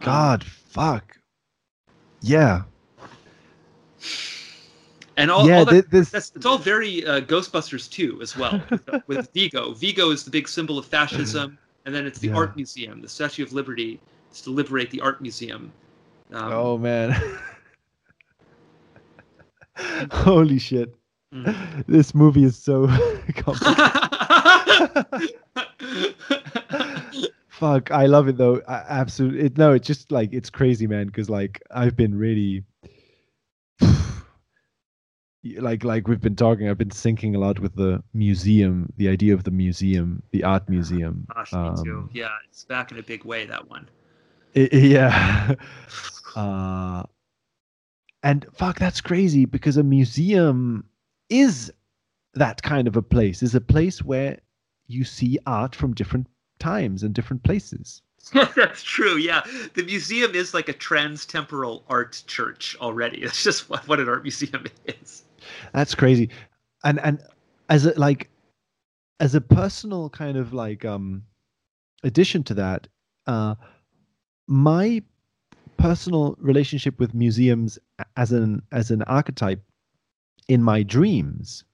[0.00, 1.16] Um, God, fuck.
[2.22, 2.62] Yeah.
[5.20, 5.58] And all, yeah.
[5.58, 6.10] all that, this...
[6.10, 8.62] that's it's all very uh, Ghostbusters too, as well.
[9.06, 12.36] With, Vigo, Vigo is the big symbol of fascism, and then it's the Yeah.
[12.36, 14.00] art museum, the Statue of Liberty,
[14.32, 15.72] is to liberate the art museum.
[16.32, 17.14] Um, oh man.
[20.12, 20.94] Holy shit.
[21.34, 21.86] mm.
[21.86, 22.86] This movie is so.
[27.48, 28.62] Fuck, I love it though.
[28.66, 29.40] I, absolutely.
[29.40, 31.06] It, no, it's just like it's crazy, man.
[31.06, 32.64] Because like I've been really,
[35.58, 36.68] like like we've been talking.
[36.68, 40.68] I've been thinking a lot with the museum, the idea of the museum, the art
[40.68, 41.26] museum.
[41.34, 41.52] Gosh.
[41.52, 43.46] Um, Yeah, it's back in a big way.
[43.46, 43.88] That one.
[44.56, 45.54] I- I- yeah.
[46.36, 47.04] uh,
[48.22, 50.84] and fuck, that's crazy because a museum
[51.30, 51.72] is
[52.34, 53.42] that kind of a place.
[53.42, 54.38] Is a place where
[54.88, 56.26] you see art from different
[56.58, 58.02] times and different places.
[58.54, 59.16] That's true.
[59.16, 59.40] Yeah,
[59.74, 63.22] the museum is like a trans-temporal art church already.
[63.22, 65.22] It's just what, what an art museum is.
[65.72, 66.30] That's crazy,
[66.84, 67.20] and and
[67.68, 68.30] as a like
[69.20, 71.22] as a personal kind of like um
[72.02, 72.88] addition to that,
[73.26, 73.54] uh,
[74.46, 75.02] my
[75.76, 77.78] personal relationship with museums
[78.16, 79.62] as an as an archetype
[80.48, 81.64] in my dreams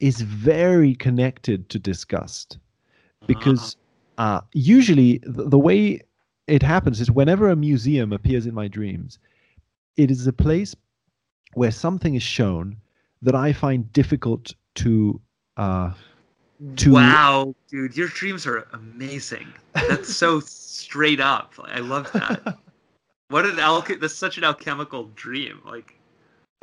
[0.00, 2.58] is very connected to disgust
[3.26, 3.76] because
[4.18, 6.00] uh, usually the, the way
[6.46, 9.18] it happens is whenever a museum appears in my dreams
[9.96, 10.74] it is a place
[11.54, 12.76] where something is shown
[13.24, 15.20] that i find difficult to
[15.56, 15.90] uh,
[16.76, 19.46] to wow, dude, your dreams are amazing.
[19.74, 21.52] That's so straight up.
[21.62, 22.56] I love that.
[23.28, 25.60] What an alch- that's such an alchemical dream.
[25.64, 25.94] Like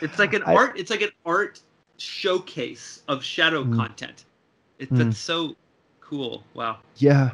[0.00, 1.60] it's like an I- art it's like an art
[1.98, 3.76] showcase of shadow Mm.
[3.76, 4.24] content.
[4.78, 5.14] It's Mm.
[5.14, 5.56] so
[6.00, 6.44] cool.
[6.54, 6.78] Wow.
[6.96, 7.30] Yeah,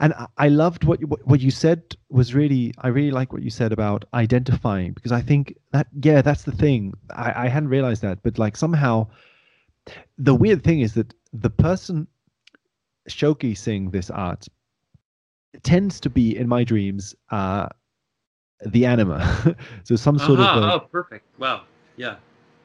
[0.00, 3.50] and I- loved what you, what you said was really I really like what you
[3.50, 8.02] said about identifying because I think that yeah that's the thing I, I hadn't realized
[8.02, 9.06] that but like somehow
[10.18, 12.06] the weird thing is that the person
[13.08, 14.48] showcasing this art
[15.62, 17.68] tends to be in my dreams uh
[18.66, 20.58] the anima so some sort Uh-huh.
[20.58, 21.24] of a, oh, perfect.
[21.38, 21.62] Wow.
[21.96, 22.16] Yeah.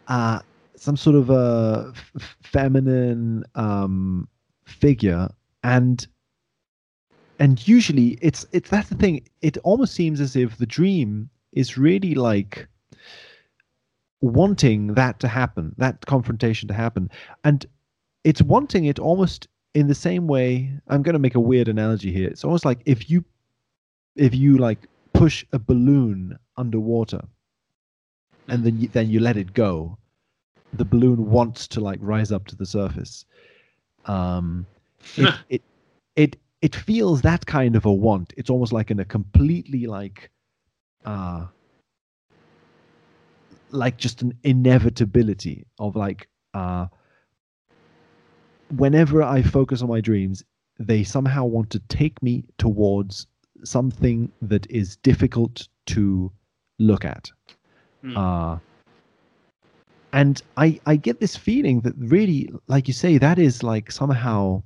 [0.07, 0.39] uh,
[0.75, 4.27] some sort of a f- feminine um,
[4.65, 5.29] figure,
[5.63, 6.07] and
[7.41, 9.27] and usually it's it's that's the thing.
[9.41, 12.67] It almost seems as if the dream is really like
[14.21, 17.09] wanting that to happen, that confrontation to happen,
[17.43, 17.65] and
[18.23, 20.71] it's wanting it almost in the same way.
[20.87, 22.29] I'm going to make a weird analogy here.
[22.29, 23.25] It's almost like if you
[24.15, 27.21] if you like push a balloon underwater
[28.49, 29.97] and then you, then you let it go
[30.73, 33.25] the balloon wants to like rise up to the surface
[34.05, 34.65] um
[35.17, 35.61] it it
[36.15, 40.29] it, it feels that kind of a want it's almost like in a completely like
[41.05, 41.45] uh
[43.71, 46.85] like just an inevitability of like uh
[48.75, 50.43] whenever i focus on my dreams
[50.79, 53.27] they somehow want to take me towards
[53.63, 56.31] something that is difficult to
[56.79, 57.31] look at
[58.01, 58.17] Hmm.
[58.17, 58.57] uh
[60.13, 64.61] and i i get this feeling that really like you say that is like somehow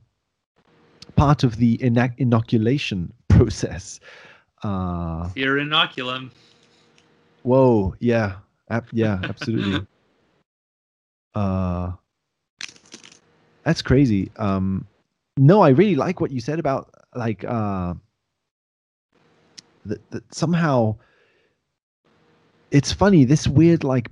[1.15, 3.99] part of the inoc- inoculation process.
[4.63, 6.31] Uh Your inoculum.
[7.43, 8.37] whoa yeah
[8.69, 9.85] ab- yeah absolutely.
[11.33, 11.91] Uh
[13.63, 14.31] that's crazy.
[14.37, 14.87] Um
[15.37, 17.93] no i really like what you said about like uh
[19.85, 20.95] that, that somehow
[22.71, 24.09] it's funny this weird like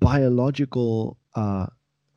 [0.00, 1.66] biological uh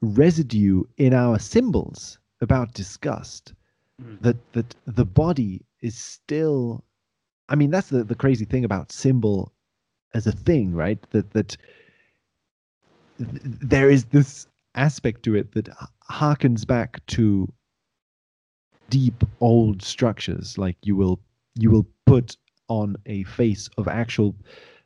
[0.02, 3.54] residue in our symbols about disgust
[4.02, 4.22] Mm.
[4.22, 6.84] that that the body is still
[7.50, 9.52] i mean that's the the crazy thing about symbol
[10.14, 11.58] as a thing right that that
[13.18, 15.70] th- there is this aspect to it that
[16.10, 17.52] harkens back to
[18.90, 21.20] deep old structures like you will
[21.56, 22.38] you will put
[22.70, 24.36] on a face of actual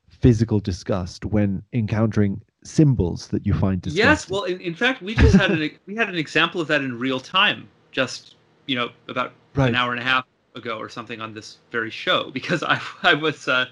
[0.07, 4.09] physical disgust when encountering symbols that you find disgusting.
[4.09, 6.81] Yes, well, in, in fact, we just had an we had an example of that
[6.81, 8.35] in real time, just
[8.67, 9.69] you know, about Right.
[9.69, 10.25] an hour and a half
[10.55, 13.67] ago or something on this very show, because I I was uh,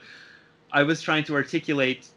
[0.71, 2.09] I was trying to articulate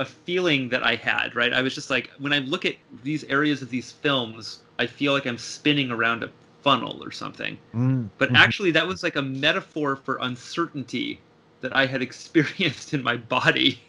[0.00, 1.34] a feeling that I had.
[1.36, 4.86] Right, I was just like, when I look at these areas of these films, I
[4.86, 6.30] feel like I'm spinning around a
[6.62, 7.58] funnel or something.
[7.74, 8.34] Mm, But mhm.
[8.34, 11.20] actually, that was like a metaphor for uncertainty
[11.60, 13.80] that I had experienced in my body.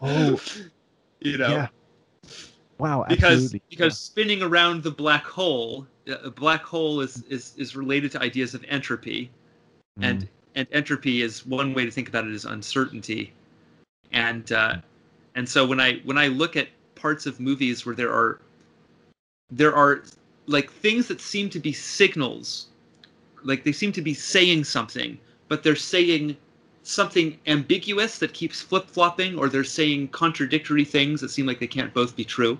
[0.00, 0.40] Oh,
[1.20, 1.68] you know yeah.
[2.78, 3.62] Wow, because absolutely.
[3.70, 8.54] because spinning around the black hole a black hole is is is related to ideas
[8.54, 9.30] of entropy.
[9.96, 10.08] Yeah.
[10.08, 13.32] and and entropy is one way to think about it is uncertainty.
[14.12, 14.76] And uh
[15.34, 18.40] and so when i when i look at parts of movies where there are
[19.50, 20.02] there are
[20.46, 22.68] like things that seem to be signals
[23.42, 25.18] like they seem to be saying something
[25.48, 26.36] but they're saying
[26.82, 31.92] something ambiguous that keeps flip-flopping or they're saying contradictory things that seem like they can't
[31.94, 32.58] both be true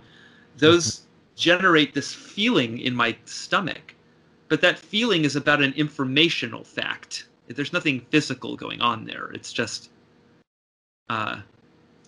[0.56, 1.02] those
[1.36, 3.94] generate this feeling in my stomach
[4.48, 7.26] but that feeling is about an informational fact.
[7.48, 9.30] There's nothing physical going on there.
[9.32, 9.90] It's just
[11.10, 11.40] uh,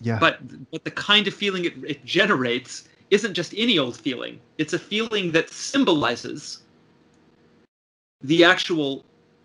[0.01, 0.17] yeah.
[0.19, 0.39] but
[0.71, 4.39] but the kind of feeling it, it generates isn't just any old feeling.
[4.57, 6.63] It's a feeling that symbolizes
[8.21, 9.03] the actual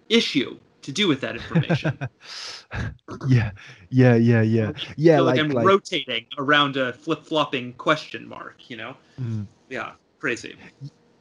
[0.09, 1.99] issue to do with that information.
[3.29, 3.51] Yeah,
[3.91, 5.17] yeah, yeah, yeah, yeah.
[5.17, 8.97] feel like, Like, i'm like, rotating around a flip-flopping question mark you know?
[9.21, 10.55] Mm, yeah crazy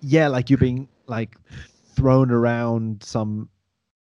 [0.02, 1.36] yeah, like you're being like
[1.96, 3.50] thrown around some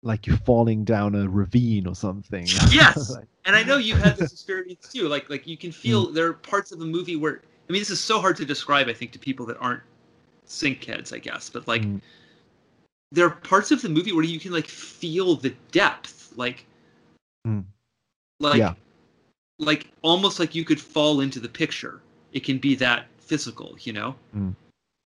[0.03, 2.47] like you're falling down a ravine or something.
[2.71, 3.11] Yes.
[3.11, 5.09] Like, and I know you've had this experience too.
[5.09, 6.15] Like like you can feel Mm.
[6.15, 8.89] there are parts of the movie where I mean this is so hard to describe.
[8.89, 9.83] I think to people that aren't
[10.47, 11.51] syncheads, I guess.
[11.51, 12.01] But like Mm.
[13.13, 16.67] there are parts of the movie where you can like feel the depth, like
[17.47, 17.65] Mm.
[18.39, 18.75] like Yeah.
[19.59, 22.01] like almost like you could fall into the picture.
[22.33, 24.15] It can be that physical, you know.
[24.35, 24.55] Mm.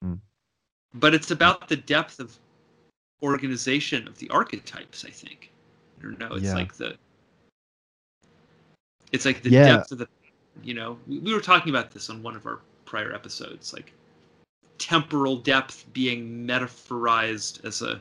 [0.04, 0.18] Mm.
[0.94, 2.36] But it's about the depth of
[3.22, 5.04] organization of the archetypes.
[5.04, 5.52] I think.
[5.98, 6.32] I don't know.
[6.34, 6.54] It's Yeah.
[6.54, 6.96] like the.
[9.12, 9.76] It's like the Yeah.
[9.76, 10.08] depth of the,
[10.64, 10.98] you know.
[11.06, 13.92] We, we were talking about this on one of our prior episodes, like
[14.78, 18.00] temporal depth being metaphorized as a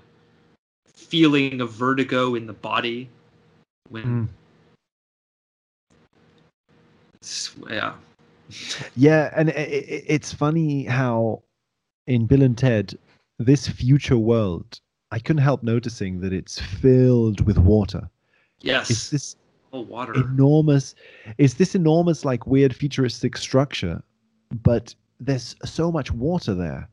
[0.87, 3.09] feeling of vertigo in the body
[3.89, 4.27] when
[7.23, 7.69] Mm.
[7.69, 7.93] yeah
[8.95, 11.43] Yeah, and i i it's funny how
[12.07, 12.97] in Bill and Ted,
[13.39, 14.79] this future world,
[15.11, 18.09] I couldn't help noticing that it's filled with water.
[18.61, 19.35] yes It's this
[19.73, 20.95] oh water enormous,
[21.37, 24.01] it's this enormous, like weird futuristic structure,
[24.63, 26.87] but there's so much water there,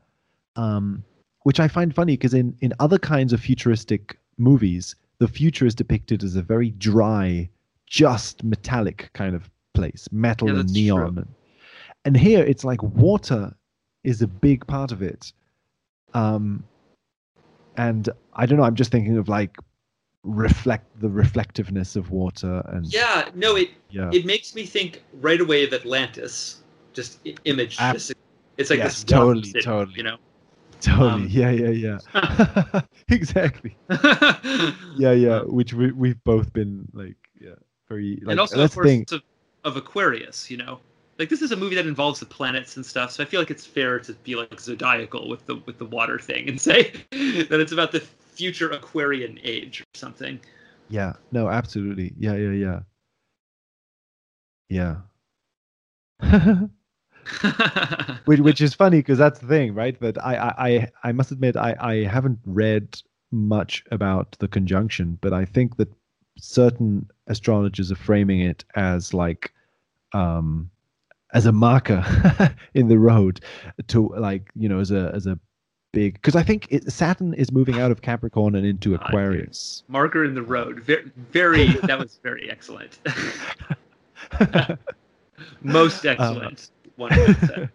[0.55, 1.03] um,
[1.43, 5.75] which I find funny because in in other kinds of futuristic movies, the future is
[5.75, 7.49] depicted as a very dry,
[7.87, 11.15] just metallic kind of place, metal Yeah, and neon.
[11.15, 11.25] true.
[12.05, 13.53] And, here it's like water
[14.03, 15.33] is a big part of it.
[16.13, 16.63] Um,
[17.77, 18.63] and I don't know.
[18.63, 19.57] I'm just thinking of like
[20.23, 24.09] reflect the reflectiveness of water and yeah no it yeah.
[24.11, 26.63] it makes me think right away of atlantis
[26.93, 28.11] just image Ab- just,
[28.57, 29.95] it's like yes, this totally, city, totally.
[29.97, 30.17] you know
[30.81, 31.09] Totally.
[31.09, 32.81] Um, yeah, yeah, yeah.
[33.09, 33.75] exactly.
[34.97, 35.37] Yeah, yeah.
[35.37, 37.55] Um, Which we we've both been like, yeah,
[37.89, 38.31] very like.
[38.31, 39.05] and also of the thing.
[39.05, 39.23] course of,
[39.63, 40.79] of aquarius you know
[41.19, 43.51] like this is a movie that involves the planets and stuff so i feel like
[43.51, 47.59] it's fair to be like zodiacal with the with the water thing and say that
[47.59, 50.39] it's about the future aquarian age or something
[50.89, 51.13] Yeah.
[51.31, 52.13] No, absolutely.
[52.17, 52.81] Yeah, yeah,
[54.69, 54.97] yeah.
[56.21, 56.67] Yeah.
[58.25, 59.99] which which is funny because that's the thing, right?
[59.99, 65.17] That I I I, I must admit I I haven't read much about the conjunction,
[65.21, 65.91] but I think that
[66.37, 69.53] certain astrologers are framing it as like
[70.13, 70.69] um
[71.35, 72.03] as a marker
[72.73, 73.41] in the road
[73.87, 75.37] to like you know as a as a
[75.91, 79.01] big because I think it, Saturn is moving out of Capricorn and into dude.
[79.01, 79.83] Aquarius.
[79.87, 82.99] marker in the road very, very that was very excellent
[85.61, 87.69] most excellent one would say.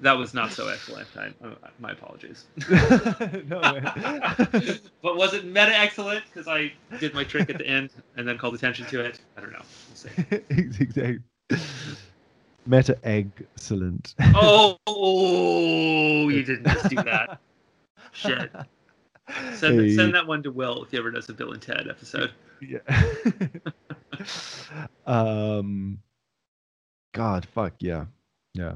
[0.00, 4.80] that was not so excellent I, uh, my apologies no, man.
[5.00, 8.36] but was it meta excellent because i did my trick at the end and then
[8.36, 10.10] called attention to it i don't know we'll see.
[10.80, 11.20] exactly.
[12.66, 14.14] Meta excellent.
[14.34, 17.38] oh you didn't just do that
[18.12, 18.50] shit
[19.54, 19.94] send, Hey.
[19.94, 22.78] send that one to will if he ever does a bill and ted episode Yeah.
[25.06, 25.98] um.
[27.12, 28.06] God, fuck yeah,
[28.54, 28.72] yeah,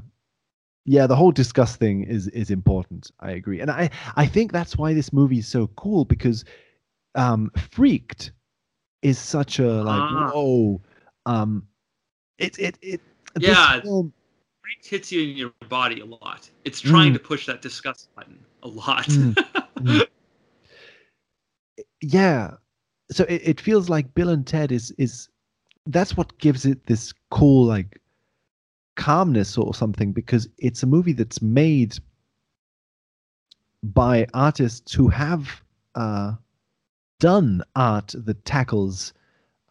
[0.84, 1.06] yeah.
[1.08, 3.10] The whole discuss thing is is important.
[3.18, 6.44] I agree, and I I think that's why this movie is so cool because,
[7.16, 8.30] um, Freaked
[9.02, 10.30] is such a like Ah.
[10.32, 10.80] whoa,
[11.26, 11.66] um,
[12.38, 13.00] it it it.
[13.38, 13.80] Yeah.
[13.80, 14.12] film-
[14.82, 17.14] hits you in your body a lot it's trying Mm.
[17.14, 20.06] to push that disgust button a lot Mm.
[22.02, 22.52] yeah
[23.10, 25.28] so it, it feels like bill and ted is is
[25.86, 27.98] that's what gives it this cool like
[28.96, 31.96] calmness or something because it's a movie that's made
[33.82, 35.62] by artists who have
[35.94, 36.32] uh
[37.20, 39.12] done art that tackles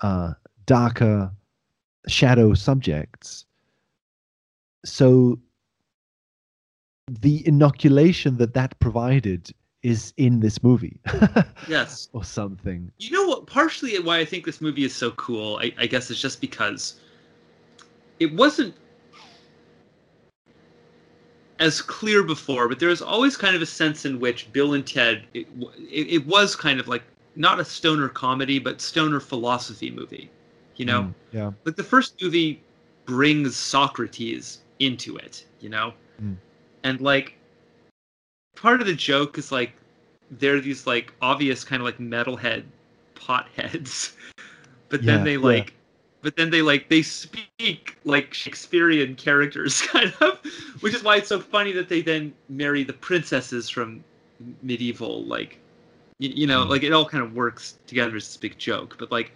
[0.01, 0.33] uh
[0.65, 1.31] darker
[2.07, 3.45] shadow subjects
[4.85, 5.39] so
[7.09, 9.51] the inoculation that that provided
[9.83, 10.99] is in this movie
[11.67, 12.91] yes or something.
[12.97, 13.47] You know what?
[13.47, 16.99] Partially why I think this movie is so cool, I, I guess, is just because
[18.19, 18.73] it wasn't
[21.59, 24.85] as clear before, but there was always kind of a sense in which Bill and
[24.85, 27.03] Ted, it, it, it was kind of like
[27.35, 30.29] not a stoner comedy, but stoner philosophy movie.
[30.77, 31.51] You know, Mm, yeah.
[31.65, 32.61] like the first movie
[33.05, 35.93] brings Socrates into it, you know?
[36.21, 36.37] Mm.
[36.83, 37.35] And like
[38.55, 39.73] part of the joke is like
[40.31, 42.63] they're these like obvious kind of like metalhead
[43.15, 44.13] potheads.
[44.89, 45.37] But Yeah, then they yeah.
[45.39, 45.73] like
[46.21, 50.39] but then they like they speak like Shakespearean characters kind of,
[50.79, 54.03] which is why it's so funny that they then marry the princesses from
[54.61, 55.59] medieval like
[56.19, 56.69] you, you know Mm.
[56.69, 59.31] like it all kind of works together as this big joke but like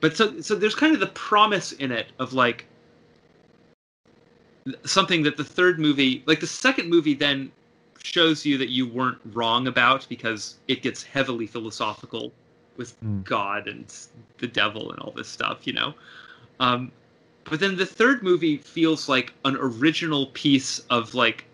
[0.00, 2.66] but so so there's kind of the promise in it of like
[4.84, 7.50] something that the third movie like the second movie then
[8.02, 12.32] shows you that you weren't wrong about because it gets heavily philosophical
[12.76, 13.24] with Mm.
[13.24, 13.84] God and
[14.38, 15.94] the devil and all this stuff, you know.
[16.60, 16.90] Um,
[17.44, 21.44] but then the third movie feels like an original piece of like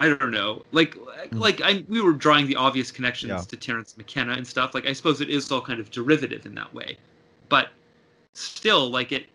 [0.00, 1.38] I don't know, like hmm.
[1.38, 3.38] like I we were drawing the obvious connections Yeah.
[3.40, 4.74] to Terence McKenna and stuff.
[4.74, 6.96] Like I suppose it is all kind of derivative in that way,
[7.50, 7.68] but
[8.32, 9.26] still, like it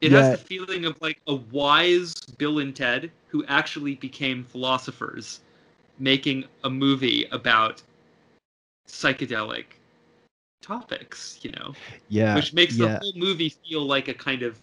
[0.00, 0.22] it Yeah.
[0.22, 5.40] has the feeling of like a wise Bill and Ted who actually became philosophers
[5.98, 7.82] making a movie about
[8.86, 9.64] psychedelic
[10.62, 11.74] topics, you know,
[12.08, 12.36] Yeah.
[12.36, 12.86] which makes yeah.
[12.86, 14.60] the whole movie feel like a kind of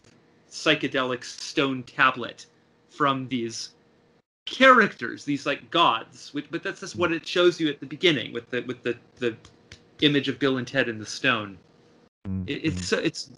[0.49, 2.45] psychedelic stone tablet
[2.89, 3.71] from these
[4.45, 6.33] characters, these like gods.
[6.33, 8.97] Which, but that's just what it shows you at the beginning with the with the
[9.17, 9.35] the
[10.01, 11.57] image of Bill and Ted in the stone.
[12.27, 13.31] Mm, It, it's so it's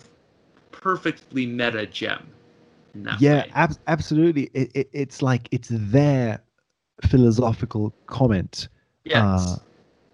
[0.71, 2.27] perfectly meta gem.
[3.19, 6.41] Yeah ab- absolutely it, it, it's like it's their
[7.03, 8.69] philosophical comment
[9.03, 9.21] Yes.
[9.21, 9.57] uh,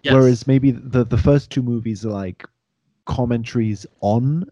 [0.02, 0.14] yes.
[0.14, 2.44] whereas maybe the the first two movies are like
[3.04, 4.50] commentaries on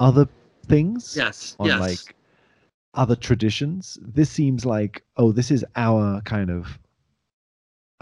[0.00, 0.28] other
[0.66, 1.80] things yes, on yes.
[1.80, 2.15] like
[2.96, 6.78] other traditions this seems like oh this is our kind of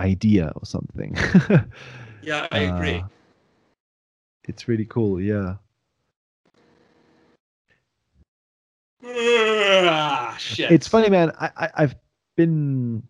[0.00, 1.14] idea or something
[2.22, 2.98] yeah, I agree.
[2.98, 3.08] Uh,
[4.44, 5.56] it's really cool yeah
[9.04, 10.70] ah, shit.
[10.70, 11.94] it's funny man I, I i've
[12.36, 13.02] been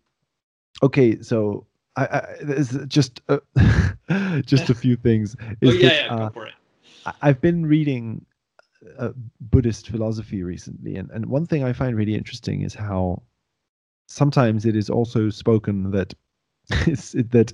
[0.83, 1.65] okay so
[1.95, 3.39] i, I there's just uh,
[4.45, 6.53] just a few things Oh is yeah, that, yeah, uh, go for it.
[7.21, 8.25] I've been reading
[8.97, 13.21] uh, Buddhist philosophy recently, and, and one thing I find really interesting is how
[14.07, 16.13] sometimes it is also spoken that
[16.69, 17.53] that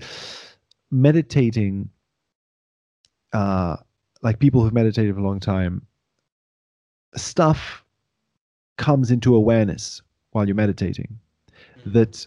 [0.89, 1.89] meditating,
[3.33, 3.77] uh,
[4.21, 5.85] like people who've meditated for a long time,
[7.15, 7.83] stuff
[8.77, 10.01] comes into awareness
[10.31, 11.19] while you're meditating
[11.85, 12.25] that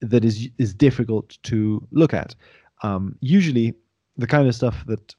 [0.00, 2.34] that is is difficult to look at.
[2.82, 3.74] Um, usually,
[4.16, 5.14] the kind of stuff that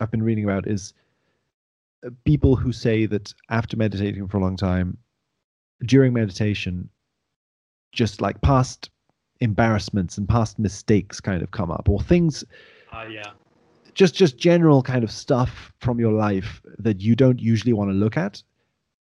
[0.00, 0.94] I've been reading about is
[2.24, 4.96] people who say that after meditating for a long time,
[5.84, 6.88] during meditation,
[7.92, 8.90] just like past
[9.40, 12.44] embarrassments and past mistakes kind of come up, or things,
[12.92, 13.30] Ah, yeah.
[13.94, 17.94] just just general kind of stuff from your life that you don't usually want to
[17.94, 18.42] look at,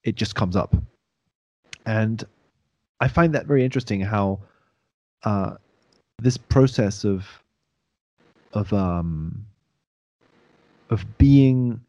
[0.04, 0.74] it just comes up,
[1.86, 2.24] and
[3.00, 4.00] I find that very interesting.
[4.00, 4.40] How
[5.24, 5.54] uh,
[6.18, 7.26] this process of
[8.52, 9.46] of um
[10.90, 11.80] of being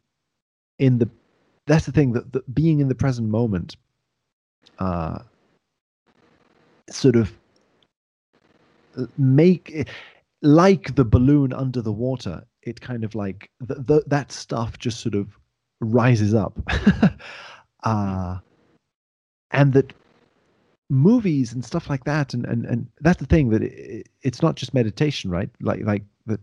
[0.78, 1.08] in the
[1.66, 3.76] that's the thing that, that being in the present moment
[4.78, 5.18] uh
[6.90, 7.32] sort of
[8.96, 9.88] uh, make
[10.42, 15.38] like the balloon under the water it kind of like that stuff just sort of
[15.80, 16.58] rises up.
[17.82, 18.38] Uh
[19.52, 19.92] and that
[20.90, 24.56] movies and stuff like that and and, and that's the thing that it, it's not
[24.56, 25.50] just meditation right?
[25.60, 26.40] Like like that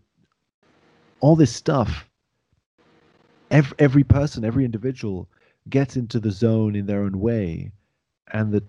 [1.20, 2.10] all this stuff
[3.54, 5.32] every, every person every individual
[5.70, 7.74] gets into the zone in their own way.
[8.34, 8.66] And that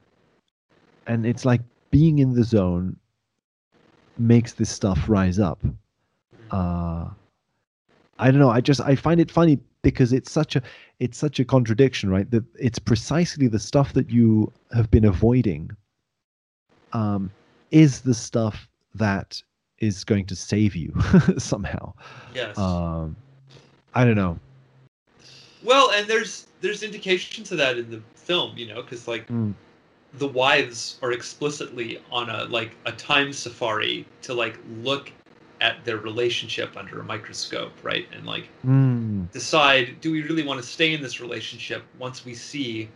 [1.06, 3.00] and it's like being in the zone
[4.18, 5.64] makes this stuff rise up.
[6.52, 7.10] Uh
[8.18, 10.62] i don't know i just i find it funny because it's such a
[11.00, 12.30] it's such a contradiction right?
[12.30, 15.70] That it's precisely the stuff that you have been avoiding
[16.92, 17.32] um
[17.70, 19.42] is the stuff that
[19.78, 20.92] is going to save you
[21.38, 21.92] somehow.
[22.34, 22.56] Yes.
[22.58, 23.16] um
[23.94, 24.40] i don't know
[25.64, 29.54] well, and there's there's indications of that in the film, you know, because like Mm.
[30.18, 35.10] the wives are explicitly on a like a time safari to like look
[35.60, 38.06] at their relationship under a microscope, right?
[38.12, 42.34] And like Mm, decide do we really want to stay in this relationship once we
[42.34, 42.88] see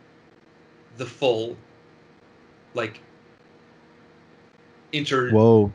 [0.96, 1.56] the full
[2.74, 3.00] like
[4.92, 5.72] inter whoa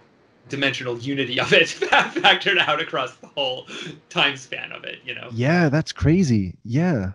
[0.49, 3.67] interdimensional unity of it factored out across the whole
[4.09, 5.30] time span of it, you know.
[5.31, 7.11] yeah that's crazy yeah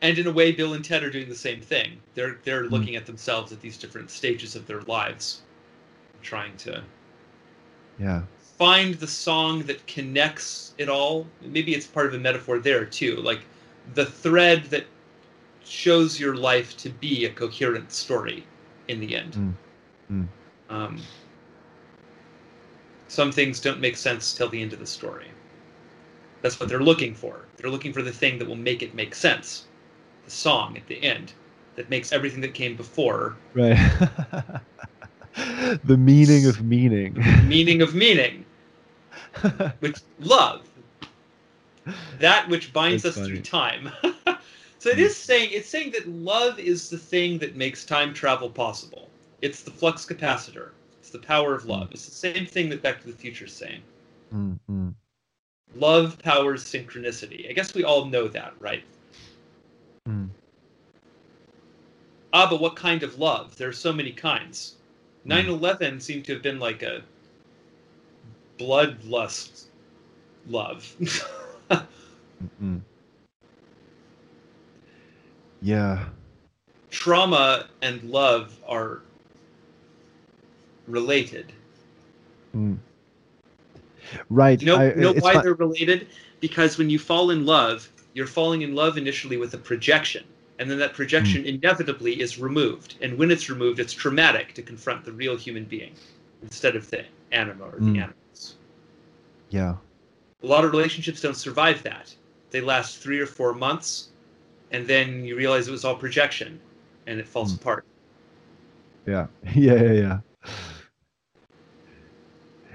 [0.00, 1.98] And in a way Bill and Ted are doing the same thing.
[2.14, 2.70] They're they're Mm.
[2.70, 5.40] looking at themselves at these different stages of their lives
[6.22, 6.82] trying to
[7.98, 8.22] yeah
[8.58, 11.26] find the song that connects it all.
[11.42, 13.40] Maybe it's part of a metaphor there too, like
[13.94, 14.86] the thread that
[15.64, 18.44] shows your life to be a coherent story
[18.88, 19.32] in the end.
[19.32, 19.54] Mm.
[20.12, 20.28] Mm.
[20.68, 21.00] Um,
[23.14, 25.28] some things don't make sense till the end of the story.
[26.42, 27.40] That's what they're looking for.
[27.56, 29.64] They're looking for the thing that will make it make sense.
[30.24, 31.32] The song at the end
[31.76, 33.76] that makes everything that came before right
[35.84, 37.14] the meaning of meaning
[37.48, 38.44] meaning of meaning,
[39.80, 40.66] which love,
[42.18, 43.90] that which binds That's us through time.
[44.78, 45.06] so it Hmm.
[45.12, 49.08] saying it's saying that love is the thing that makes time travel possible.
[49.42, 50.70] It's the flux capacitor.
[51.14, 51.92] The power of love.
[51.92, 53.82] It's the same thing that Back to the Future is saying.
[54.34, 54.92] Mm, mm.
[55.76, 57.48] love powers synchronicity.
[57.48, 58.82] I guess we all know that, right?
[60.06, 60.24] Hmm.
[62.32, 63.54] Ah, but what kind of love?
[63.56, 64.74] There are so many kinds.
[65.22, 65.28] Hmm.
[65.28, 67.04] 9 11 seemed to have been like a
[68.58, 69.66] bloodlust
[70.48, 70.96] love.
[72.60, 72.80] Mm.
[75.62, 76.04] Yeah.
[76.90, 79.00] Trauma and love are
[80.86, 81.52] related.
[82.56, 82.78] Mm.
[84.30, 84.60] Right.
[84.60, 86.06] You know, I- you know why they're related?
[86.40, 90.24] Because when you fall in love, you're falling in love initially with a projection.
[90.58, 91.48] And then that projection Hmm.
[91.48, 92.94] inevitably is removed.
[93.00, 95.92] And when it's removed, it's traumatic to confront the real human being
[96.42, 97.96] instead of the anima or the Hmm.
[97.96, 98.54] animus.
[99.50, 99.76] yeah.
[100.42, 102.14] A lot of relationships don't survive that.
[102.50, 104.08] They last three or four months,
[104.72, 106.60] and then you realize it was all projection,
[107.06, 107.60] and it falls Hmm.
[107.60, 107.84] apart.
[109.06, 109.26] Yeah.
[109.54, 109.74] Yeah.
[109.82, 109.92] Yeah.
[109.92, 110.18] Yeah.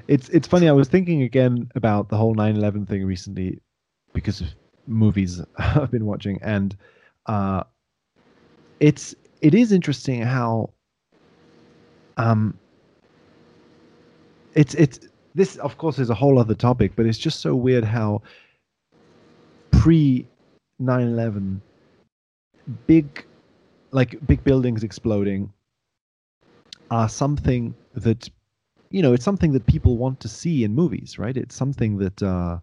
[0.09, 0.67] It's it's funny.
[0.67, 3.61] I was thinking again about the whole 9/11 thing recently
[4.11, 4.47] because of
[4.87, 6.75] movies I've been watching, and
[7.27, 7.63] uh,
[8.79, 10.71] it's it is interesting how
[12.17, 12.57] um
[14.55, 14.99] it's it's
[15.35, 18.23] this of course is a whole other topic, but it's just so weird how
[19.69, 20.25] pre
[20.81, 21.61] 9/11
[22.87, 23.27] big
[23.91, 25.53] like big buildings exploding
[26.89, 28.27] are something that
[28.89, 31.37] you know it's something that people want to see in movies right?
[31.37, 32.59] It's something that uh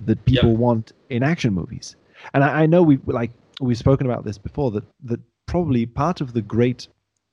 [0.00, 1.96] that people want in action movies.
[2.34, 6.20] And I, I know we like we've spoken about this before that that probably part
[6.20, 6.88] of the great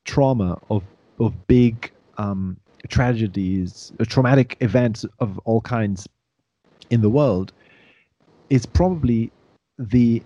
[0.05, 0.83] trauma of
[1.19, 6.07] of big um tragedies uh, traumatic events of all kinds
[6.89, 7.51] in the world
[8.49, 9.31] is probably
[9.79, 10.21] the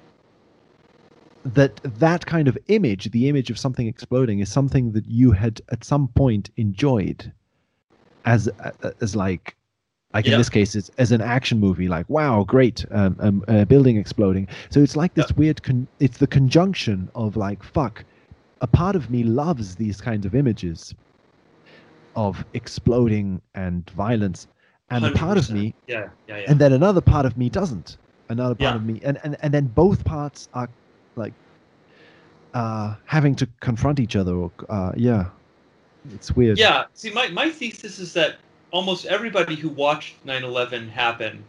[1.45, 5.61] that that kind of image the image of something exploding is something that you had
[5.69, 7.31] at some point enjoyed
[8.33, 8.41] as
[9.05, 9.55] as like
[10.13, 10.33] like Yeah.
[10.33, 13.97] in this case it's as an action movie like wow great um, um, a building
[14.03, 17.95] exploding so it's like this weird con- it's the conjunction of like fuck
[18.61, 20.93] a part of me loves these kinds of images
[22.15, 24.47] of exploding and violence
[24.91, 26.45] and a part of me Yeah, yeah, yeah.
[26.51, 27.97] and then another part of me doesn't
[28.29, 28.81] another part Yeah.
[28.81, 30.69] of me and, and and then both parts are
[31.15, 31.33] like
[32.53, 35.23] uh having to confront each other or uh yeah
[36.13, 36.85] it's weird Yeah.
[36.93, 38.37] See, my, my thesis is that
[38.71, 41.43] almost everybody who watched 9 11 happen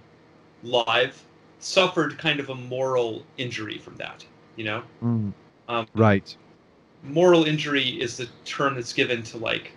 [0.62, 1.22] live
[1.58, 4.24] suffered kind of a moral injury from that.
[4.56, 4.82] You know?
[5.02, 5.32] Mm,
[5.68, 6.36] Um, right
[7.02, 9.72] moral injury is the term that's given to like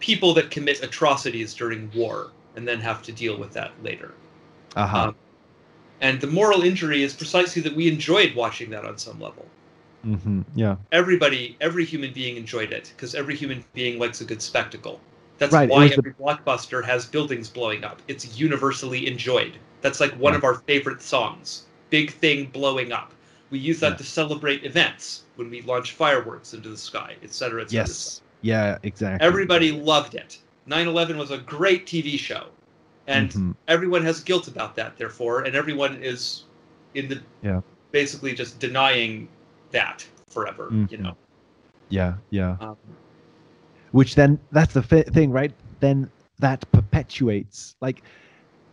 [0.00, 4.12] people that commit atrocities during war and then have to deal with that later.
[4.76, 5.14] uh-huh Um,
[6.00, 9.46] and the moral injury is precisely that we enjoyed watching that on some level.
[10.04, 14.42] Hmm yeah Everybody, every human being enjoyed it because every human being likes a good
[14.42, 15.00] spectacle.
[15.38, 18.00] That's Right, why was the- every blockbuster has buildings blowing up.
[18.06, 19.54] It's universally enjoyed.
[19.80, 20.38] That's like one Right.
[20.38, 21.64] of our favorite songs.
[21.90, 23.12] Big thing blowing up.
[23.50, 23.96] We use that Yeah.
[23.96, 27.62] to celebrate events when we launch fireworks into the sky, et etc.
[27.62, 27.80] etc.
[27.82, 30.38] yes yeah exactly Everybody loved it.
[30.66, 32.46] 9/11 was a great TV show,
[33.06, 33.54] and Mhm.
[33.68, 34.96] everyone has guilt about that.
[34.98, 36.44] Therefore, and everyone is
[36.94, 37.60] in the Yeah.
[37.92, 39.28] basically just denying
[39.74, 40.68] that forever.
[40.70, 41.02] You Mhm.
[41.02, 41.16] know.
[41.90, 42.76] yeah yeah Um,
[43.92, 48.02] which then that's the fi- thing right then that perpetuates like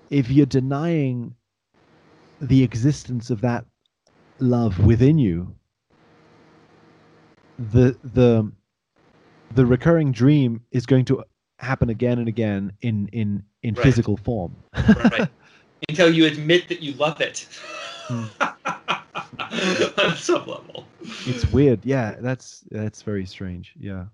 [0.09, 1.35] if you're denying
[2.39, 3.65] the existence of that
[4.39, 5.53] love within you
[7.71, 8.49] the the
[9.53, 11.23] the recurring dream is going to
[11.59, 13.83] happen again and again in in in Right.
[13.83, 14.55] physical form
[15.11, 15.29] right.
[15.89, 17.47] Until you admit that you love it.
[18.07, 18.25] Hmm.
[19.39, 20.85] On some level.
[21.25, 24.05] it's weird yeah that's that's very strange yeah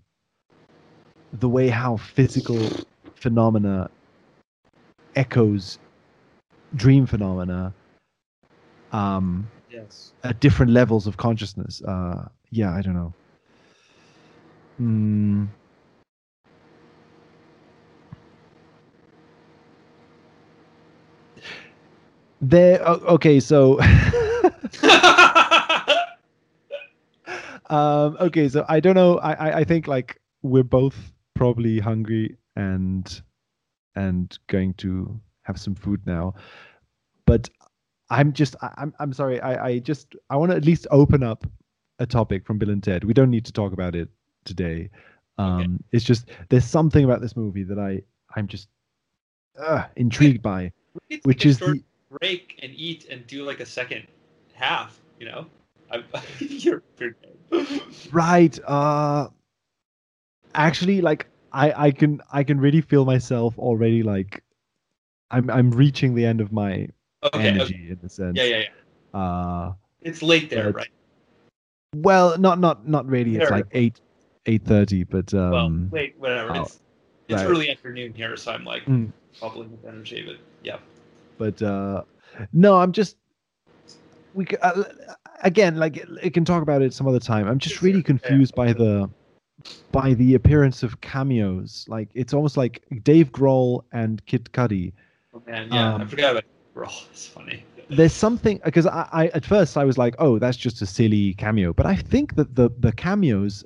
[1.39, 2.59] the way how physical
[3.15, 3.89] phenomena
[5.15, 5.79] echoes
[6.75, 7.73] dream phenomena
[8.91, 10.13] um Yes.
[10.23, 13.13] at different levels of consciousness uh yeah i don't know
[14.77, 15.45] Hmm.
[22.41, 23.79] there okay so
[27.69, 32.37] um okay so i don't know I, I i think like we're both probably hungry
[32.55, 33.21] and
[33.95, 36.35] and going to have some food now.
[37.25, 37.49] But
[38.09, 41.23] i'm just I, i'm i'm sorry i i just i want to at least open
[41.23, 41.45] up
[41.99, 43.03] a topic from bill and ted.
[43.03, 44.09] We don't need to talk about it
[44.45, 44.89] today.
[45.37, 48.01] Um it's just there's something about this movie that i
[48.35, 48.69] i'm just
[49.59, 50.71] uh, intrigued by
[51.23, 51.81] which is the
[52.19, 54.07] break and eat and do like a second
[54.58, 55.00] half.
[55.19, 55.45] You know.
[56.40, 57.16] You're, you're
[58.11, 59.30] right uh
[60.53, 64.44] actually like i i can i can really feel myself already like
[65.32, 66.88] I'm I'm reaching the end of my
[67.24, 67.48] Okay.
[67.48, 67.92] energy okay.
[67.92, 68.38] in the sense.
[68.38, 68.64] Yeah, yeah,
[69.14, 69.19] yeah.
[69.19, 70.88] Uh, It's late there, But- right?
[71.98, 73.36] well, not not not really.
[73.38, 74.00] It's like eight
[74.45, 76.52] eight thirty, but um, well, late, whatever.
[76.56, 76.80] oh, it's
[77.27, 77.50] it's right.
[77.50, 79.11] early afternoon here, so I'm like Mm.
[79.42, 80.24] bubbling with energy.
[80.26, 80.80] But yeah.
[81.38, 82.03] but uh
[82.53, 83.18] no i'm just
[84.38, 84.83] we uh,
[85.43, 88.56] again like it can talk about it some other time i'm just really yeah, confused
[88.56, 89.09] by the
[89.91, 94.93] by the appearance of cameos like it's almost like dave grohl and kid cudi
[95.33, 95.95] Oh, man, yeah.
[95.95, 97.09] I Um, forgot about Grohl.
[97.11, 97.64] It's funny.
[97.90, 101.33] there's something because I, I at first i was like oh that's just a silly
[101.35, 103.64] cameo but i think that the the cameos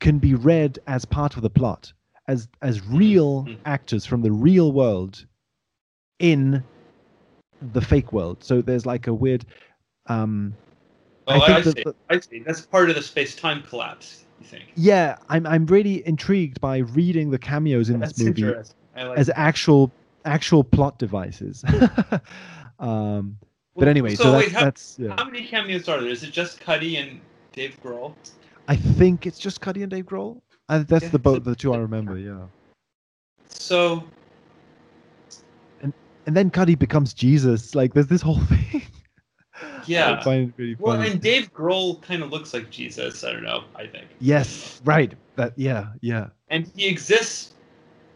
[0.00, 1.92] can be read as part of the plot
[2.28, 3.58] as as real Mhm.
[3.64, 5.26] actors from the real world
[6.18, 6.62] in
[7.72, 9.44] the fake world so there's like a weird
[10.08, 10.54] um
[11.28, 11.82] Oh, I, think I that see.
[11.82, 12.38] the- I see.
[12.38, 14.24] That's part of the space-time collapse.
[14.40, 14.64] You think?
[14.76, 18.76] yeah i'm i'm really intrigued by reading the cameos in That's this movie interesting.
[18.94, 19.38] Like as that.
[19.38, 19.90] actual
[20.26, 21.64] actual plot devices
[22.78, 23.38] um
[23.74, 25.14] but anyway so, so that's, wait, how, that's yeah.
[25.16, 26.10] how many cameos are there?
[26.10, 27.20] Is it just Cudi and
[27.52, 28.14] Dave Grohl?
[28.68, 30.40] I think it's just Cudi and Dave Grohl.
[30.68, 32.18] Uh, that's Yeah, the both the two I remember.
[32.18, 32.46] Yeah.
[33.48, 34.02] So
[35.82, 35.92] And
[36.26, 37.74] And then Cudi becomes Jesus.
[37.74, 38.40] Like there's this whole
[38.72, 38.82] thing.
[39.86, 40.18] Yeah.
[40.20, 43.24] I find it really well, and Dave Grohl kind of looks like Jesus.
[43.24, 43.64] I don't know.
[43.74, 45.14] I think, yes, right.
[45.36, 46.28] That yeah, yeah.
[46.48, 47.54] and he exists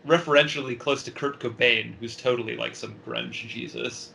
[0.07, 4.13] referentially close to Kurt Cobain, who's totally like some grunge Jesus.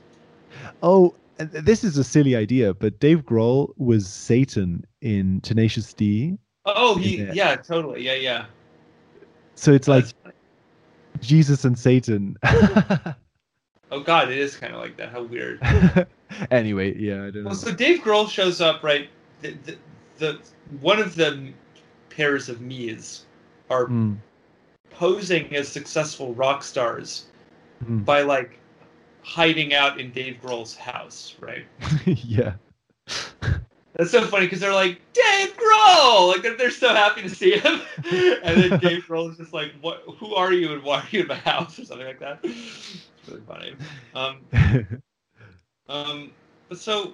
[0.81, 6.37] Oh, and this is a silly idea, but Dave Grohl was Satan in Tenacious D.
[6.65, 7.55] Oh, he Yeah.
[7.57, 8.03] totally.
[8.03, 8.45] Yeah, yeah.
[9.55, 10.35] So it's like funny.
[11.21, 12.37] Jesus and Satan.
[13.91, 15.09] oh god, it is kind of like that.
[15.09, 15.59] How weird.
[16.51, 17.53] anyway, yeah, I don't know.
[17.53, 19.09] So Dave Grohl shows up, right?
[19.41, 19.77] The, the,
[20.17, 20.39] the
[20.81, 21.51] one of the
[22.09, 23.25] pairs of me's
[23.69, 24.17] are Mm,
[24.91, 27.25] posing as successful rock stars
[27.83, 28.05] mm.
[28.05, 28.59] by like
[29.23, 31.65] hiding out in Dave Grohl's house, right?
[32.05, 32.53] yeah.
[33.95, 37.57] That's so funny because they're like Dave Grohl, like they're, they're so happy to see
[37.57, 37.81] him,
[38.43, 40.03] and then Dave Grohl is just like, "What?
[40.17, 42.45] Who are you, and why are you in my house?" or something like that.
[43.27, 43.73] Really funny.
[44.13, 44.37] Um,
[45.89, 46.31] um,
[46.69, 47.13] but so,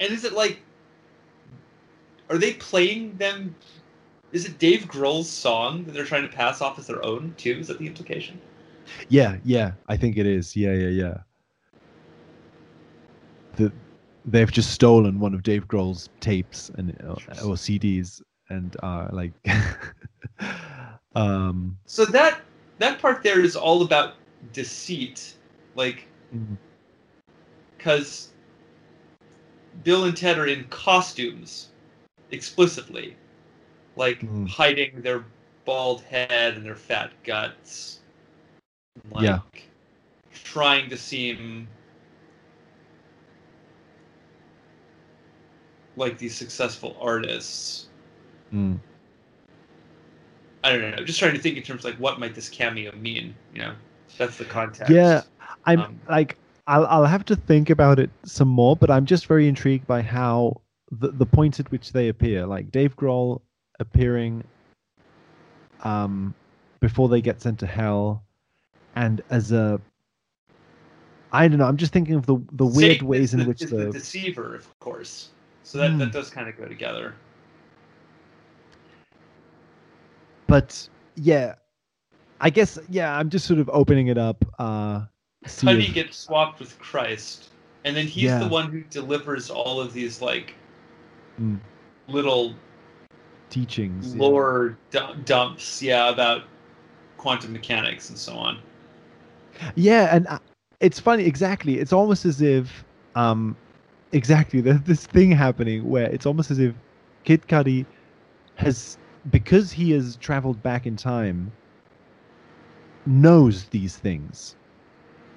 [0.00, 0.58] and is it like,
[2.28, 3.54] are they playing them?
[4.32, 7.58] Is it Dave Grohl's song that they're trying to pass off as their own too?
[7.60, 8.40] Is that the implication?
[9.08, 10.56] Yeah, yeah, I think it is.
[10.56, 11.18] Yeah, yeah, yeah.
[13.56, 13.72] The,
[14.24, 17.12] they've just stolen one of Dave Grohl's tapes and uh,
[17.44, 19.32] or CDs and are like,
[21.14, 22.40] um, So that
[22.78, 24.14] that part there is all about
[24.52, 25.34] deceit,
[25.74, 26.06] like
[27.76, 28.30] because
[29.84, 31.68] Bill and Ted are in costumes
[32.30, 33.16] explicitly,
[33.96, 34.48] like Mm.
[34.48, 35.24] hiding their
[35.64, 38.00] bald head and their fat guts,
[39.10, 39.40] like Yeah.
[40.32, 41.68] trying to seem
[45.96, 47.88] like these successful artists.
[48.52, 48.78] mm.
[50.64, 50.96] I don't know.
[50.96, 53.34] I'm just trying to think in terms of like what might this cameo mean.
[53.54, 53.74] You know,
[54.18, 54.90] that's the context.
[54.90, 55.22] yeah.
[55.64, 59.26] I'm Um, like, I'll I'll have to think about it some more, but I'm just
[59.26, 60.60] very intrigued by how
[60.90, 63.40] the the point at which they appear, like Dave Grohl
[63.80, 64.44] appearing,
[65.82, 66.34] um,
[66.80, 68.22] before they get sent to hell,
[68.94, 69.80] and as a
[71.32, 71.64] I don't know.
[71.64, 74.78] I'm just thinking of the the weird ways in the, which the, the deceiver, of
[74.80, 75.30] course.
[75.64, 75.98] So that, Hmm.
[75.98, 77.14] that does kind of go together.
[80.52, 81.54] But yeah,
[82.42, 83.16] I guess yeah.
[83.16, 84.44] I'm just sort of opening it up.
[84.58, 85.06] Uh,
[85.46, 87.52] Cudi if- gets swapped with Christ,
[87.86, 88.38] and then he's Yeah.
[88.40, 90.54] the one who delivers all of these like
[91.40, 91.58] Mm.
[92.06, 92.54] little
[93.48, 94.14] teachings.
[94.14, 94.20] yeah.
[94.20, 96.42] lore du- dumps, yeah, about
[97.16, 98.58] quantum mechanics and so on.
[99.74, 100.38] Yeah, and uh,
[100.80, 101.24] it's funny.
[101.24, 101.78] Exactly.
[101.78, 103.56] It's almost as if, um,
[104.12, 106.74] exactly there's this thing happening where it's almost as if
[107.24, 107.86] Kid Cudi
[108.56, 108.98] has,
[109.30, 111.50] because he has traveled back in time,
[113.06, 114.56] knows these things.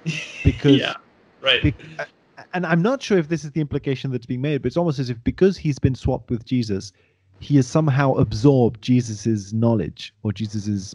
[0.44, 0.94] Because- yeah,
[1.40, 1.74] right.
[1.98, 2.04] Uh,
[2.52, 4.98] and I'm not sure if this is the implication that's being made, but it's almost
[4.98, 6.92] as if because he's been swapped with Jesus,
[7.40, 10.94] he has somehow absorbed Jesus's knowledge or Jesus's.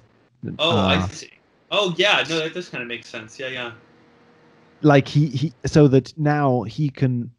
[0.59, 1.31] oh, uh, I see.
[1.71, 2.23] Oh, yeah.
[2.29, 3.39] No, that does kind of make sense.
[3.39, 3.71] Yeah, yeah.
[4.81, 7.31] like he he so that now he can.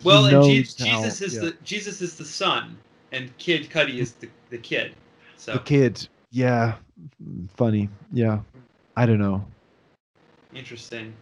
[0.00, 1.40] he Well, and Je- how- Jesus is yeah.
[1.40, 2.76] the Jesus is the son,
[3.14, 4.94] and Kid Cudi is the, the kid.
[5.36, 6.08] So the kid.
[6.30, 6.74] Yeah,
[7.56, 7.88] funny.
[8.12, 8.40] Yeah,
[8.96, 9.44] I don't know.
[10.54, 11.14] interesting.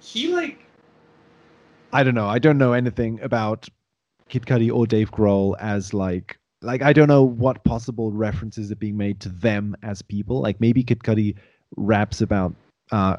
[0.00, 0.58] He like
[1.92, 2.26] I don't know.
[2.26, 3.68] I don't know anything about
[4.28, 8.76] Kid Cudi or Dave Grohl as like like I don't know what possible references are
[8.76, 10.40] being made to them as people.
[10.40, 11.36] Like maybe Kid Cudi
[11.76, 12.54] raps about
[12.92, 13.16] uh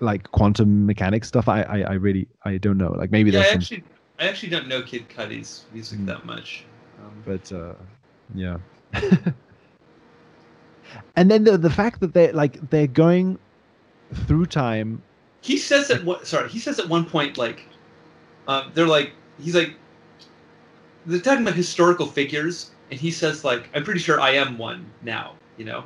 [0.00, 1.46] like quantum mechanics stuff.
[1.46, 2.92] I I, I really I don't know.
[2.92, 3.84] Like maybe yeah, there's some, actually,
[4.18, 6.06] I actually don't know Kid Cudi's music Mm.
[6.06, 6.64] that much.
[6.98, 7.74] Um, but uh
[8.34, 8.58] yeah.
[11.16, 13.38] and then the the fact that they're like they're going
[14.14, 15.02] through time.
[15.42, 16.26] he says at what?
[16.26, 17.62] Sorry, he says at one point like,
[18.46, 19.74] um, they're like, he's like,
[21.06, 24.84] they're talking about historical figures, and he says like, I'm pretty sure I am one
[25.02, 25.34] now.
[25.58, 25.84] You know,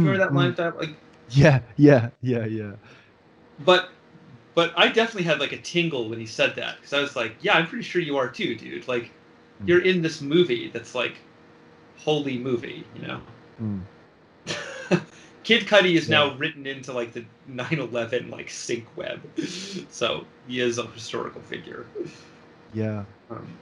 [0.00, 0.52] remember that Mm, line?
[0.52, 0.56] mm.
[0.56, 0.90] That like,
[1.28, 2.72] Yeah, yeah, yeah, yeah.
[3.64, 3.90] but.
[4.60, 7.34] But I definitely had like a tingle when he said that because I was like,
[7.40, 8.86] "Yeah, I'm pretty sure you are too, dude.
[8.86, 9.04] Like,
[9.62, 9.68] Mm.
[9.68, 11.14] you're in this movie that's like,
[11.96, 13.20] holy movie, you know."
[13.58, 13.80] Mm.
[15.44, 16.26] Kid Cudi is Yeah.
[16.26, 19.18] now written into like the 9/11 like sync web,
[19.90, 21.86] so he is a historical figure.
[22.74, 23.04] Yeah.
[23.30, 23.56] Um,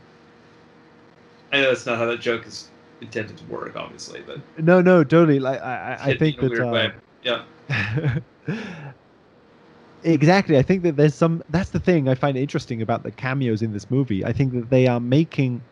[1.53, 2.67] I know that's not how that joke is
[3.01, 5.39] intended to work, obviously, but No, no, totally.
[5.39, 6.61] Like I, I, I think that.
[6.61, 6.91] uh.
[7.23, 7.45] Yeah,
[10.03, 10.59] exactly.
[10.59, 11.43] I think that there's some.
[11.49, 14.25] That's the thing I find interesting about the cameos in this movie.
[14.25, 15.63] I think that they are making,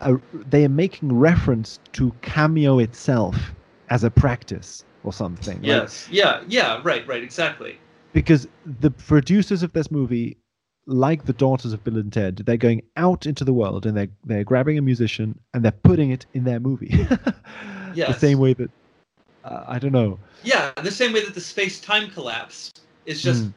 [0.00, 3.36] a, they are making reference to cameo itself
[3.90, 5.62] as a practice or something.
[5.62, 7.78] Yes, yeah, yeah, right, right, exactly.
[8.12, 10.36] because the producers of this movie
[10.86, 14.08] like the daughters of bill and ted they're going out into the world and they're
[14.24, 16.88] they're grabbing a musician and they're putting it in their movie
[17.94, 18.08] Yes.
[18.14, 18.70] the same way that
[19.44, 22.70] uh, i don't know Yeah, the same way that the space-time collapse
[23.04, 23.54] is just Mm.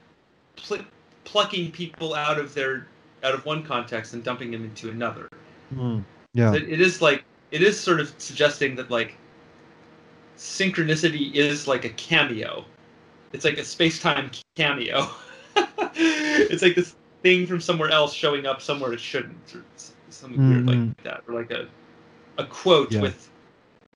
[0.56, 0.86] Pl-
[1.24, 2.88] plucking people out of their
[3.24, 5.28] out of one context and dumping them into another.
[6.34, 9.16] yeah It, it is like it is sort of suggesting that like
[10.38, 12.66] synchronicity is like a cameo.
[13.34, 15.08] It's like a space-time cameo.
[15.96, 19.64] it's like this thing from somewhere else showing up somewhere it shouldn't, or
[20.10, 20.88] something weird Mhm.
[20.88, 21.68] like that, or like a
[22.38, 23.02] a quote Yeah.
[23.02, 23.30] with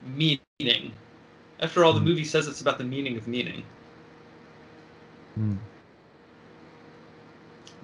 [0.06, 0.92] meaning.
[1.62, 2.06] After all, the Mm.
[2.06, 3.64] movie says it's about the meaning of meaning.
[5.40, 5.58] Mm.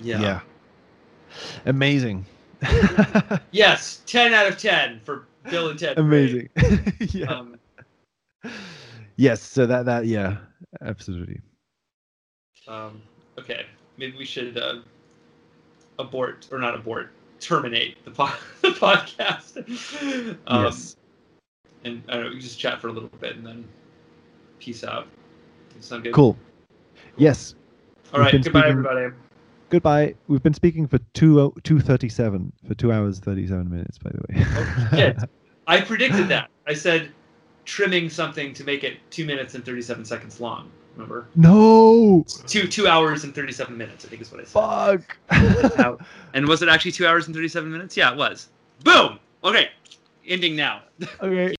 [0.04, 0.42] Yeah.
[1.66, 2.26] amazing
[3.52, 5.98] Yes, ten out of ten for Bill and Ted.
[5.98, 6.50] amazing
[7.00, 7.60] yeah Um,
[9.16, 10.38] yes so that that yeah
[10.82, 11.40] absolutely
[12.68, 13.02] Um,
[13.40, 13.66] okay,
[13.98, 14.80] maybe we should uh,
[16.00, 18.30] abort or not abort, terminate the, po-
[18.62, 19.58] the podcast.
[20.48, 20.96] Um, yes
[21.84, 23.68] And I don't know, we can just chat for a little bit and then
[24.60, 25.08] peace out.
[25.80, 26.14] Sound good?
[26.14, 26.38] cool
[27.18, 27.56] yes
[28.14, 28.32] All right.
[28.32, 29.16] Goodbye, speaking- everybody.
[29.72, 34.46] Goodbye we've been speaking for two 237 for two hours 37 minutes by the way
[34.56, 35.18] Oh, shit.
[35.68, 36.50] I predicted that.
[36.68, 37.12] I said
[37.66, 40.70] trimming something to make it two minutes and thirty-seven seconds long.
[40.96, 41.28] Remember?
[41.36, 44.04] no Two two hours and thirty-seven minutes.
[44.04, 45.76] I think is what I said.
[45.78, 46.02] fuck
[46.34, 47.96] And was it actually two hours and thirty-seven minutes?
[47.96, 48.50] Yeah, it was.
[48.84, 49.20] Boom.
[49.44, 49.70] Okay.
[50.28, 50.82] Ending now.
[51.22, 51.50] okay